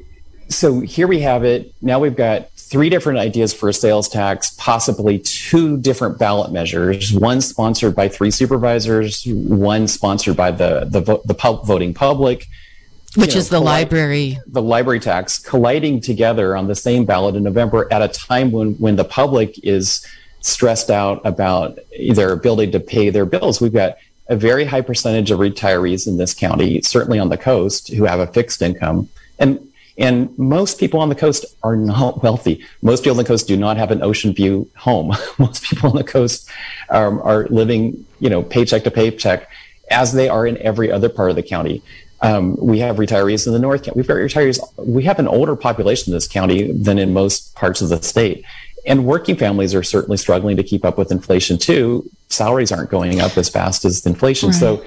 so 0.49 0.81
here 0.81 1.07
we 1.07 1.21
have 1.21 1.45
it. 1.45 1.73
Now 1.81 1.99
we've 1.99 2.17
got 2.17 2.49
three 2.75 2.91
different 2.91 3.21
ideas 3.21 3.55
for 3.55 3.69
a 3.69 3.73
sales 3.73 4.09
tax, 4.09 4.53
possibly 4.59 5.21
two 5.21 5.77
different 5.77 6.19
ballot 6.19 6.51
measures, 6.51 7.13
one 7.13 7.41
sponsored 7.41 7.95
by 7.95 8.09
three 8.09 8.33
supervisors, 8.33 9.25
one 9.27 9.87
sponsored 9.87 10.37
by 10.37 10.51
the, 10.51 10.85
the, 10.91 11.21
the 11.25 11.35
pub, 11.35 11.65
voting 11.65 11.95
public. 11.95 12.49
Which 13.15 13.35
know, 13.35 13.39
is 13.39 13.49
the 13.49 13.61
library. 13.61 14.41
The 14.49 14.61
library 14.61 14.99
tax 14.99 15.39
colliding 15.39 16.01
together 16.01 16.57
on 16.57 16.67
the 16.67 16.75
same 16.75 17.05
ballot 17.05 17.37
in 17.37 17.45
November 17.45 17.87
at 17.93 18.03
a 18.03 18.09
time 18.09 18.51
when, 18.51 18.73
when 18.75 18.97
the 18.97 19.05
public 19.05 19.57
is 19.65 20.05
stressed 20.41 20.91
out 20.91 21.25
about 21.25 21.79
their 22.11 22.33
ability 22.33 22.73
to 22.73 22.81
pay 22.81 23.09
their 23.09 23.25
bills. 23.25 23.61
We've 23.61 23.73
got 23.73 23.99
a 24.27 24.35
very 24.35 24.65
high 24.65 24.81
percentage 24.81 25.31
of 25.31 25.39
retirees 25.39 26.09
in 26.09 26.17
this 26.17 26.35
county, 26.35 26.83
certainly 26.83 27.21
on 27.21 27.29
the 27.29 27.39
coast, 27.39 27.93
who 27.93 28.03
have 28.03 28.19
a 28.19 28.27
fixed 28.27 28.63
income. 28.63 29.09
And 29.39 29.65
and 29.97 30.37
most 30.39 30.79
people 30.81 31.01
on 31.01 31.09
the 31.09 31.15
coast 31.15 31.45
are 31.63 31.77
not 31.77 32.23
wealthy. 32.23 32.65
Most 32.83 33.05
people 33.05 33.19
on 33.19 33.23
the 33.25 33.29
coast 33.29 33.47
do 33.47 33.57
not 33.57 33.77
have 33.77 33.91
an 33.91 34.03
ocean 34.03 34.33
view 34.33 34.69
home. 34.77 35.15
most 35.39 35.63
people 35.63 35.91
on 35.91 35.97
the 35.97 36.05
coast 36.05 36.49
um, 36.91 37.21
are 37.23 37.47
living, 37.47 38.05
you 38.21 38.29
know, 38.29 38.43
paycheck 38.43 38.85
to 38.85 38.91
paycheck, 38.91 39.49
as 39.91 40.13
they 40.13 40.29
are 40.29 40.47
in 40.47 40.59
every 40.59 40.91
other 40.91 41.09
part 41.09 41.31
of 41.31 41.37
the 41.37 41.43
county. 41.43 41.83
Um, 42.23 42.57
we 42.57 42.79
have 42.79 42.97
retirees 42.97 43.47
in 43.47 43.53
the 43.53 43.59
north. 43.59 43.89
We've 43.95 44.07
got 44.07 44.15
retirees. 44.15 44.59
We 44.79 45.05
have 45.05 45.19
an 45.19 45.29
older 45.29 45.55
population 45.55 46.13
in 46.13 46.17
this 46.17 46.27
county 46.27 46.73
than 46.73 46.99
in 46.99 47.13
most 47.13 47.55
parts 47.55 47.83
of 47.83 47.91
the 47.91 48.03
state. 48.03 48.45
And 48.87 49.07
working 49.07 49.37
families 49.37 49.75
are 49.75 49.83
certainly 49.83 50.17
struggling 50.17 50.57
to 50.57 50.63
keep 50.63 50.85
up 50.85 50.99
with 50.99 51.11
inflation 51.11 51.59
too. 51.59 52.09
Salaries 52.29 52.73
aren't 52.73 52.91
going 52.91 53.21
up 53.21 53.37
as 53.37 53.49
fast 53.49 53.85
as 53.85 54.05
inflation. 54.05 54.51
Right. 54.51 54.59
So 54.59 54.85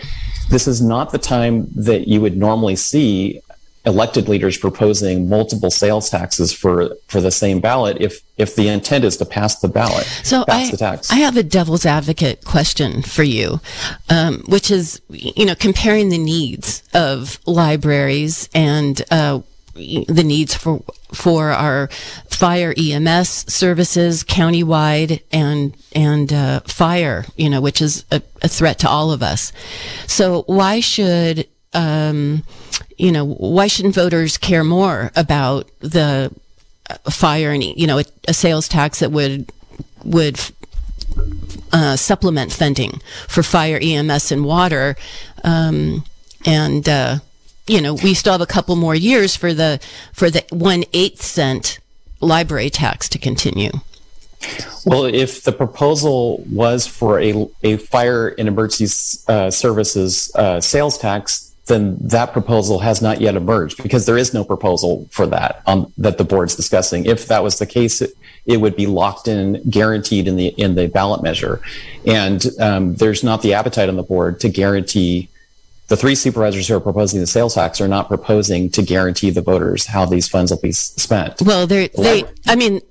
this 0.50 0.68
is 0.68 0.82
not 0.82 1.12
the 1.12 1.18
time 1.18 1.68
that 1.76 2.08
you 2.08 2.22
would 2.22 2.38
normally 2.38 2.76
see 2.76 3.42
elected 3.88 4.28
leaders 4.28 4.58
proposing 4.58 5.30
multiple 5.30 5.72
sales 5.72 6.10
taxes 6.10 6.52
for 6.52 6.90
for 7.08 7.22
the 7.22 7.32
same 7.32 7.60
ballot 7.60 7.98
if 8.00 8.22
if 8.38 8.56
the 8.56 8.68
intent 8.68 9.04
is 9.06 9.18
to 9.18 9.26
pass 9.26 9.60
the 9.62 9.68
ballot 9.68 10.04
so 10.24 10.44
pass 10.46 10.68
I, 10.68 10.72
the 10.72 10.78
tax. 10.78 11.12
I 11.12 11.16
have 11.16 11.38
a 11.38 11.44
devil's 11.44 11.86
advocate 11.86 12.44
question 12.44 13.02
for 13.02 13.24
you 13.24 13.62
um, 14.10 14.44
which 14.48 14.70
is 14.70 15.02
you 15.10 15.46
know 15.46 15.56
comparing 15.56 16.10
the 16.10 16.18
needs 16.18 16.84
of 16.94 17.40
libraries 17.46 18.50
and 18.54 19.02
uh, 19.10 19.40
the 19.76 20.24
needs 20.26 20.54
for 20.54 20.84
for 21.14 21.52
our 21.52 21.88
fire 22.30 22.74
EMS 22.78 23.52
services 23.52 24.24
countywide 24.24 25.22
and 25.32 25.76
and 25.96 26.34
uh, 26.34 26.60
fire, 26.62 27.26
you 27.38 27.50
know, 27.50 27.62
which 27.62 27.82
is 27.82 28.06
a, 28.12 28.22
a, 28.42 28.48
threat 28.48 28.80
to 28.80 28.90
all 28.90 29.12
of 29.12 29.24
us. 29.24 29.54
So 30.08 30.44
why 30.44 30.80
should 30.80 31.48
um, 31.74 32.44
you 32.98 33.12
know, 33.12 33.26
why 33.26 33.68
shouldn't 33.68 33.96
voters 33.96 34.38
care 34.38 34.64
more 34.64 35.12
about 35.16 35.70
the 35.80 36.32
uh, 36.90 36.98
fire 37.10 37.52
and, 37.52 37.64
you 37.64 37.88
know, 37.88 38.00
a, 38.00 38.06
a 38.28 38.34
sales 38.34 38.68
tax 38.68 39.00
that 39.00 39.12
would, 39.12 39.52
would, 40.04 40.40
uh, 41.74 41.96
supplement 41.96 42.52
funding 42.52 43.02
for 43.28 43.44
fire, 43.44 43.80
EMS, 43.82 44.32
and 44.32 44.46
water. 44.46 44.96
Um, 45.44 46.04
and, 46.46 46.88
uh, 46.88 47.18
you 47.68 47.82
know, 47.82 47.94
we 47.96 48.14
still 48.14 48.34
have 48.34 48.42
a 48.42 48.46
couple 48.46 48.76
more 48.76 48.96
years 48.96 49.36
for 49.36 49.54
the, 49.54 49.80
for 50.14 50.30
the 50.30 50.44
one 50.50 50.84
eighth 50.94 51.22
cent 51.22 51.80
library 52.22 52.70
tax 52.70 53.10
to 53.10 53.20
continue. 53.20 53.72
Well, 54.86 55.06
if 55.06 55.44
the 55.44 55.52
proposal 55.52 56.44
was 56.52 56.88
for 56.88 57.20
a, 57.20 57.48
a 57.64 57.78
fire 57.78 58.30
and 58.30 58.48
emergency 58.48 59.24
uh, 59.28 59.50
services 59.50 60.32
uh, 60.36 60.62
sales 60.62 60.98
tax, 60.98 61.47
then 61.68 61.98
that 62.00 62.34
proposal 62.34 62.80
has 62.80 63.02
not 63.02 63.22
yet 63.22 63.36
emerged 63.36 63.82
because 63.84 64.06
there 64.06 64.18
is 64.18 64.34
no 64.34 64.44
proposal 64.44 65.08
for 65.12 65.28
that 65.28 65.62
um, 65.68 65.92
that 65.98 66.18
the 66.18 66.24
board's 66.24 66.56
discussing. 66.56 67.06
If 67.06 67.28
that 67.28 67.44
was 67.44 67.60
the 67.60 67.66
case, 67.66 68.02
it, 68.02 68.12
it, 68.46 68.58
would 68.58 68.76
be 68.76 68.88
locked 68.88 69.28
in, 69.28 69.62
guaranteed 69.70 70.28
in 70.28 70.36
the 70.36 70.48
in 70.48 70.76
the 70.76 70.88
ballot 70.88 71.22
measure, 71.22 71.62
and 72.06 72.44
um, 72.60 72.96
there's 72.96 73.24
not 73.24 73.42
the 73.42 73.54
appetite 73.54 73.90
on 73.90 73.96
the 73.96 74.04
board 74.04 74.40
to 74.42 74.50
guarantee. 74.50 75.30
The 75.88 75.96
three 75.96 76.16
supervisors 76.16 76.68
who 76.68 76.76
are 76.76 76.82
proposing 76.82 77.22
the 77.22 77.28
sales 77.28 77.56
tax 77.56 77.80
are 77.80 77.88
not 77.88 78.10
proposing 78.10 78.70
to 78.72 78.82
guarantee 78.82 79.30
the 79.30 79.42
voters 79.42 79.86
how 79.86 80.06
these 80.06 80.28
funds 80.28 80.52
will 80.52 80.60
be 80.60 80.74
spent. 80.74 81.42
Well, 81.42 81.66
they 81.66 81.88
they, 81.90 82.26
I 82.46 82.58
mean, 82.58 82.82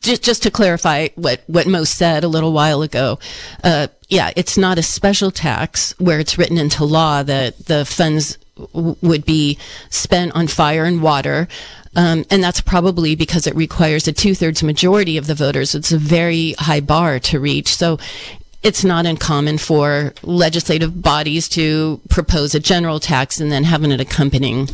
just 0.00 0.22
just 0.22 0.42
to 0.42 0.50
clarify 0.50 1.08
what 1.16 1.42
what 1.46 1.66
Mo 1.66 1.84
said 1.84 2.24
a 2.24 2.28
little 2.28 2.52
while 2.52 2.82
ago, 2.82 3.18
uh, 3.62 3.88
yeah, 4.08 4.30
it's 4.36 4.56
not 4.56 4.78
a 4.78 4.82
special 4.82 5.30
tax 5.30 5.94
where 5.98 6.20
it's 6.20 6.38
written 6.38 6.58
into 6.58 6.84
law 6.84 7.22
that 7.22 7.66
the 7.66 7.84
funds 7.84 8.38
w- 8.72 8.96
would 9.02 9.24
be 9.24 9.58
spent 9.90 10.32
on 10.34 10.46
fire 10.46 10.84
and 10.84 11.02
water. 11.02 11.48
Um, 11.96 12.24
and 12.30 12.44
that's 12.44 12.60
probably 12.60 13.16
because 13.16 13.46
it 13.46 13.56
requires 13.56 14.06
a 14.06 14.12
two 14.12 14.34
thirds 14.34 14.62
majority 14.62 15.16
of 15.16 15.26
the 15.26 15.34
voters. 15.34 15.74
It's 15.74 15.92
a 15.92 15.98
very 15.98 16.54
high 16.58 16.80
bar 16.80 17.18
to 17.20 17.40
reach. 17.40 17.74
So 17.74 17.98
it's 18.66 18.82
not 18.82 19.06
uncommon 19.06 19.58
for 19.58 20.12
legislative 20.24 21.00
bodies 21.00 21.48
to 21.50 22.00
propose 22.10 22.52
a 22.52 22.58
general 22.58 22.98
tax 22.98 23.38
and 23.38 23.52
then 23.52 23.62
have 23.62 23.84
an 23.84 23.92
accompanying 23.92 24.68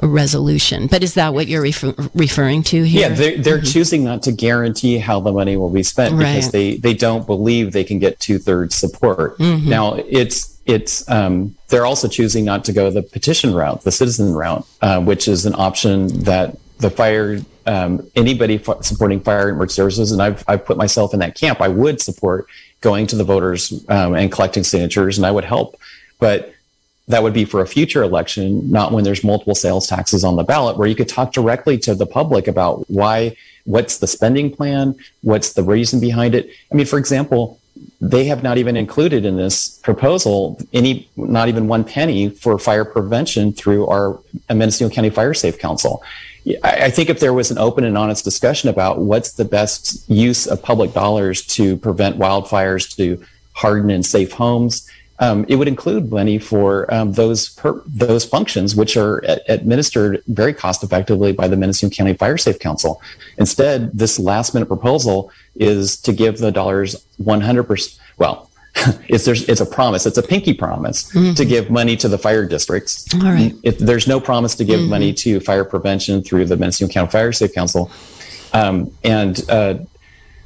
a 0.00 0.06
resolution. 0.06 0.86
But 0.88 1.02
is 1.02 1.14
that 1.14 1.32
what 1.32 1.46
you're 1.46 1.62
refer- 1.62 1.94
referring 2.14 2.62
to 2.64 2.82
here? 2.82 3.08
Yeah, 3.08 3.14
they're, 3.14 3.38
they're 3.38 3.56
mm-hmm. 3.56 3.64
choosing 3.64 4.04
not 4.04 4.22
to 4.24 4.32
guarantee 4.32 4.98
how 4.98 5.20
the 5.20 5.32
money 5.32 5.56
will 5.56 5.70
be 5.70 5.82
spent 5.82 6.12
right. 6.12 6.34
because 6.34 6.50
they, 6.50 6.76
they 6.76 6.92
don't 6.92 7.26
believe 7.26 7.72
they 7.72 7.84
can 7.84 7.98
get 7.98 8.20
two 8.20 8.38
thirds 8.38 8.74
support. 8.74 9.38
Mm-hmm. 9.38 9.70
Now, 9.70 9.94
it's 9.94 10.60
it's 10.66 11.08
um, 11.10 11.54
they're 11.68 11.86
also 11.86 12.08
choosing 12.08 12.44
not 12.44 12.66
to 12.66 12.74
go 12.74 12.90
the 12.90 13.02
petition 13.02 13.54
route, 13.54 13.82
the 13.84 13.92
citizen 13.92 14.34
route, 14.34 14.66
uh, 14.82 15.00
which 15.00 15.28
is 15.28 15.46
an 15.46 15.54
option 15.56 16.08
that 16.24 16.56
the 16.78 16.90
fire 16.90 17.40
um, 17.66 18.06
anybody 18.16 18.56
f- 18.56 18.84
supporting 18.84 19.20
fire 19.20 19.48
and 19.48 19.56
emergency 19.56 19.76
services, 19.76 20.12
and 20.12 20.22
I've 20.22 20.44
I've 20.46 20.64
put 20.64 20.76
myself 20.76 21.14
in 21.14 21.20
that 21.20 21.34
camp. 21.34 21.60
I 21.60 21.68
would 21.68 22.00
support 22.00 22.46
going 22.80 23.06
to 23.08 23.16
the 23.16 23.24
voters 23.24 23.84
um, 23.88 24.14
and 24.14 24.32
collecting 24.32 24.64
signatures, 24.64 25.18
and 25.18 25.26
I 25.26 25.30
would 25.30 25.44
help, 25.44 25.78
but 26.18 26.54
that 27.08 27.22
would 27.22 27.34
be 27.34 27.44
for 27.44 27.60
a 27.60 27.66
future 27.66 28.02
election, 28.02 28.70
not 28.70 28.92
when 28.92 29.04
there's 29.04 29.24
multiple 29.24 29.54
sales 29.54 29.86
taxes 29.86 30.22
on 30.24 30.36
the 30.36 30.44
ballot, 30.44 30.76
where 30.76 30.88
you 30.88 30.94
could 30.94 31.08
talk 31.08 31.32
directly 31.32 31.76
to 31.78 31.94
the 31.94 32.06
public 32.06 32.46
about 32.46 32.88
why, 32.88 33.36
what's 33.64 33.98
the 33.98 34.06
spending 34.06 34.54
plan, 34.54 34.94
what's 35.22 35.54
the 35.54 35.62
reason 35.62 35.98
behind 35.98 36.34
it. 36.34 36.48
I 36.70 36.74
mean, 36.74 36.86
for 36.86 36.98
example, 36.98 37.58
they 38.00 38.24
have 38.26 38.42
not 38.42 38.58
even 38.58 38.76
included 38.76 39.24
in 39.24 39.36
this 39.36 39.78
proposal 39.78 40.58
any, 40.72 41.08
not 41.16 41.48
even 41.48 41.66
one 41.66 41.84
penny 41.84 42.28
for 42.28 42.58
fire 42.58 42.84
prevention 42.84 43.52
through 43.52 43.86
our 43.88 44.18
Mendocino 44.48 44.90
County 44.90 45.10
Fire 45.10 45.34
Safe 45.34 45.58
Council. 45.58 46.02
I 46.64 46.90
think 46.90 47.10
if 47.10 47.20
there 47.20 47.34
was 47.34 47.50
an 47.50 47.58
open 47.58 47.84
and 47.84 47.98
honest 47.98 48.24
discussion 48.24 48.68
about 48.68 48.98
what's 48.98 49.32
the 49.32 49.44
best 49.44 50.08
use 50.08 50.46
of 50.46 50.62
public 50.62 50.92
dollars 50.94 51.46
to 51.48 51.76
prevent 51.76 52.18
wildfires, 52.18 52.96
to 52.96 53.22
harden 53.52 53.90
and 53.90 54.04
safe 54.04 54.32
homes, 54.32 54.88
um, 55.20 55.44
it 55.48 55.56
would 55.56 55.68
include 55.68 56.10
money 56.10 56.38
for 56.38 56.92
um, 56.92 57.12
those 57.12 57.50
per- 57.50 57.82
those 57.86 58.24
functions, 58.24 58.74
which 58.74 58.96
are 58.96 59.18
a- 59.18 59.40
administered 59.48 60.22
very 60.28 60.54
cost 60.54 60.82
effectively 60.82 61.32
by 61.32 61.46
the 61.46 61.56
Mendocino 61.56 61.90
County 61.90 62.14
Fire 62.14 62.38
Safe 62.38 62.58
Council. 62.58 63.02
Instead, 63.36 63.92
this 63.92 64.18
last 64.18 64.54
minute 64.54 64.66
proposal 64.66 65.30
is 65.56 65.98
to 66.00 66.12
give 66.14 66.38
the 66.38 66.50
dollars 66.50 67.06
100%. 67.22 67.98
Well, 68.16 68.49
it's 69.08 69.24
there's 69.24 69.48
it's 69.48 69.60
a 69.60 69.66
promise. 69.66 70.06
It's 70.06 70.18
a 70.18 70.22
pinky 70.22 70.54
promise 70.54 71.10
mm-hmm. 71.12 71.34
to 71.34 71.44
give 71.44 71.70
money 71.70 71.96
to 71.96 72.08
the 72.08 72.18
fire 72.18 72.46
districts. 72.46 73.12
All 73.14 73.20
right. 73.20 73.54
If 73.62 73.78
there's 73.78 74.06
no 74.06 74.20
promise 74.20 74.54
to 74.56 74.64
give 74.64 74.80
mm-hmm. 74.80 74.90
money 74.90 75.12
to 75.14 75.40
fire 75.40 75.64
prevention 75.64 76.22
through 76.22 76.46
the 76.46 76.56
Mendocino 76.56 76.90
County 76.90 77.10
Fire 77.10 77.32
Safe 77.32 77.52
Council. 77.52 77.90
Um, 78.52 78.90
and 79.04 79.48
uh, 79.48 79.74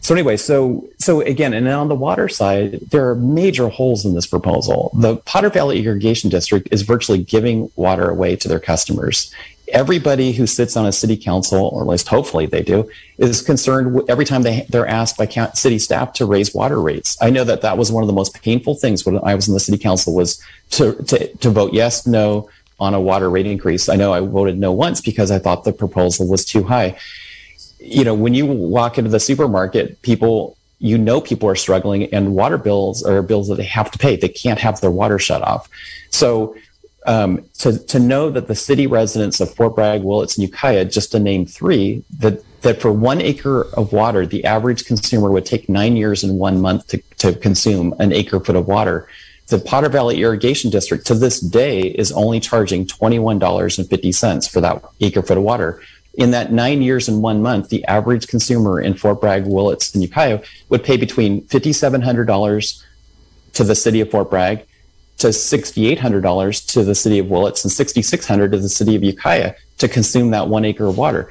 so 0.01 0.15
anyway, 0.15 0.37
so 0.37 0.87
so 0.99 1.23
again, 1.23 1.55
and 1.55 1.67
then 1.67 1.75
on 1.75 1.89
the 1.89 1.95
water 1.95 2.29
side, 2.29 2.81
there 2.91 3.09
are 3.09 3.15
major 3.15 3.69
holes 3.69 4.05
in 4.05 4.15
this 4.15 4.27
proposal. 4.27 4.91
The 5.01 5.17
Potter 5.17 5.49
Valley 5.49 5.83
Irrigation 5.83 6.29
District 6.29 6.69
is 6.71 6.83
virtually 6.83 7.23
giving 7.23 7.71
water 7.77 8.11
away 8.11 8.37
to 8.37 8.49
their 8.49 8.61
customers. 8.61 9.33
Everybody 9.69 10.33
who 10.33 10.47
sits 10.47 10.77
on 10.77 10.87
a 10.87 10.93
city 10.93 11.17
council, 11.17 11.69
or 11.73 11.83
at 11.83 11.89
least 11.89 12.09
hopefully 12.09 12.47
they 12.47 12.63
do, 12.63 12.89
is 13.19 13.43
concerned 13.43 14.03
every 14.09 14.25
time 14.25 14.43
they 14.43 14.67
they're 14.69 14.87
asked 14.87 15.17
by 15.17 15.27
city 15.55 15.79
staff 15.79 16.13
to 16.15 16.27
raise 16.27 16.55
water 16.55 16.81
rates. 16.81 17.17
I 17.21 17.31
know 17.31 17.45
that 17.45 17.63
that 17.63 17.79
was 17.79 17.91
one 17.91 18.03
of 18.03 18.07
the 18.07 18.13
most 18.13 18.41
painful 18.43 18.75
things 18.75 19.07
when 19.07 19.19
I 19.25 19.35
was 19.35 19.49
in 19.49 19.55
the 19.55 19.61
city 19.61 19.79
council 19.79 20.15
was 20.15 20.43
to 20.71 20.95
to, 21.05 21.35
to 21.37 21.51
vote 21.51 21.73
yes, 21.73 22.07
no 22.07 22.49
on 22.81 22.93
a 22.93 23.01
water 23.01 23.31
rate 23.31 23.47
increase. 23.47 23.89
I 23.89 23.97
know 23.97 24.13
I 24.13 24.21
voted 24.21 24.59
no 24.59 24.73
once 24.73 25.01
because 25.01 25.31
I 25.31 25.39
thought 25.39 25.65
the 25.65 25.73
proposal 25.73 26.29
was 26.29 26.45
too 26.45 26.65
high 26.65 26.97
you 27.85 28.05
know, 28.05 28.15
when 28.15 28.35
you 28.35 28.47
walk 28.47 28.99
into 28.99 29.11
the 29.11 29.21
supermarket, 29.21 30.01
people, 30.03 30.57
you 30.79 30.97
know, 30.97 31.21
people 31.21 31.49
are 31.49 31.55
struggling 31.55 32.13
and 32.15 32.35
water 32.35 32.59
bills 32.59 33.05
are 33.05 33.23
bills 33.23 33.49
that 33.49 33.57
they 33.57 33.65
have 33.65 33.91
to 33.91 33.99
pay. 33.99 34.17
They 34.17 34.29
can't 34.29 34.59
have 34.59 34.81
their 34.81 34.91
water 34.91 35.19
shut 35.19 35.43
off. 35.43 35.69
So, 36.11 36.57
um, 37.07 37.45
to, 37.59 37.79
to 37.87 37.99
know 37.99 38.31
that 38.31 38.49
the 38.49 38.55
city 38.55 38.87
residents 38.87 39.41
of 39.41 39.55
Fort 39.55 39.75
Bragg, 39.75 40.03
Willits, 40.03 40.37
and 40.37 40.43
Ukiah, 40.43 40.85
just 40.85 41.13
to 41.13 41.19
name 41.19 41.47
three, 41.47 42.03
that, 42.19 42.43
that 42.63 42.81
for 42.81 42.93
one 42.93 43.21
acre 43.21 43.63
of 43.75 43.93
water, 43.93 44.27
the 44.27 44.45
average 44.45 44.85
consumer 44.85 45.31
would 45.31 45.47
take 45.47 45.69
nine 45.69 45.97
years 45.97 46.25
and 46.25 46.39
one 46.39 46.61
month 46.61 46.87
to, 46.89 46.99
to 47.19 47.35
consume 47.35 47.95
an 47.99 48.13
acre 48.13 48.41
foot 48.41 48.57
of 48.57 48.67
water. 48.67 49.09
The 49.49 49.59
Potter 49.59 49.91
Valley 49.91 50.23
Irrigation 50.23 50.71
District 50.71 51.07
to 51.07 51.15
this 51.15 51.41
day 51.41 51.83
is 51.83 52.11
only 52.13 52.41
charging 52.41 52.87
$21.50 52.87 54.51
for 54.51 54.61
that 54.63 54.83
acre 55.01 55.23
foot 55.23 55.37
of 55.37 55.45
water 55.45 55.83
in 56.17 56.31
that 56.31 56.53
nine 56.53 56.83
years 56.83 57.09
and 57.09 57.23
one 57.23 57.43
month, 57.43 57.69
the 57.69 57.85
average 57.87 58.29
consumer 58.29 58.81
in 58.81 58.95
Fort 58.95 59.21
Bragg, 59.21 59.47
Willits, 59.47 59.93
and 59.95 60.03
Ukiah 60.03 60.43
would 60.69 60.85
pay 60.85 60.97
between 60.97 61.43
$5,700 61.47 62.85
to 63.55 63.65
the 63.65 63.75
city 63.75 64.01
of 64.01 64.11
Fort 64.11 64.31
Bragg, 64.31 64.67
to 65.19 65.29
$6,800 65.29 66.67
to 66.73 66.85
the 66.85 66.95
city 66.95 67.19
of 67.19 67.27
Willits, 67.27 67.65
and 67.65 67.73
$6,600 67.73 68.51
to 68.51 68.59
the 68.59 68.69
city 68.69 68.97
of 68.97 69.03
Ukiah 69.03 69.55
to 69.79 69.89
consume 69.89 70.31
that 70.31 70.49
one 70.49 70.65
acre 70.65 70.87
of 70.87 70.99
water. 70.99 71.31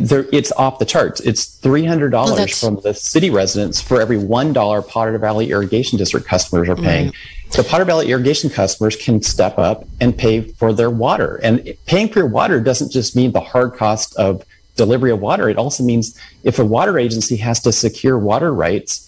There, 0.00 0.26
it's 0.32 0.50
off 0.52 0.80
the 0.80 0.84
charts. 0.84 1.20
It's 1.20 1.60
$300 1.60 2.10
well, 2.10 2.46
from 2.48 2.82
the 2.82 2.92
city 2.92 3.30
residents 3.30 3.80
for 3.80 4.00
every 4.00 4.18
$1 4.18 4.88
Potter 4.88 5.16
Valley 5.18 5.50
Irrigation 5.50 5.96
District 5.96 6.26
customers 6.26 6.68
are 6.68 6.74
paying. 6.74 7.06
Right. 7.06 7.14
The 7.52 7.62
Potter 7.62 7.84
Valley 7.84 8.10
irrigation 8.10 8.50
customers 8.50 8.96
can 8.96 9.22
step 9.22 9.56
up 9.58 9.86
and 10.00 10.16
pay 10.16 10.40
for 10.40 10.72
their 10.72 10.90
water. 10.90 11.36
And 11.42 11.74
paying 11.86 12.08
for 12.08 12.18
your 12.18 12.28
water 12.28 12.60
doesn't 12.60 12.90
just 12.90 13.14
mean 13.14 13.30
the 13.32 13.40
hard 13.40 13.74
cost 13.74 14.16
of 14.16 14.44
delivery 14.74 15.12
of 15.12 15.20
water. 15.20 15.48
It 15.48 15.56
also 15.56 15.84
means 15.84 16.18
if 16.42 16.58
a 16.58 16.64
water 16.64 16.98
agency 16.98 17.36
has 17.36 17.60
to 17.60 17.72
secure 17.72 18.18
water 18.18 18.52
rights, 18.52 19.05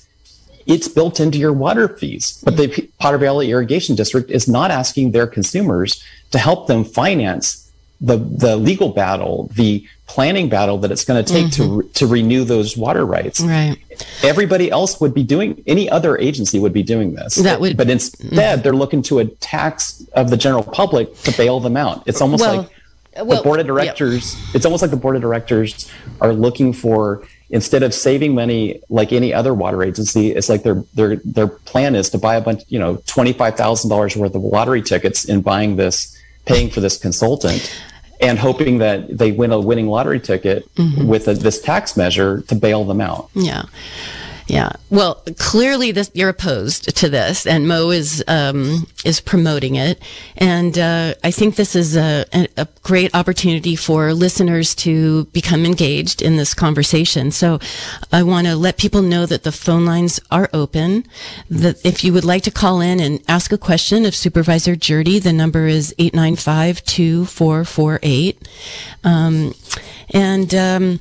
it's 0.69 0.87
built 0.87 1.19
into 1.19 1.39
your 1.39 1.53
water 1.53 1.89
fees. 1.89 2.41
But 2.45 2.57
the 2.57 2.89
Potter 2.99 3.19
Valley 3.19 3.51
Irrigation 3.51 3.97
District 3.97 4.31
is 4.31 4.47
not 4.47 4.71
asking 4.71 5.11
their 5.11 5.27
consumers 5.27 6.05
to 6.31 6.39
help 6.39 6.69
them 6.69 6.85
finance 6.85 7.65
the 8.01 8.17
the 8.17 8.57
legal 8.57 8.91
battle, 8.91 9.51
the 9.55 9.85
planning 10.07 10.49
battle 10.49 10.79
that 10.79 10.93
it's 10.93 11.05
going 11.05 11.25
to 11.25 11.33
take 11.33 11.47
mm-hmm. 11.47 11.81
to 11.81 11.89
to 11.95 12.07
renew 12.07 12.45
those 12.45 12.77
water 12.77 13.05
rights. 13.05 13.41
Right. 13.41 13.77
Everybody 14.23 14.71
else 14.71 15.01
would 15.01 15.15
be 15.15 15.25
doing 15.25 15.65
any 15.67 15.91
other 15.91 16.17
agency 16.19 16.61
would 16.61 16.73
be 16.73 16.85
doing 16.85 17.15
this. 17.15 17.37
That 17.37 17.61
would, 17.61 17.77
but 17.77 17.91
instead 17.91 18.31
mm-hmm. 18.31 18.63
they're 18.63 18.73
looking 18.73 19.03
to 19.05 19.19
a 19.19 19.25
tax 19.25 20.07
of 20.13 20.31
the 20.31 20.37
general 20.37 20.63
public 20.63 21.13
to 21.23 21.37
bail 21.37 21.59
them 21.59 21.77
out. 21.77 22.05
It's 22.07 22.21
almost 22.21 22.43
well, 22.43 22.57
like 22.59 23.27
well, 23.27 23.39
the 23.39 23.43
board 23.43 23.59
of 23.59 23.67
directors. 23.67 24.35
Yeah. 24.37 24.51
It's 24.55 24.65
almost 24.65 24.83
like 24.83 24.93
the 24.93 24.97
board 24.97 25.17
of 25.17 25.23
directors 25.23 25.91
are 26.21 26.33
looking 26.33 26.73
for 26.73 27.27
instead 27.51 27.83
of 27.83 27.95
saving 27.95 28.35
money 28.35 28.81
like 28.89 29.13
any 29.13 29.33
other 29.33 29.55
water 29.55 29.83
agency, 29.83 30.33
it's 30.33 30.49
like 30.49 30.63
their 30.63 30.83
their 30.95 31.17
their 31.25 31.49
plan 31.49 31.95
is 31.95 32.11
to 32.11 32.19
buy 32.19 32.37
a 32.37 32.41
bunch, 32.41 32.63
you 32.69 32.79
know, 32.79 33.03
twenty 33.07 33.33
five 33.33 33.57
thousand 33.57 33.91
dollars 33.91 34.17
worth 34.17 34.35
of 34.35 34.43
lottery 34.43 34.83
tickets 34.83 35.25
in 35.25 35.41
buying 35.41 35.77
this 35.77 36.17
paying 36.45 36.71
for 36.71 36.81
this 36.81 36.97
consultant 36.97 37.71
and 38.21 38.39
hoping 38.39 38.79
that 38.79 39.17
they 39.17 39.33
win 39.33 39.53
a 39.53 39.61
winning 39.61 39.87
lottery 39.87 40.19
ticket 40.19 40.73
mm-hmm. 40.75 41.07
with 41.07 41.29
a, 41.29 41.35
this 41.35 41.61
tax 41.61 41.97
measure 41.97 42.41
to 42.43 42.55
bail 42.55 42.85
them 42.85 43.01
out. 43.01 43.31
Yeah. 43.35 43.65
Yeah. 44.49 44.73
Well, 44.89 45.23
clearly 45.37 45.93
this, 45.93 46.11
you're 46.15 46.31
opposed 46.31 46.97
to 46.97 47.11
this 47.11 47.47
and 47.47 47.69
Mo 47.69 47.91
is, 47.91 48.25
um, 48.27 48.87
is 49.05 49.21
promoting 49.21 49.75
it. 49.75 50.01
And, 50.39 50.79
uh, 50.79 51.13
I 51.23 51.31
think 51.31 51.57
this 51.57 51.77
is 51.77 51.95
a, 51.97 52.25
a, 52.57 52.67
great 52.83 53.15
opportunity 53.15 53.77
for 53.77 54.15
listeners 54.15 54.75
to 54.77 55.27
become 55.27 55.67
engaged 55.67 56.23
in 56.23 56.39
this 56.39 56.55
conversation. 56.55 57.31
So 57.31 57.59
I 58.11 58.23
want 58.23 58.47
to 58.47 58.57
let 58.57 58.79
people 58.79 59.03
know 59.03 59.27
that 59.27 59.43
the 59.43 59.53
phone 59.53 59.85
lines 59.85 60.19
are 60.31 60.49
open. 60.55 61.05
That 61.51 61.85
if 61.85 62.03
you 62.03 62.15
would 62.15 62.25
like 62.25 62.45
to 62.45 62.51
call 62.51 62.81
in 62.81 63.01
and 63.01 63.23
ask 63.29 63.53
a 63.53 63.59
question 63.59 64.07
of 64.07 64.15
Supervisor 64.15 64.77
Gjerde, 64.77 65.23
the 65.23 65.35
number 65.35 65.67
is 65.67 65.95
895-2448. 65.99 68.39
Um, 69.05 69.55
and, 70.15 70.55
um, 70.55 71.01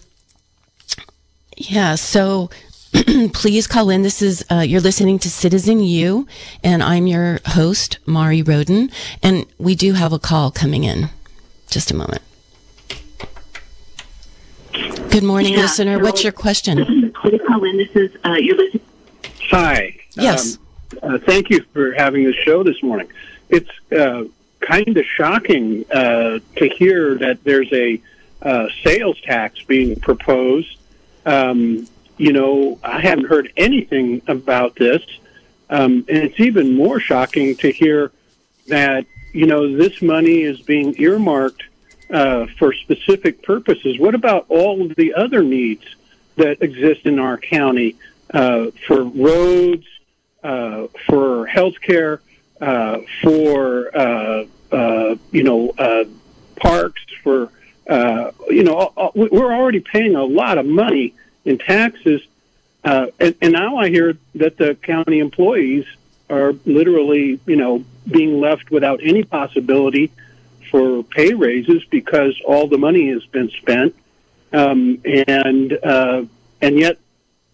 yeah, 1.56 1.96
so 1.96 2.50
please 3.34 3.68
call 3.68 3.90
in. 3.90 4.02
This 4.02 4.22
is, 4.22 4.44
uh, 4.52 4.60
you're 4.60 4.82
listening 4.82 5.20
to 5.20 5.30
Citizen 5.30 5.82
U, 5.82 6.28
and 6.64 6.82
I'm 6.82 7.06
your 7.06 7.40
host, 7.46 8.00
Mari 8.06 8.42
Rodin. 8.42 8.90
And 9.22 9.46
we 9.58 9.76
do 9.76 9.94
have 9.94 10.14
a 10.14 10.20
call 10.20 10.50
coming 10.52 10.84
in. 10.84 11.10
Just 11.70 11.92
a 11.92 11.96
moment. 11.96 12.22
Good 15.12 15.24
morning, 15.24 15.54
yeah, 15.54 15.62
listener. 15.62 16.00
What's 16.00 16.24
your 16.24 16.32
question? 16.32 17.14
Please 17.14 17.42
call 17.48 17.64
in. 17.66 17.78
This 17.78 17.96
is, 17.96 18.12
uh, 18.26 18.34
you're 18.34 18.58
listening. 18.58 18.84
Hi. 19.50 19.96
Yes. 20.16 20.58
Um, 21.04 21.16
uh, 21.16 21.18
thank 21.20 21.50
you 21.50 21.62
for 21.74 21.94
having 21.94 22.24
this 22.24 22.36
show 22.36 22.64
this 22.64 22.82
morning. 22.82 23.10
It's 23.50 23.70
uh, 23.92 24.24
kind 24.62 24.98
of 24.98 25.06
shocking 25.06 25.86
uh, 25.92 26.40
to 26.56 26.70
hear 26.70 27.16
that 27.16 27.44
there's 27.44 27.72
a 27.74 28.02
uh, 28.42 28.70
sales 28.84 29.20
tax 29.22 29.62
being 29.64 30.00
proposed. 30.00 30.78
Um, 31.26 31.88
you 32.18 32.34
know, 32.34 32.80
I 32.84 33.00
haven't 33.00 33.26
heard 33.26 33.52
anything 33.58 34.22
about 34.28 34.76
this. 34.76 35.02
Um, 35.70 36.06
and 36.08 36.18
it's 36.18 36.40
even 36.40 36.76
more 36.76 37.00
shocking 37.00 37.56
to 37.58 37.72
hear 37.72 38.12
that, 38.68 39.06
you 39.34 39.46
know, 39.46 39.76
this 39.76 40.02
money 40.02 40.42
is 40.42 40.62
being 40.62 40.96
earmarked 40.98 41.64
uh, 42.10 42.48
for 42.58 42.74
specific 42.74 43.44
purposes. 43.44 44.00
What 44.00 44.16
about 44.16 44.46
all 44.50 44.82
of 44.82 44.96
the 44.96 45.14
other 45.14 45.44
needs 45.44 45.84
that 46.38 46.62
exist 46.62 47.06
in 47.06 47.20
our 47.20 47.38
county 47.38 47.96
uh, 48.34 48.68
for 48.88 49.04
roads, 49.04 49.86
uh, 50.44 50.88
for 51.08 51.48
healthcare, 51.48 52.20
uh, 52.62 53.00
for 53.22 53.96
uh, 53.96 54.46
uh, 54.72 55.16
you 55.32 55.44
know 55.44 55.70
uh, 55.78 56.06
parks, 56.56 57.02
for 57.24 57.52
uh, 57.88 58.32
you 58.50 58.64
know 58.64 59.12
we're 59.16 59.54
already 59.54 59.80
paying 59.80 60.16
a 60.16 60.24
lot 60.24 60.58
of 60.58 60.66
money 60.66 61.14
in 61.48 61.58
taxes, 61.58 62.22
uh, 62.84 63.08
and, 63.20 63.36
and 63.42 63.54
now 63.54 63.78
I 63.78 63.90
hear 63.90 64.18
that 64.36 64.58
the 64.58 64.76
county 64.76 65.20
employees 65.20 65.86
are 66.30 66.54
literally 66.66 67.40
you 67.46 67.56
know 67.56 67.84
being 68.10 68.40
left 68.40 68.70
without 68.70 69.00
any 69.02 69.24
possibility 69.24 70.12
for 70.70 71.04
pay 71.04 71.34
raises 71.34 71.84
because 71.86 72.40
all 72.46 72.68
the 72.68 72.78
money 72.78 73.10
has 73.10 73.26
been 73.28 73.50
spent, 73.50 73.96
um, 74.54 75.00
and 75.06 75.74
uh, 75.84 76.26
and 76.62 76.78
yet 76.78 76.98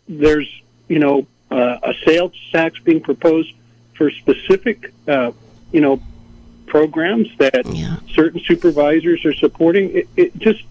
there's 0.07 0.49
you 0.87 0.99
know 0.99 1.25
uh, 1.51 1.77
a 1.83 1.93
sales 2.05 2.33
tax 2.51 2.79
being 2.79 2.99
proposed 3.01 3.53
for 3.95 4.09
specific 4.09 4.91
uh, 5.07 5.31
you 5.71 5.81
know 5.81 6.01
programs 6.65 7.29
that 7.37 7.65
Yeah. 7.67 7.97
certain 8.15 8.41
supervisors 8.41 9.23
are 9.25 9.33
supporting. 9.35 9.95
It, 9.95 10.07
it 10.17 10.37
just 10.39 10.63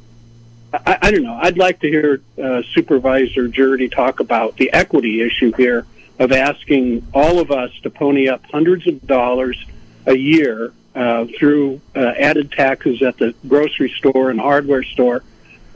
I, 0.73 0.99
I 1.03 1.11
don't 1.11 1.23
know. 1.23 1.39
I'd 1.41 1.59
like 1.59 1.81
to 1.81 1.89
hear 1.89 2.23
uh, 2.43 2.63
Supervisor 2.73 3.49
Gjerde 3.49 3.91
talk 3.93 4.21
about 4.21 4.57
the 4.57 4.73
equity 4.73 5.21
issue 5.23 5.53
here 5.57 5.87
of 6.19 6.33
asking 6.33 7.07
all 7.13 7.39
of 7.41 7.51
us 7.51 7.71
to 7.83 7.91
pony 7.91 8.29
up 8.29 8.45
hundreds 8.51 8.87
of 8.87 9.07
dollars 9.07 9.63
a 10.07 10.15
year 10.17 10.73
uh, 10.95 11.27
through 11.39 11.81
uh, 11.97 12.13
added 12.19 12.53
taxes 12.53 13.03
at 13.03 13.17
the 13.19 13.35
grocery 13.49 13.91
store 13.99 14.31
and 14.31 14.41
hardware 14.41 14.83
store, 14.83 15.23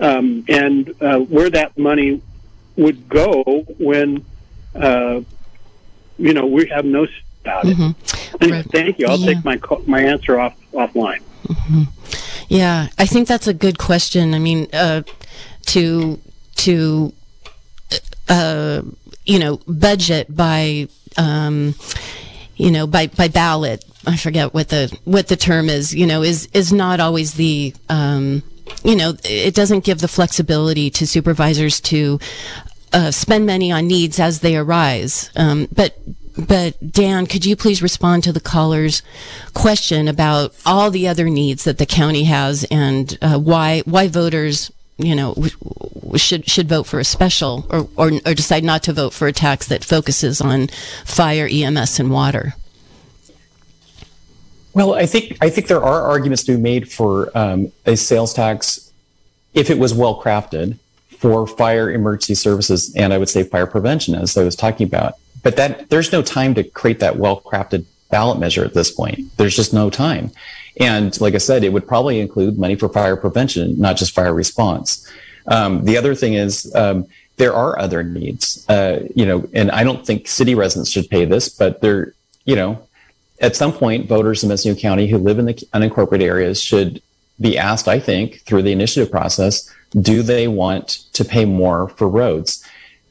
um, 0.00 0.44
and 0.48 0.94
uh, 1.02 1.18
where 1.18 1.50
that 1.50 1.76
money 1.78 2.20
would 2.76 3.08
go 3.08 3.42
when 3.78 4.24
uh, 4.74 5.20
you 6.18 6.32
know 6.34 6.46
we 6.46 6.66
have 6.68 6.84
no 6.84 7.06
about 7.40 7.64
it. 7.66 7.76
Mm-hmm. 7.76 8.50
Right. 8.50 8.64
Thank 8.66 8.98
you. 8.98 9.06
I'll 9.06 9.18
Yeah. 9.18 9.34
take 9.34 9.44
my 9.44 9.58
my 9.86 10.00
answer 10.02 10.38
off 10.38 10.54
offline. 10.72 11.20
Yeah, 12.48 12.88
I 12.98 13.06
think 13.06 13.28
that's 13.28 13.48
a 13.48 13.54
good 13.54 13.78
question. 13.78 14.34
I 14.34 14.38
mean, 14.38 14.68
uh, 14.72 15.02
to 15.66 16.20
to 16.56 17.12
uh, 18.28 18.82
you 19.24 19.38
know 19.38 19.60
budget 19.66 20.34
by 20.34 20.88
um, 21.16 21.74
you 22.56 22.70
know 22.70 22.86
by 22.86 23.08
by 23.08 23.28
ballot. 23.28 23.84
I 24.06 24.16
forget 24.16 24.54
what 24.54 24.68
the 24.68 24.96
what 25.04 25.28
the 25.28 25.36
term 25.36 25.68
is. 25.68 25.94
You 25.94 26.06
know, 26.06 26.22
is 26.22 26.48
is 26.52 26.72
not 26.72 27.00
always 27.00 27.34
the 27.34 27.74
um, 27.88 28.42
you 28.84 28.96
know 28.96 29.14
it 29.24 29.54
doesn't 29.54 29.84
give 29.84 30.00
the 30.00 30.08
flexibility 30.08 30.90
to 30.90 31.06
supervisors 31.06 31.80
to 31.82 32.20
uh, 32.92 33.10
spend 33.10 33.46
money 33.46 33.72
on 33.72 33.88
needs 33.88 34.20
as 34.20 34.40
they 34.40 34.56
arise. 34.56 35.30
Um, 35.36 35.68
but 35.74 35.98
but 36.38 36.92
Dan, 36.92 37.26
could 37.26 37.46
you 37.46 37.56
please 37.56 37.82
respond 37.82 38.24
to 38.24 38.32
the 38.32 38.40
caller's 38.40 39.02
question 39.54 40.08
about 40.08 40.54
all 40.66 40.90
the 40.90 41.08
other 41.08 41.30
needs 41.30 41.64
that 41.64 41.78
the 41.78 41.86
county 41.86 42.24
has 42.24 42.64
and 42.70 43.18
uh, 43.22 43.38
why 43.38 43.80
why 43.86 44.08
voters 44.08 44.70
you 44.98 45.14
know 45.14 45.34
should 46.16 46.48
should 46.48 46.68
vote 46.68 46.84
for 46.84 46.98
a 46.98 47.04
special 47.04 47.66
or, 47.70 47.88
or 47.96 48.12
or 48.24 48.34
decide 48.34 48.64
not 48.64 48.82
to 48.82 48.92
vote 48.92 49.12
for 49.12 49.26
a 49.26 49.32
tax 49.32 49.66
that 49.68 49.84
focuses 49.84 50.40
on 50.40 50.68
fire, 51.04 51.48
EMS, 51.50 51.98
and 51.98 52.10
water. 52.10 52.54
Well, 54.74 54.94
I 54.94 55.06
think 55.06 55.38
I 55.40 55.48
think 55.48 55.68
there 55.68 55.82
are 55.82 56.02
arguments 56.02 56.44
to 56.44 56.56
be 56.56 56.62
made 56.62 56.90
for 56.90 57.30
um, 57.36 57.72
a 57.86 57.96
sales 57.96 58.34
tax 58.34 58.92
if 59.54 59.70
it 59.70 59.78
was 59.78 59.94
well 59.94 60.20
crafted 60.20 60.78
for 61.18 61.46
fire 61.46 61.90
emergency 61.90 62.34
services 62.34 62.94
and 62.94 63.14
I 63.14 63.18
would 63.18 63.30
say 63.30 63.42
fire 63.42 63.66
prevention, 63.66 64.14
as 64.14 64.36
I 64.36 64.44
was 64.44 64.54
talking 64.54 64.86
about. 64.86 65.14
But 65.46 65.54
that 65.54 65.90
there's 65.90 66.10
no 66.10 66.22
time 66.22 66.54
to 66.54 66.64
create 66.64 66.98
that 66.98 67.18
well 67.18 67.40
crafted 67.40 67.84
ballot 68.10 68.40
measure 68.40 68.64
at 68.64 68.74
this 68.74 68.90
point. 68.90 69.20
There's 69.36 69.54
just 69.54 69.72
no 69.72 69.90
time. 69.90 70.32
And 70.80 71.18
like 71.20 71.36
I 71.36 71.38
said, 71.38 71.62
it 71.62 71.72
would 71.72 71.86
probably 71.86 72.18
include 72.18 72.58
money 72.58 72.74
for 72.74 72.88
fire 72.88 73.16
prevention, 73.16 73.78
not 73.78 73.96
just 73.96 74.12
fire 74.12 74.34
response. 74.34 75.08
Um, 75.46 75.84
the 75.84 75.96
other 75.96 76.16
thing 76.16 76.34
is 76.34 76.74
um, 76.74 77.06
there 77.36 77.54
are 77.54 77.78
other 77.78 78.02
needs, 78.02 78.68
uh, 78.68 79.06
you 79.14 79.24
know, 79.24 79.48
and 79.54 79.70
I 79.70 79.84
don't 79.84 80.04
think 80.04 80.26
city 80.26 80.56
residents 80.56 80.90
should 80.90 81.08
pay 81.08 81.24
this, 81.24 81.48
but 81.48 81.80
there, 81.80 82.12
you 82.44 82.56
know, 82.56 82.84
at 83.40 83.54
some 83.54 83.72
point, 83.72 84.08
voters 84.08 84.42
in 84.42 84.48
Mesquite 84.48 84.80
County 84.80 85.06
who 85.06 85.16
live 85.16 85.38
in 85.38 85.44
the 85.44 85.54
unincorporated 85.72 86.22
areas 86.22 86.60
should 86.60 87.00
be 87.40 87.56
asked, 87.56 87.86
I 87.86 88.00
think, 88.00 88.40
through 88.40 88.62
the 88.62 88.72
initiative 88.72 89.12
process, 89.12 89.72
do 90.00 90.24
they 90.24 90.48
want 90.48 91.04
to 91.12 91.24
pay 91.24 91.44
more 91.44 91.88
for 91.90 92.08
roads? 92.08 92.64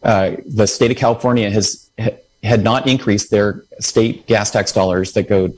Uh, 0.03 0.35
the 0.45 0.67
state 0.67 0.91
of 0.91 0.97
California 0.97 1.49
has 1.49 1.89
ha- 1.97 2.09
had 2.45 2.63
not 2.63 2.87
increased 2.87 3.31
their 3.31 3.63
state 3.79 4.27
gas 4.27 4.51
tax 4.51 4.71
dollars 4.71 5.13
that 5.13 5.27
go 5.27 5.51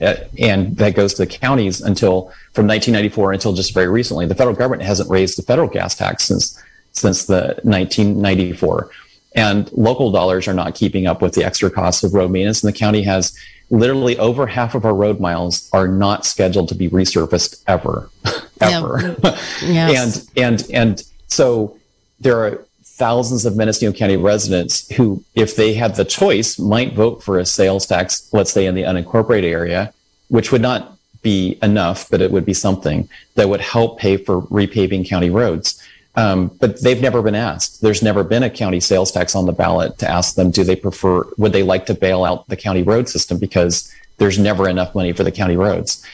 uh, 0.00 0.16
and 0.38 0.76
that 0.76 0.94
goes 0.94 1.14
to 1.14 1.24
the 1.24 1.26
counties 1.26 1.80
until 1.80 2.32
from 2.52 2.66
1994 2.66 3.32
until 3.32 3.52
just 3.52 3.74
very 3.74 3.88
recently. 3.88 4.26
The 4.26 4.34
federal 4.34 4.56
government 4.56 4.82
hasn't 4.82 5.10
raised 5.10 5.36
the 5.38 5.42
federal 5.42 5.68
gas 5.68 5.94
tax 5.94 6.24
since 6.24 6.60
since 6.92 7.24
the 7.24 7.58
1994, 7.62 8.90
and 9.34 9.70
local 9.72 10.10
dollars 10.10 10.46
are 10.46 10.54
not 10.54 10.74
keeping 10.74 11.06
up 11.06 11.22
with 11.22 11.34
the 11.34 11.44
extra 11.44 11.70
costs 11.70 12.02
of 12.04 12.12
road 12.14 12.30
maintenance. 12.30 12.62
And 12.62 12.72
the 12.72 12.78
county 12.78 13.02
has 13.02 13.36
literally 13.70 14.18
over 14.18 14.46
half 14.46 14.74
of 14.74 14.84
our 14.84 14.94
road 14.94 15.18
miles 15.18 15.70
are 15.72 15.88
not 15.88 16.26
scheduled 16.26 16.68
to 16.68 16.74
be 16.74 16.88
resurfaced 16.90 17.62
ever, 17.66 18.10
ever. 18.60 19.16
Yes. 19.62 20.28
and 20.36 20.44
and 20.44 20.70
and 20.72 21.02
so 21.28 21.78
there 22.20 22.38
are 22.44 22.64
thousands 23.02 23.44
of 23.44 23.56
Mendocino 23.56 23.92
County 23.92 24.16
residents 24.16 24.88
who, 24.94 25.24
if 25.34 25.56
they 25.56 25.74
had 25.74 25.96
the 25.96 26.04
choice, 26.04 26.56
might 26.56 26.94
vote 26.94 27.20
for 27.20 27.40
a 27.40 27.44
sales 27.44 27.84
tax, 27.84 28.28
let's 28.32 28.52
say 28.52 28.64
in 28.64 28.76
the 28.76 28.82
unincorporated 28.82 29.50
area, 29.50 29.92
which 30.28 30.52
would 30.52 30.62
not 30.62 30.96
be 31.20 31.58
enough, 31.62 32.08
but 32.10 32.20
it 32.20 32.30
would 32.30 32.46
be 32.46 32.54
something 32.54 33.08
that 33.34 33.48
would 33.48 33.60
help 33.60 33.98
pay 33.98 34.16
for 34.16 34.42
repaving 34.42 35.04
county 35.04 35.30
roads. 35.30 35.82
Um, 36.14 36.46
but 36.60 36.80
they've 36.80 37.02
never 37.02 37.22
been 37.22 37.34
asked. 37.34 37.82
There's 37.82 38.04
never 38.04 38.22
been 38.22 38.44
a 38.44 38.50
county 38.50 38.78
sales 38.78 39.10
tax 39.10 39.34
on 39.34 39.46
the 39.46 39.52
ballot 39.52 39.98
to 39.98 40.08
ask 40.08 40.36
them, 40.36 40.52
do 40.52 40.62
they 40.62 40.76
prefer, 40.76 41.24
would 41.38 41.52
they 41.52 41.64
like 41.64 41.86
to 41.86 41.94
bail 41.94 42.22
out 42.22 42.46
the 42.46 42.56
county 42.56 42.84
road 42.84 43.08
system 43.08 43.36
because 43.36 43.92
there's 44.18 44.38
never 44.38 44.68
enough 44.68 44.94
money 44.94 45.12
for 45.12 45.24
the 45.24 45.32
county 45.32 45.56
roads. 45.56 46.06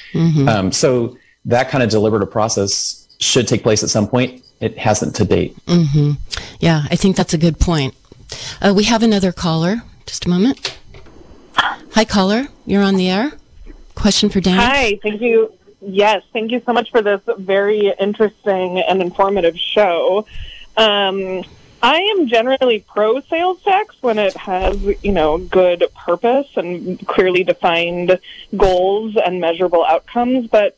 Um, 0.48 0.72
so 0.72 1.18
that 1.44 1.68
kind 1.68 1.84
of 1.84 1.90
deliberative 1.90 2.30
process 2.30 3.06
should 3.20 3.46
take 3.46 3.62
place 3.62 3.82
at 3.82 3.90
some 3.90 4.08
point. 4.08 4.42
It 4.60 4.78
hasn't 4.78 5.14
to 5.16 5.24
date. 5.24 5.56
Yeah, 6.60 6.84
I 6.90 6.96
think 6.96 7.16
that's 7.16 7.34
a 7.34 7.38
good 7.38 7.60
point. 7.60 7.94
Uh, 8.60 8.74
we 8.76 8.84
have 8.84 9.02
another 9.02 9.32
caller. 9.32 9.82
Just 10.06 10.26
a 10.26 10.28
moment. 10.28 10.76
Hi, 11.54 12.04
caller. 12.04 12.48
You're 12.66 12.82
on 12.82 12.96
the 12.96 13.08
air. 13.08 13.32
Question 13.94 14.28
for 14.30 14.40
Dan. 14.40 14.58
Hi, 14.58 14.98
thank 15.02 15.20
you. 15.20 15.52
Yes, 15.80 16.22
thank 16.32 16.50
you 16.50 16.60
so 16.66 16.72
much 16.72 16.90
for 16.90 17.02
this 17.02 17.20
very 17.38 17.92
interesting 18.00 18.80
and 18.80 19.00
informative 19.00 19.56
show. 19.56 20.26
Um, 20.76 21.44
I 21.82 22.00
am 22.16 22.26
generally 22.26 22.80
pro 22.80 23.20
sales 23.20 23.62
tax 23.62 23.94
when 24.00 24.18
it 24.18 24.36
has, 24.36 24.82
you 25.02 25.12
know, 25.12 25.38
good 25.38 25.84
purpose 25.94 26.48
and 26.56 27.04
clearly 27.06 27.44
defined 27.44 28.18
goals 28.56 29.16
and 29.16 29.40
measurable 29.40 29.84
outcomes, 29.84 30.48
but 30.48 30.76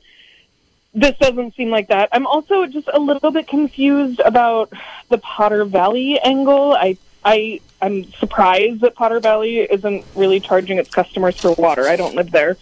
this 0.93 1.17
doesn't 1.19 1.55
seem 1.55 1.71
like 1.71 1.89
that. 1.89 2.09
I'm 2.13 2.27
also 2.27 2.67
just 2.67 2.89
a 2.93 2.99
little 2.99 3.31
bit 3.31 3.47
confused 3.47 4.21
about 4.21 4.73
the 5.09 5.19
Potter 5.19 5.65
Valley 5.65 6.19
angle. 6.21 6.73
I 6.73 6.97
I 7.25 7.61
I'm 7.83 8.11
surprised 8.13 8.81
that 8.81 8.95
Potter 8.95 9.21
Valley 9.21 9.61
isn't 9.61 10.05
really 10.15 10.41
charging 10.41 10.79
its 10.79 10.91
customers 10.91 11.39
for 11.39 11.53
water. 11.53 11.89
I 11.89 11.97
don't 11.97 12.15
live 12.15 12.31
there. 12.31 12.57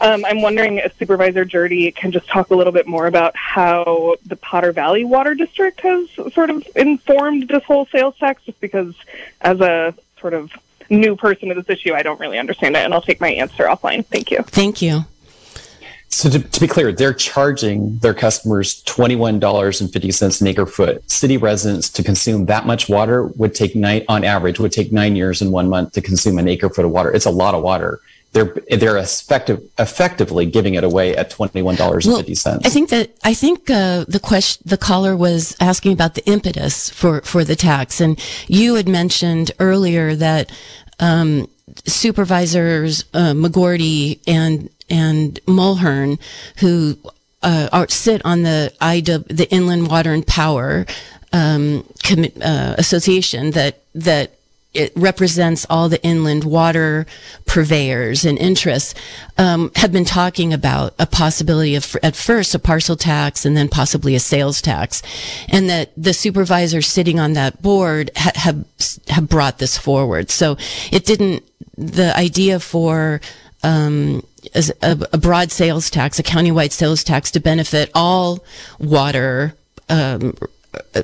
Um, 0.00 0.24
I'm 0.24 0.42
wondering 0.42 0.78
if 0.78 0.96
Supervisor 0.98 1.44
Gjerde 1.44 1.94
can 1.94 2.12
just 2.12 2.28
talk 2.28 2.50
a 2.50 2.54
little 2.54 2.72
bit 2.72 2.86
more 2.86 3.06
about 3.06 3.36
how 3.36 4.16
the 4.26 4.36
Potter 4.36 4.72
Valley 4.72 5.04
Water 5.04 5.34
District 5.34 5.80
has 5.80 6.10
sort 6.32 6.50
of 6.50 6.66
informed 6.74 7.48
this 7.48 7.62
whole 7.64 7.86
sales 7.86 8.16
tax, 8.18 8.42
just 8.44 8.60
because 8.60 8.94
as 9.40 9.60
a 9.60 9.94
sort 10.18 10.34
of 10.34 10.50
new 10.90 11.16
person 11.16 11.48
to 11.48 11.54
this 11.54 11.68
issue, 11.68 11.94
I 11.94 12.02
don't 12.02 12.20
really 12.20 12.38
understand 12.38 12.76
it, 12.76 12.80
and 12.80 12.92
I'll 12.92 13.02
take 13.02 13.20
my 13.20 13.30
answer 13.30 13.64
offline. 13.64 14.04
Thank 14.04 14.30
you. 14.30 14.42
Thank 14.42 14.82
you. 14.82 15.04
So 16.14 16.30
to, 16.30 16.38
to 16.38 16.60
be 16.60 16.68
clear, 16.68 16.92
they're 16.92 17.12
charging 17.12 17.98
their 17.98 18.14
customers 18.14 18.84
$21.50 18.84 20.40
an 20.40 20.46
acre 20.46 20.64
foot. 20.64 21.10
City 21.10 21.36
residents 21.36 21.90
to 21.90 22.04
consume 22.04 22.46
that 22.46 22.66
much 22.66 22.88
water 22.88 23.24
would 23.24 23.52
take 23.52 23.74
nine, 23.74 24.04
on 24.08 24.22
average, 24.22 24.60
would 24.60 24.70
take 24.70 24.92
nine 24.92 25.16
years 25.16 25.42
and 25.42 25.50
one 25.50 25.68
month 25.68 25.90
to 25.94 26.00
consume 26.00 26.38
an 26.38 26.46
acre 26.46 26.70
foot 26.70 26.84
of 26.84 26.92
water. 26.92 27.12
It's 27.12 27.26
a 27.26 27.32
lot 27.32 27.56
of 27.56 27.64
water. 27.64 28.00
They're, 28.30 28.54
they're 28.70 28.96
effective, 28.96 29.60
effectively 29.76 30.46
giving 30.46 30.74
it 30.74 30.84
away 30.84 31.16
at 31.16 31.32
$21.50. 31.32 32.60
I 32.64 32.68
think 32.68 32.90
that 32.90 33.10
I 33.24 33.34
think 33.34 33.68
uh, 33.68 34.04
the 34.06 34.20
question 34.20 34.62
the 34.64 34.78
caller 34.78 35.16
was 35.16 35.56
asking 35.58 35.94
about 35.94 36.14
the 36.14 36.24
impetus 36.26 36.90
for 36.90 37.22
for 37.22 37.44
the 37.44 37.54
tax, 37.54 38.00
and 38.00 38.18
you 38.48 38.74
had 38.74 38.88
mentioned 38.88 39.52
earlier 39.60 40.16
that 40.16 40.50
um, 40.98 41.48
supervisors 41.86 43.04
uh, 43.14 43.32
McGourty 43.32 44.20
and 44.26 44.70
and 44.90 45.40
Mulheren, 45.46 46.18
who 46.58 46.98
uh, 47.42 47.68
are, 47.72 47.88
sit 47.88 48.22
on 48.24 48.42
the 48.42 48.72
IW, 48.80 49.26
the 49.28 49.50
Inland 49.50 49.88
Water 49.88 50.12
and 50.12 50.26
Power 50.26 50.86
um, 51.32 51.84
commi- 52.02 52.36
uh, 52.42 52.74
Association, 52.78 53.52
that 53.52 53.82
that 53.94 54.38
it 54.74 54.92
represents 54.96 55.66
all 55.70 55.88
the 55.88 56.02
inland 56.02 56.44
water 56.44 57.06
purveyors 57.46 58.24
and 58.24 58.38
interests, 58.38 58.94
um, 59.38 59.70
have 59.76 59.92
been 59.92 60.04
talking 60.04 60.52
about 60.52 60.94
a 60.98 61.06
possibility 61.06 61.74
of, 61.74 61.96
at 62.02 62.16
first, 62.16 62.54
a 62.54 62.58
parcel 62.58 62.96
tax 62.96 63.46
and 63.46 63.56
then 63.56 63.68
possibly 63.68 64.14
a 64.14 64.20
sales 64.20 64.60
tax. 64.60 65.02
And 65.48 65.68
that 65.70 65.92
the 65.96 66.12
supervisors 66.12 66.86
sitting 66.86 67.18
on 67.18 67.34
that 67.34 67.62
board 67.62 68.10
ha- 68.16 68.32
have, 68.34 68.64
have 69.08 69.28
brought 69.28 69.58
this 69.58 69.78
forward. 69.78 70.30
So 70.30 70.56
it 70.92 71.04
didn't, 71.06 71.44
the 71.76 72.16
idea 72.16 72.60
for, 72.60 73.20
um, 73.62 74.22
a, 74.54 75.08
a 75.12 75.18
broad 75.18 75.50
sales 75.50 75.88
tax, 75.88 76.18
a 76.18 76.22
countywide 76.22 76.72
sales 76.72 77.02
tax 77.02 77.30
to 77.30 77.40
benefit 77.40 77.90
all 77.94 78.44
water 78.78 79.54
um, 79.88 80.36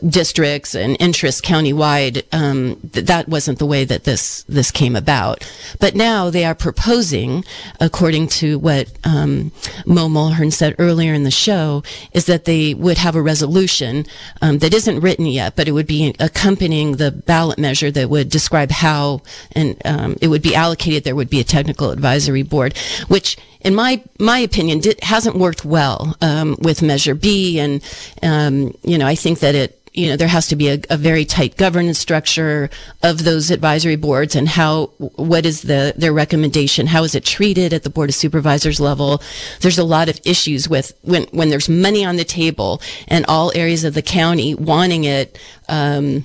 districts 0.06 0.74
and 0.74 0.96
interests 1.00 1.40
countywide, 1.40 2.22
um, 2.32 2.76
th- 2.92 3.06
that 3.06 3.28
wasn't 3.28 3.58
the 3.58 3.66
way 3.66 3.84
that 3.84 4.04
this 4.04 4.42
this 4.44 4.70
came 4.70 4.96
about. 4.96 5.48
But 5.78 5.94
now 5.94 6.30
they 6.30 6.44
are 6.44 6.54
proposing, 6.54 7.44
according 7.80 8.28
to 8.28 8.58
what 8.58 8.90
um, 9.04 9.52
Mo 9.86 10.08
Mulheren 10.08 10.52
said 10.52 10.74
earlier 10.78 11.14
in 11.14 11.24
the 11.24 11.30
show, 11.30 11.82
is 12.12 12.26
that 12.26 12.44
they 12.44 12.74
would 12.74 12.98
have 12.98 13.16
a 13.16 13.22
resolution 13.22 14.06
um, 14.42 14.58
that 14.58 14.74
isn't 14.74 15.00
written 15.00 15.26
yet, 15.26 15.56
but 15.56 15.68
it 15.68 15.72
would 15.72 15.86
be 15.86 16.14
accompanying 16.20 16.96
the 16.96 17.10
ballot 17.10 17.58
measure 17.58 17.90
that 17.90 18.10
would 18.10 18.28
describe 18.28 18.70
how 18.70 19.22
and 19.52 19.80
um, 19.84 20.16
it 20.20 20.28
would 20.28 20.42
be 20.42 20.54
allocated. 20.54 21.04
There 21.04 21.16
would 21.16 21.30
be 21.30 21.40
a 21.40 21.44
technical 21.44 21.90
advisory 21.90 22.42
board, 22.42 22.76
which 23.08 23.36
in 23.62 23.74
my 23.74 24.02
my 24.18 24.38
opinion, 24.38 24.82
hasn't 25.02 25.36
worked 25.36 25.64
well 25.64 26.16
um, 26.20 26.56
with 26.60 26.82
Measure 26.82 27.14
B, 27.14 27.58
and 27.58 27.82
um, 28.22 28.74
you 28.82 28.96
know 28.96 29.06
I 29.06 29.14
think 29.14 29.40
that 29.40 29.54
you 29.92 30.08
know 30.08 30.16
there 30.16 30.28
has 30.28 30.46
to 30.48 30.56
be 30.56 30.68
a, 30.68 30.80
a, 30.88 30.96
very 30.96 31.24
tight 31.24 31.56
governance 31.56 31.98
structure 31.98 32.70
of 33.02 33.24
those 33.24 33.50
advisory 33.50 33.96
boards 33.96 34.36
and 34.36 34.48
how 34.48 34.86
what 35.16 35.44
is 35.44 35.62
the 35.62 35.92
their 35.96 36.12
recommendation 36.12 36.86
how 36.86 37.02
is 37.02 37.14
it 37.14 37.24
treated 37.24 37.72
at 37.72 37.82
the 37.82 37.90
board 37.90 38.08
of 38.08 38.14
supervisors 38.14 38.80
level 38.80 39.20
there's 39.60 39.78
a 39.78 39.84
lot 39.84 40.08
of 40.08 40.20
issues 40.24 40.68
with 40.68 40.92
when 41.02 41.24
when 41.32 41.48
there's 41.48 41.68
money 41.68 42.04
on 42.04 42.16
the 42.16 42.24
table 42.24 42.80
and 43.08 43.24
all 43.26 43.50
areas 43.54 43.84
of 43.84 43.94
the 43.94 44.02
county 44.02 44.54
wanting 44.54 45.04
it 45.04 45.38
um, 45.68 46.24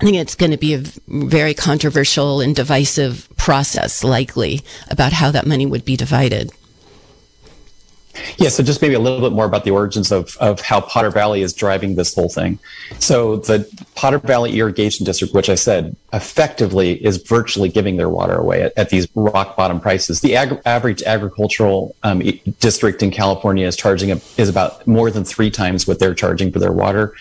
I 0.00 0.04
think 0.04 0.16
it's 0.16 0.34
going 0.34 0.52
to 0.52 0.56
be 0.56 0.74
a 0.74 0.78
very 1.06 1.52
controversial 1.52 2.40
and 2.40 2.56
divisive 2.56 3.28
process, 3.36 4.02
likely, 4.02 4.62
about 4.90 5.12
how 5.12 5.30
that 5.30 5.46
money 5.46 5.66
would 5.66 5.84
be 5.84 5.96
divided. 5.96 6.50
Yeah, 8.36 8.48
so 8.50 8.62
just 8.62 8.82
maybe 8.82 8.94
a 8.94 8.98
little 8.98 9.20
bit 9.20 9.32
more 9.34 9.44
about 9.46 9.64
the 9.64 9.70
origins 9.70 10.12
of, 10.12 10.36
of 10.38 10.60
how 10.60 10.80
Potter 10.80 11.10
Valley 11.10 11.42
is 11.42 11.52
driving 11.52 11.94
this 11.94 12.14
whole 12.14 12.28
thing. 12.28 12.58
So 12.98 13.36
the 13.36 13.66
Potter 13.94 14.18
Valley 14.18 14.58
Irrigation 14.58 15.04
District, 15.04 15.32
which 15.34 15.48
I 15.48 15.54
said 15.54 15.96
effectively 16.12 17.04
is 17.04 17.16
virtually 17.16 17.68
giving 17.68 17.96
their 17.96 18.08
water 18.08 18.34
away 18.34 18.62
at, 18.62 18.76
at 18.76 18.90
these 18.90 19.08
rock 19.14 19.56
bottom 19.56 19.80
prices. 19.80 20.20
The 20.20 20.36
ag- 20.36 20.60
average 20.66 21.02
agricultural 21.02 21.94
um, 22.02 22.20
district 22.60 23.02
in 23.02 23.10
California 23.10 23.66
is 23.66 23.76
charging 23.76 24.12
a, 24.12 24.20
is 24.36 24.48
about 24.48 24.86
more 24.86 25.10
than 25.10 25.24
three 25.24 25.50
times 25.50 25.86
what 25.86 25.98
they're 25.98 26.14
charging 26.14 26.52
for 26.52 26.58
their 26.58 26.72
water. 26.72 27.14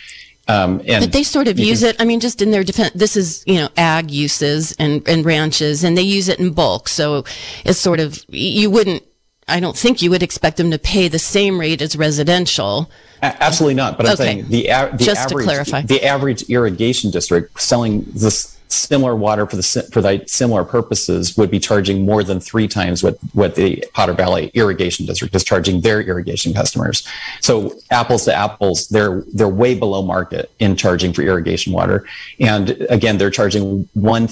Um, 0.48 0.82
and 0.88 1.06
but 1.06 1.14
they 1.14 1.24
sort 1.24 1.48
of 1.48 1.60
use 1.60 1.82
can, 1.82 1.89
it. 1.89 1.96
I 2.02 2.06
mean, 2.06 2.20
just 2.20 2.42
in 2.42 2.52
their 2.52 2.64
defense, 2.64 2.92
this 2.94 3.16
is 3.16 3.44
you 3.46 3.56
know 3.56 3.70
ag 3.78 4.12
uses 4.12 4.74
and 4.74 5.08
and 5.08 5.24
ranches, 5.24 5.84
and 5.84 5.98
they 5.98 6.02
use 6.02 6.28
it 6.28 6.39
in 6.39 6.52
bulk. 6.52 6.89
So 6.89 7.24
it's 7.64 7.80
sort 7.80 8.00
of 8.00 8.24
you 8.28 8.70
wouldn't. 8.70 9.04
I 9.52 9.60
don't 9.60 9.78
think 9.78 10.02
you 10.02 10.10
would 10.10 10.24
expect 10.24 10.58
them 10.58 10.72
to 10.72 10.80
pay 10.80 11.08
the 11.08 11.20
same 11.20 11.60
rate 11.60 11.82
as 11.82 11.95
residential. 11.95 12.89
Absolutely 13.22 13.76
not. 13.76 13.97
But 13.97 14.08
I'm 14.08 14.14
okay. 14.14 14.24
saying 14.24 14.47
the, 14.49 14.68
a- 14.68 14.91
the 14.91 15.04
just 15.04 15.26
average, 15.30 15.45
to 15.45 15.52
clarify. 15.52 15.82
the 15.82 16.04
average 16.04 16.43
irrigation 16.43 17.12
district 17.12 17.62
selling 17.62 18.06
this 18.14 18.58
similar 18.72 19.16
water 19.18 19.45
for 19.45 19.58
the 19.58 19.89
for 19.91 20.02
the 20.02 20.24
similar 20.28 20.64
purposes 20.64 21.36
would 21.38 21.52
be 21.52 21.60
charging 21.60 22.06
more 22.06 22.24
than 22.24 22.39
three 22.39 22.70
times 22.70 23.04
what 23.04 23.18
what 23.34 23.56
the 23.56 23.84
Potter 23.93 24.14
Valley 24.14 24.49
irrigation 24.54 25.06
district 25.06 25.36
is 25.36 25.43
charging 25.43 25.82
their 25.82 26.02
irrigation 26.02 26.54
customers. 26.54 27.06
So 27.41 27.74
apples 27.91 28.24
to 28.26 28.34
apples, 28.34 28.88
they're 28.88 29.24
they're 29.34 29.49
way 29.49 29.76
below 29.76 30.02
market 30.02 30.49
in 30.60 30.78
charging 30.78 31.12
for 31.12 31.22
irrigation 31.22 31.74
water, 31.74 32.06
and 32.39 32.70
again, 32.89 33.18
they're 33.18 33.30
charging 33.30 33.89
one 33.93 34.30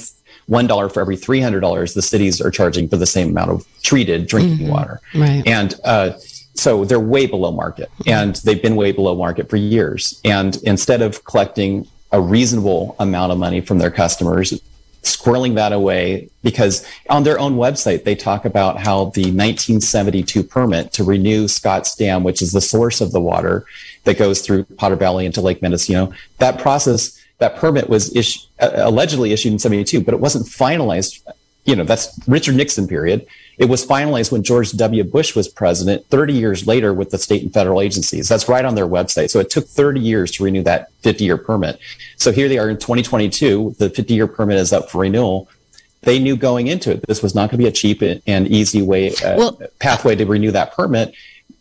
one 0.50 0.66
dollar 0.66 0.90
for 0.90 1.00
every 1.00 1.16
three 1.16 1.40
hundred 1.40 1.60
dollars 1.62 1.94
the 1.94 2.02
cities 2.02 2.42
are 2.42 2.50
charging 2.52 2.90
for 2.90 2.98
the 2.98 3.06
same 3.06 3.30
amount 3.30 3.52
of 3.52 3.66
treated 3.84 4.28
drinking 4.28 4.66
mm-hmm. 4.66 4.72
water. 4.72 5.00
Right. 5.14 5.44
And 5.46 5.76
uh, 5.86 6.14
so 6.56 6.84
they're 6.84 7.00
way 7.00 7.28
below 7.28 7.52
market, 7.52 7.90
and 8.06 8.36
they've 8.38 8.62
been 8.62 8.76
way 8.76 8.92
below 8.92 9.16
market 9.16 9.50
for 9.50 9.58
years. 9.58 10.20
And 10.26 10.58
instead 10.64 11.02
of 11.02 11.24
collecting 11.24 11.88
a 12.12 12.20
reasonable 12.20 12.96
amount 13.00 13.32
of 13.32 13.38
money 13.38 13.62
from 13.62 13.78
their 13.78 13.92
customers, 13.92 14.60
squirreling 15.04 15.56
that 15.56 15.72
away 15.72 16.30
because 16.44 16.86
on 17.10 17.24
their 17.24 17.40
own 17.40 17.56
website 17.56 18.04
they 18.04 18.16
talk 18.16 18.44
about 18.44 18.78
how 18.78 19.06
the 19.12 19.32
1972 19.32 20.44
permit 20.44 20.92
to 20.92 21.04
renew 21.04 21.48
Scotts 21.48 21.96
Dam, 21.96 22.24
which 22.24 22.42
is 22.42 22.52
the 22.52 22.62
source 22.62 23.00
of 23.00 23.12
the 23.12 23.22
water 23.22 23.66
that 24.04 24.18
goes 24.18 24.42
through 24.42 24.64
Potter 24.78 24.96
Valley 24.96 25.26
into 25.26 25.42
Lake 25.42 25.62
Mendocino, 25.62 26.12
that 26.40 26.60
process, 26.60 27.19
that 27.40 27.56
permit 27.56 27.90
was 27.90 28.16
issued, 28.16 28.44
uh, 28.60 28.72
allegedly 28.76 29.34
issued 29.34 29.54
in 29.54 29.60
72, 29.60 30.02
but 30.02 30.14
it 30.14 30.20
wasn't 30.20 30.46
finalized. 30.46 31.22
You 31.66 31.76
know, 31.76 31.84
that's 31.84 32.18
Richard 32.28 32.56
Nixon 32.56 32.88
period. 32.88 33.26
It 33.58 33.66
was 33.66 33.86
finalized 33.86 34.32
when 34.32 34.44
George 34.44 34.72
W. 34.72 35.04
Bush 35.04 35.36
was 35.36 35.48
president 35.48 36.06
30 36.08 36.34
years 36.34 36.66
later 36.66 36.94
with 36.94 37.12
the 37.12 37.18
state 37.18 37.44
and 37.44 37.54
federal 37.54 37.82
agencies. 37.82 38.30
That's 38.30 38.48
right 38.48 38.64
on 38.64 38.76
their 38.76 38.88
website. 38.88 39.30
So 39.30 39.40
it 39.40 39.50
took 39.50 39.68
30 39.68 40.00
years 40.00 40.32
to 40.32 40.44
renew 40.44 40.64
that 40.64 40.92
50 41.02 41.26
year 41.26 41.38
permit. 41.38 41.80
So 42.16 42.32
here 42.32 42.48
they 42.48 42.58
are 42.58 42.70
in 42.70 42.78
2022. 42.78 43.76
The 43.78 43.90
50 43.90 44.14
year 44.14 44.28
permit 44.28 44.58
is 44.58 44.72
up 44.72 44.90
for 44.90 45.02
renewal. 45.02 45.50
They 46.02 46.18
knew 46.18 46.38
going 46.38 46.68
into 46.68 46.92
it, 46.92 47.06
this 47.08 47.22
was 47.22 47.36
not 47.36 47.50
going 47.52 47.60
to 47.60 47.66
be 47.66 47.68
a 47.68 47.72
cheap 47.74 48.02
and 48.02 48.48
easy 48.48 48.82
way, 48.82 49.14
uh, 49.16 49.36
well, 49.36 49.62
pathway 49.80 50.16
to 50.16 50.26
renew 50.26 50.52
that 50.52 50.74
permit. 50.74 51.14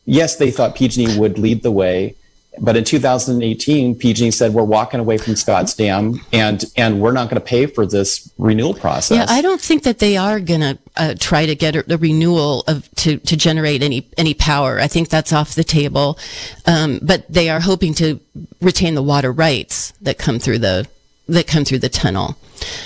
Yes, 0.05 0.37
they 0.37 0.53
thought 0.53 0.76
PG&E 0.76 1.18
would 1.18 1.39
lead 1.39 1.64
the 1.64 1.72
way 1.72 2.14
but 2.61 2.76
in 2.76 2.84
2018, 2.84 3.94
PG 3.94 4.30
said 4.32 4.54
we're 4.54 4.62
walking 4.62 5.00
away 5.00 5.18
from 5.18 5.36
Scotts 5.36 5.74
Dam, 5.74 6.20
and 6.32 6.64
and 6.76 7.00
we're 7.00 7.12
not 7.12 7.30
going 7.30 7.40
to 7.40 7.46
pay 7.46 7.66
for 7.66 7.86
this 7.86 8.30
renewal 8.38 8.74
process. 8.74 9.16
Yeah, 9.16 9.26
I 9.28 9.42
don't 9.42 9.61
think 9.61 9.82
that 9.84 9.98
they 9.98 10.16
are 10.16 10.40
going 10.40 10.61
to 10.61 10.78
uh, 10.96 11.14
try 11.18 11.46
to 11.46 11.54
get 11.54 11.86
the 11.86 11.98
renewal 11.98 12.64
of 12.66 12.88
to 12.96 13.18
to 13.18 13.36
generate 13.36 13.82
any 13.82 14.09
any 14.16 14.34
power. 14.34 14.80
I 14.80 14.88
think 14.88 15.09
that's 15.09 15.32
off 15.32 15.54
the 15.54 15.64
table. 15.64 16.18
Um, 16.66 17.00
but 17.02 17.30
they 17.32 17.50
are 17.50 17.61
hoping 17.61 17.94
to 17.94 18.20
retain 18.61 18.94
the 18.94 19.02
water 19.02 19.32
rights 19.32 19.92
that 20.02 20.18
come 20.18 20.38
through 20.38 20.59
the 20.59 20.86
that 21.28 21.46
come 21.46 21.64
through 21.64 21.78
the 21.78 21.88
tunnel. 21.88 22.36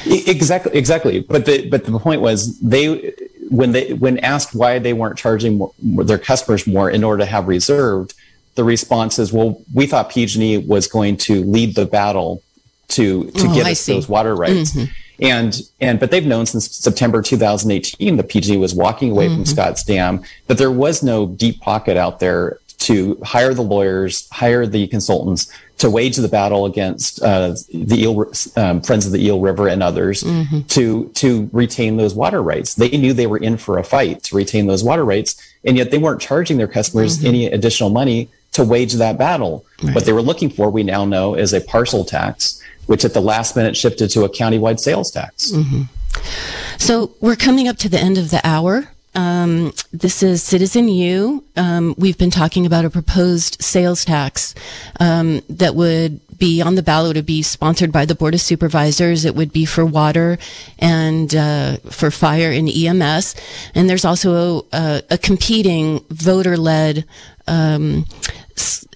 Exactly, 0.06 0.76
exactly. 0.76 1.20
But 1.20 1.46
the 1.46 1.68
but 1.68 1.84
the 1.84 1.98
point 1.98 2.20
was 2.20 2.58
they 2.60 3.14
when 3.50 3.72
they 3.72 3.94
when 3.94 4.18
asked 4.18 4.54
why 4.54 4.78
they 4.78 4.92
weren't 4.92 5.18
charging 5.18 5.58
more, 5.58 5.72
their 5.80 6.18
customers 6.18 6.66
more 6.66 6.90
in 6.90 7.04
order 7.04 7.24
to 7.24 7.26
have 7.26 7.48
reserved 7.48 8.14
the 8.55 8.64
response 8.64 9.18
is, 9.18 9.32
well, 9.32 9.61
we 9.74 9.86
thought 9.86 10.11
PG&E 10.11 10.59
was 10.59 10.86
going 10.86 11.16
to 11.18 11.42
lead 11.44 11.74
the 11.74 11.86
battle 11.86 12.42
to 12.88 13.30
to 13.30 13.46
oh, 13.48 13.55
get 13.55 13.66
us 13.66 13.86
those 13.86 14.09
water 14.09 14.34
rights. 14.34 14.72
Mm-hmm. 14.72 14.92
And 15.20 15.61
and 15.80 16.00
but 16.00 16.11
they've 16.11 16.26
known 16.26 16.46
since 16.46 16.70
September 16.70 17.22
2018 17.22 18.16
that 18.16 18.28
PG&E 18.28 18.57
was 18.57 18.74
walking 18.74 19.11
away 19.11 19.26
mm-hmm. 19.26 19.36
from 19.36 19.46
Scotts 19.46 19.84
Dam, 19.84 20.22
that 20.48 20.59
there 20.59 20.70
was 20.70 21.03
no 21.03 21.26
deep 21.26 21.61
pocket 21.61 21.96
out 21.96 22.20
there 22.20 22.59
to 22.78 23.16
hire 23.22 23.55
the 23.55 23.62
lawyers, 23.62 24.28
hire 24.30 24.66
the 24.66 24.88
consultants 24.88 25.53
to 25.78 25.88
wage 25.88 26.16
the 26.16 26.28
battle 26.28 26.66
against 26.66 27.22
uh, 27.22 27.55
the 27.72 28.03
eel, 28.03 28.24
um, 28.57 28.80
Friends 28.80 29.07
of 29.07 29.12
the 29.12 29.24
Eel 29.24 29.40
River 29.40 29.68
and 29.68 29.82
others 29.82 30.22
mm-hmm. 30.22 30.62
to 30.62 31.09
to 31.11 31.48
retain 31.53 31.96
those 31.96 32.14
water 32.14 32.42
rights. 32.42 32.74
They 32.74 32.90
knew 32.90 33.12
they 33.12 33.26
were 33.26 33.38
in 33.38 33.57
for 33.57 33.78
a 33.78 33.84
fight 33.84 34.24
to 34.24 34.36
retain 34.36 34.66
those 34.66 34.82
water 34.82 35.05
rights, 35.05 35.40
and 35.64 35.76
yet 35.76 35.90
they 35.90 35.98
weren't 35.98 36.20
charging 36.20 36.57
their 36.57 36.68
customers 36.68 37.18
mm-hmm. 37.18 37.26
any 37.26 37.46
additional 37.46 37.90
money 37.90 38.28
to 38.53 38.64
wage 38.64 38.94
that 38.94 39.18
battle. 39.18 39.64
Right. 39.82 39.94
What 39.94 40.05
they 40.05 40.12
were 40.12 40.22
looking 40.22 40.50
for, 40.50 40.70
we 40.70 40.82
now 40.82 41.05
know, 41.05 41.34
is 41.34 41.53
a 41.53 41.61
parcel 41.61 42.05
tax, 42.05 42.62
which 42.86 43.05
at 43.05 43.14
the 43.14 43.20
last 43.20 43.57
minute 43.57 43.76
shifted 43.76 44.11
to 44.11 44.24
a 44.24 44.28
countywide 44.28 44.78
sales 44.78 45.11
tax. 45.11 45.50
Mm-hmm. 45.50 45.82
So 46.78 47.14
we're 47.20 47.36
coming 47.36 47.68
up 47.68 47.76
to 47.78 47.88
the 47.88 47.98
end 47.98 48.18
of 48.18 48.30
the 48.30 48.40
hour. 48.44 48.88
Um, 49.14 49.72
this 49.92 50.22
is 50.22 50.42
Citizen 50.42 50.88
U. 50.88 51.44
Um, 51.57 51.94
we've 51.98 52.16
been 52.16 52.30
talking 52.30 52.64
about 52.64 52.84
a 52.84 52.90
proposed 52.90 53.62
sales 53.62 54.05
tax 54.05 54.55
um, 55.00 55.42
that 55.50 55.74
would 55.74 56.20
be 56.38 56.62
on 56.62 56.76
the 56.76 56.82
ballot. 56.82 57.16
It 57.16 57.20
would 57.20 57.26
be 57.26 57.42
sponsored 57.42 57.92
by 57.92 58.07
the 58.07 58.14
Board 58.14 58.34
of 58.34 58.40
Supervisors. 58.40 59.24
It 59.24 59.34
would 59.34 59.53
be 59.53 59.64
for 59.66 59.84
water 59.84 60.38
and 60.78 61.34
uh, 61.34 61.76
for 61.90 62.11
fire 62.11 62.50
and 62.50 62.68
EMS. 62.68 63.34
And 63.74 63.88
there's 63.88 64.05
also 64.05 64.66
a, 64.72 65.03
a 65.11 65.18
competing 65.18 66.00
voter-led 66.09 67.05
um, 67.46 68.07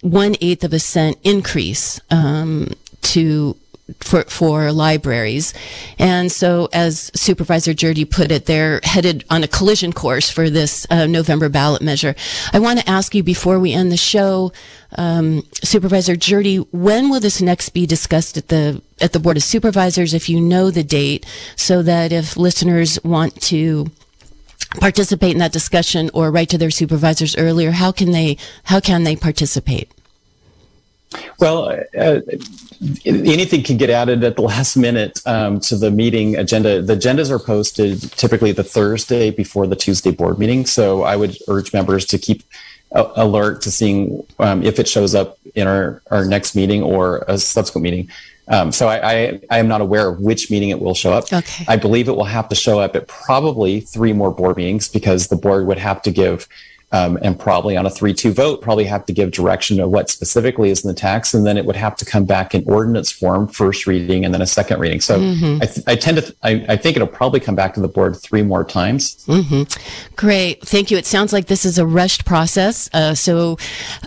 one 0.02 0.36
eighth 0.40 0.64
of 0.64 0.72
a 0.72 0.78
cent 0.78 1.18
increase 1.24 2.00
um, 2.10 2.68
to 3.02 3.56
for, 4.00 4.24
for 4.24 4.72
libraries. 4.72 5.54
And 5.98 6.30
so, 6.30 6.68
as 6.72 7.10
Supervisor 7.14 7.72
Gjerde 7.72 8.10
put 8.10 8.30
it, 8.30 8.46
they're 8.46 8.80
headed 8.82 9.24
on 9.30 9.44
a 9.44 9.48
collision 9.48 9.92
course 9.92 10.28
for 10.28 10.50
this 10.50 10.86
uh, 10.90 11.06
November 11.06 11.48
ballot 11.48 11.82
measure. 11.82 12.14
I 12.52 12.58
want 12.58 12.80
to 12.80 12.90
ask 12.90 13.14
you 13.14 13.22
before 13.22 13.60
we 13.60 13.72
end 13.72 13.92
the 13.92 13.96
show, 13.96 14.52
um, 14.98 15.42
Supervisor 15.62 16.14
Gjerde, 16.16 16.66
when 16.72 17.10
will 17.10 17.20
this 17.20 17.40
next 17.40 17.70
be 17.70 17.86
discussed 17.86 18.36
at 18.36 18.48
the 18.48 18.82
at 19.00 19.12
the 19.12 19.20
Board 19.20 19.36
of 19.36 19.42
Supervisors, 19.42 20.14
if 20.14 20.28
you 20.28 20.40
know 20.40 20.70
the 20.70 20.82
date, 20.82 21.26
so 21.54 21.82
that 21.82 22.12
if 22.12 22.36
listeners 22.36 22.98
want 23.04 23.40
to 23.42 23.90
participate 24.80 25.32
in 25.32 25.38
that 25.38 25.52
discussion 25.52 26.10
or 26.12 26.30
write 26.30 26.48
to 26.50 26.58
their 26.58 26.70
supervisors 26.70 27.36
earlier, 27.36 27.72
how 27.72 27.92
can 27.92 28.12
they 28.12 28.36
how 28.64 28.80
can 28.80 29.04
they 29.04 29.16
participate? 29.16 29.90
Well, 31.38 31.80
uh, 31.96 32.20
anything 33.04 33.62
can 33.62 33.76
get 33.76 33.90
added 33.90 34.24
at 34.24 34.36
the 34.36 34.42
last 34.42 34.76
minute 34.76 35.20
um, 35.24 35.60
to 35.60 35.76
the 35.76 35.90
meeting 35.90 36.36
agenda. 36.36 36.82
The 36.82 36.96
agendas 36.96 37.30
are 37.30 37.38
posted 37.38 38.00
typically 38.12 38.52
the 38.52 38.64
Thursday 38.64 39.30
before 39.30 39.66
the 39.66 39.76
Tuesday 39.76 40.10
board 40.10 40.38
meeting. 40.38 40.66
So 40.66 41.02
I 41.02 41.16
would 41.16 41.38
urge 41.48 41.72
members 41.72 42.04
to 42.06 42.18
keep 42.18 42.42
alert 42.92 43.62
to 43.62 43.70
seeing 43.70 44.24
um, 44.38 44.62
if 44.62 44.78
it 44.78 44.88
shows 44.88 45.14
up 45.14 45.38
in 45.54 45.66
our, 45.66 46.02
our 46.10 46.24
next 46.24 46.54
meeting 46.54 46.82
or 46.82 47.24
a 47.28 47.38
subsequent 47.38 47.82
meeting. 47.82 48.10
Um, 48.48 48.70
so 48.70 48.88
I, 48.88 49.12
I, 49.12 49.40
I, 49.50 49.58
am 49.58 49.66
not 49.66 49.80
aware 49.80 50.08
of 50.08 50.20
which 50.20 50.50
meeting 50.50 50.68
it 50.68 50.78
will 50.80 50.94
show 50.94 51.12
up. 51.12 51.32
Okay. 51.32 51.64
I 51.66 51.76
believe 51.76 52.08
it 52.08 52.14
will 52.14 52.24
have 52.24 52.48
to 52.50 52.54
show 52.54 52.78
up 52.78 52.94
at 52.94 53.08
probably 53.08 53.80
three 53.80 54.12
more 54.12 54.30
board 54.30 54.56
meetings 54.56 54.88
because 54.88 55.26
the 55.26 55.36
board 55.36 55.66
would 55.66 55.78
have 55.78 56.00
to 56.02 56.12
give 56.12 56.46
um, 56.92 57.18
and 57.20 57.38
probably 57.38 57.76
on 57.76 57.84
a 57.84 57.88
3-2 57.88 58.32
vote, 58.32 58.62
probably 58.62 58.84
have 58.84 59.04
to 59.06 59.12
give 59.12 59.32
direction 59.32 59.80
of 59.80 59.90
what 59.90 60.08
specifically 60.08 60.70
is 60.70 60.84
in 60.84 60.88
the 60.88 60.94
tax, 60.94 61.34
and 61.34 61.44
then 61.44 61.56
it 61.58 61.64
would 61.64 61.76
have 61.76 61.96
to 61.96 62.04
come 62.04 62.24
back 62.24 62.54
in 62.54 62.62
ordinance 62.66 63.10
form, 63.10 63.48
first 63.48 63.86
reading, 63.86 64.24
and 64.24 64.32
then 64.32 64.40
a 64.40 64.46
second 64.46 64.78
reading. 64.78 65.00
So 65.00 65.18
mm-hmm. 65.18 65.62
I, 65.62 65.66
th- 65.66 65.86
I, 65.88 65.96
tend 65.96 66.18
to, 66.18 66.22
th- 66.22 66.36
I, 66.44 66.64
I, 66.68 66.76
think 66.76 66.96
it'll 66.96 67.08
probably 67.08 67.40
come 67.40 67.56
back 67.56 67.74
to 67.74 67.80
the 67.80 67.88
board 67.88 68.16
three 68.16 68.42
more 68.42 68.64
times. 68.64 69.24
Mm-hmm. 69.26 70.14
Great, 70.14 70.62
thank 70.62 70.90
you. 70.92 70.96
It 70.96 71.06
sounds 71.06 71.32
like 71.32 71.46
this 71.46 71.64
is 71.64 71.78
a 71.78 71.86
rushed 71.86 72.24
process. 72.24 72.88
Uh, 72.92 73.14
so. 73.14 73.58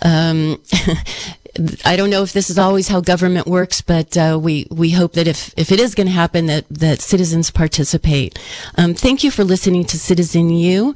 Um, 0.02 0.62
I 1.86 1.96
don't 1.96 2.10
know 2.10 2.24
if 2.24 2.34
this 2.34 2.50
is 2.50 2.58
always 2.58 2.88
how 2.88 3.02
government 3.02 3.48
works, 3.48 3.82
but 3.82 4.16
uh, 4.18 4.40
we 4.42 4.68
we 4.72 4.92
hope 4.92 5.14
that 5.14 5.28
if 5.28 5.54
if 5.58 5.72
it 5.72 5.80
is 5.80 5.96
going 5.96 6.08
to 6.08 6.14
happen, 6.14 6.46
that 6.46 6.66
that 6.70 7.02
citizens 7.02 7.52
participate. 7.52 8.40
Um, 8.76 8.94
thank 8.94 9.24
you 9.24 9.32
for 9.32 9.44
listening 9.44 9.86
to 9.86 10.00
Citizen 10.00 10.50
U. 10.50 10.96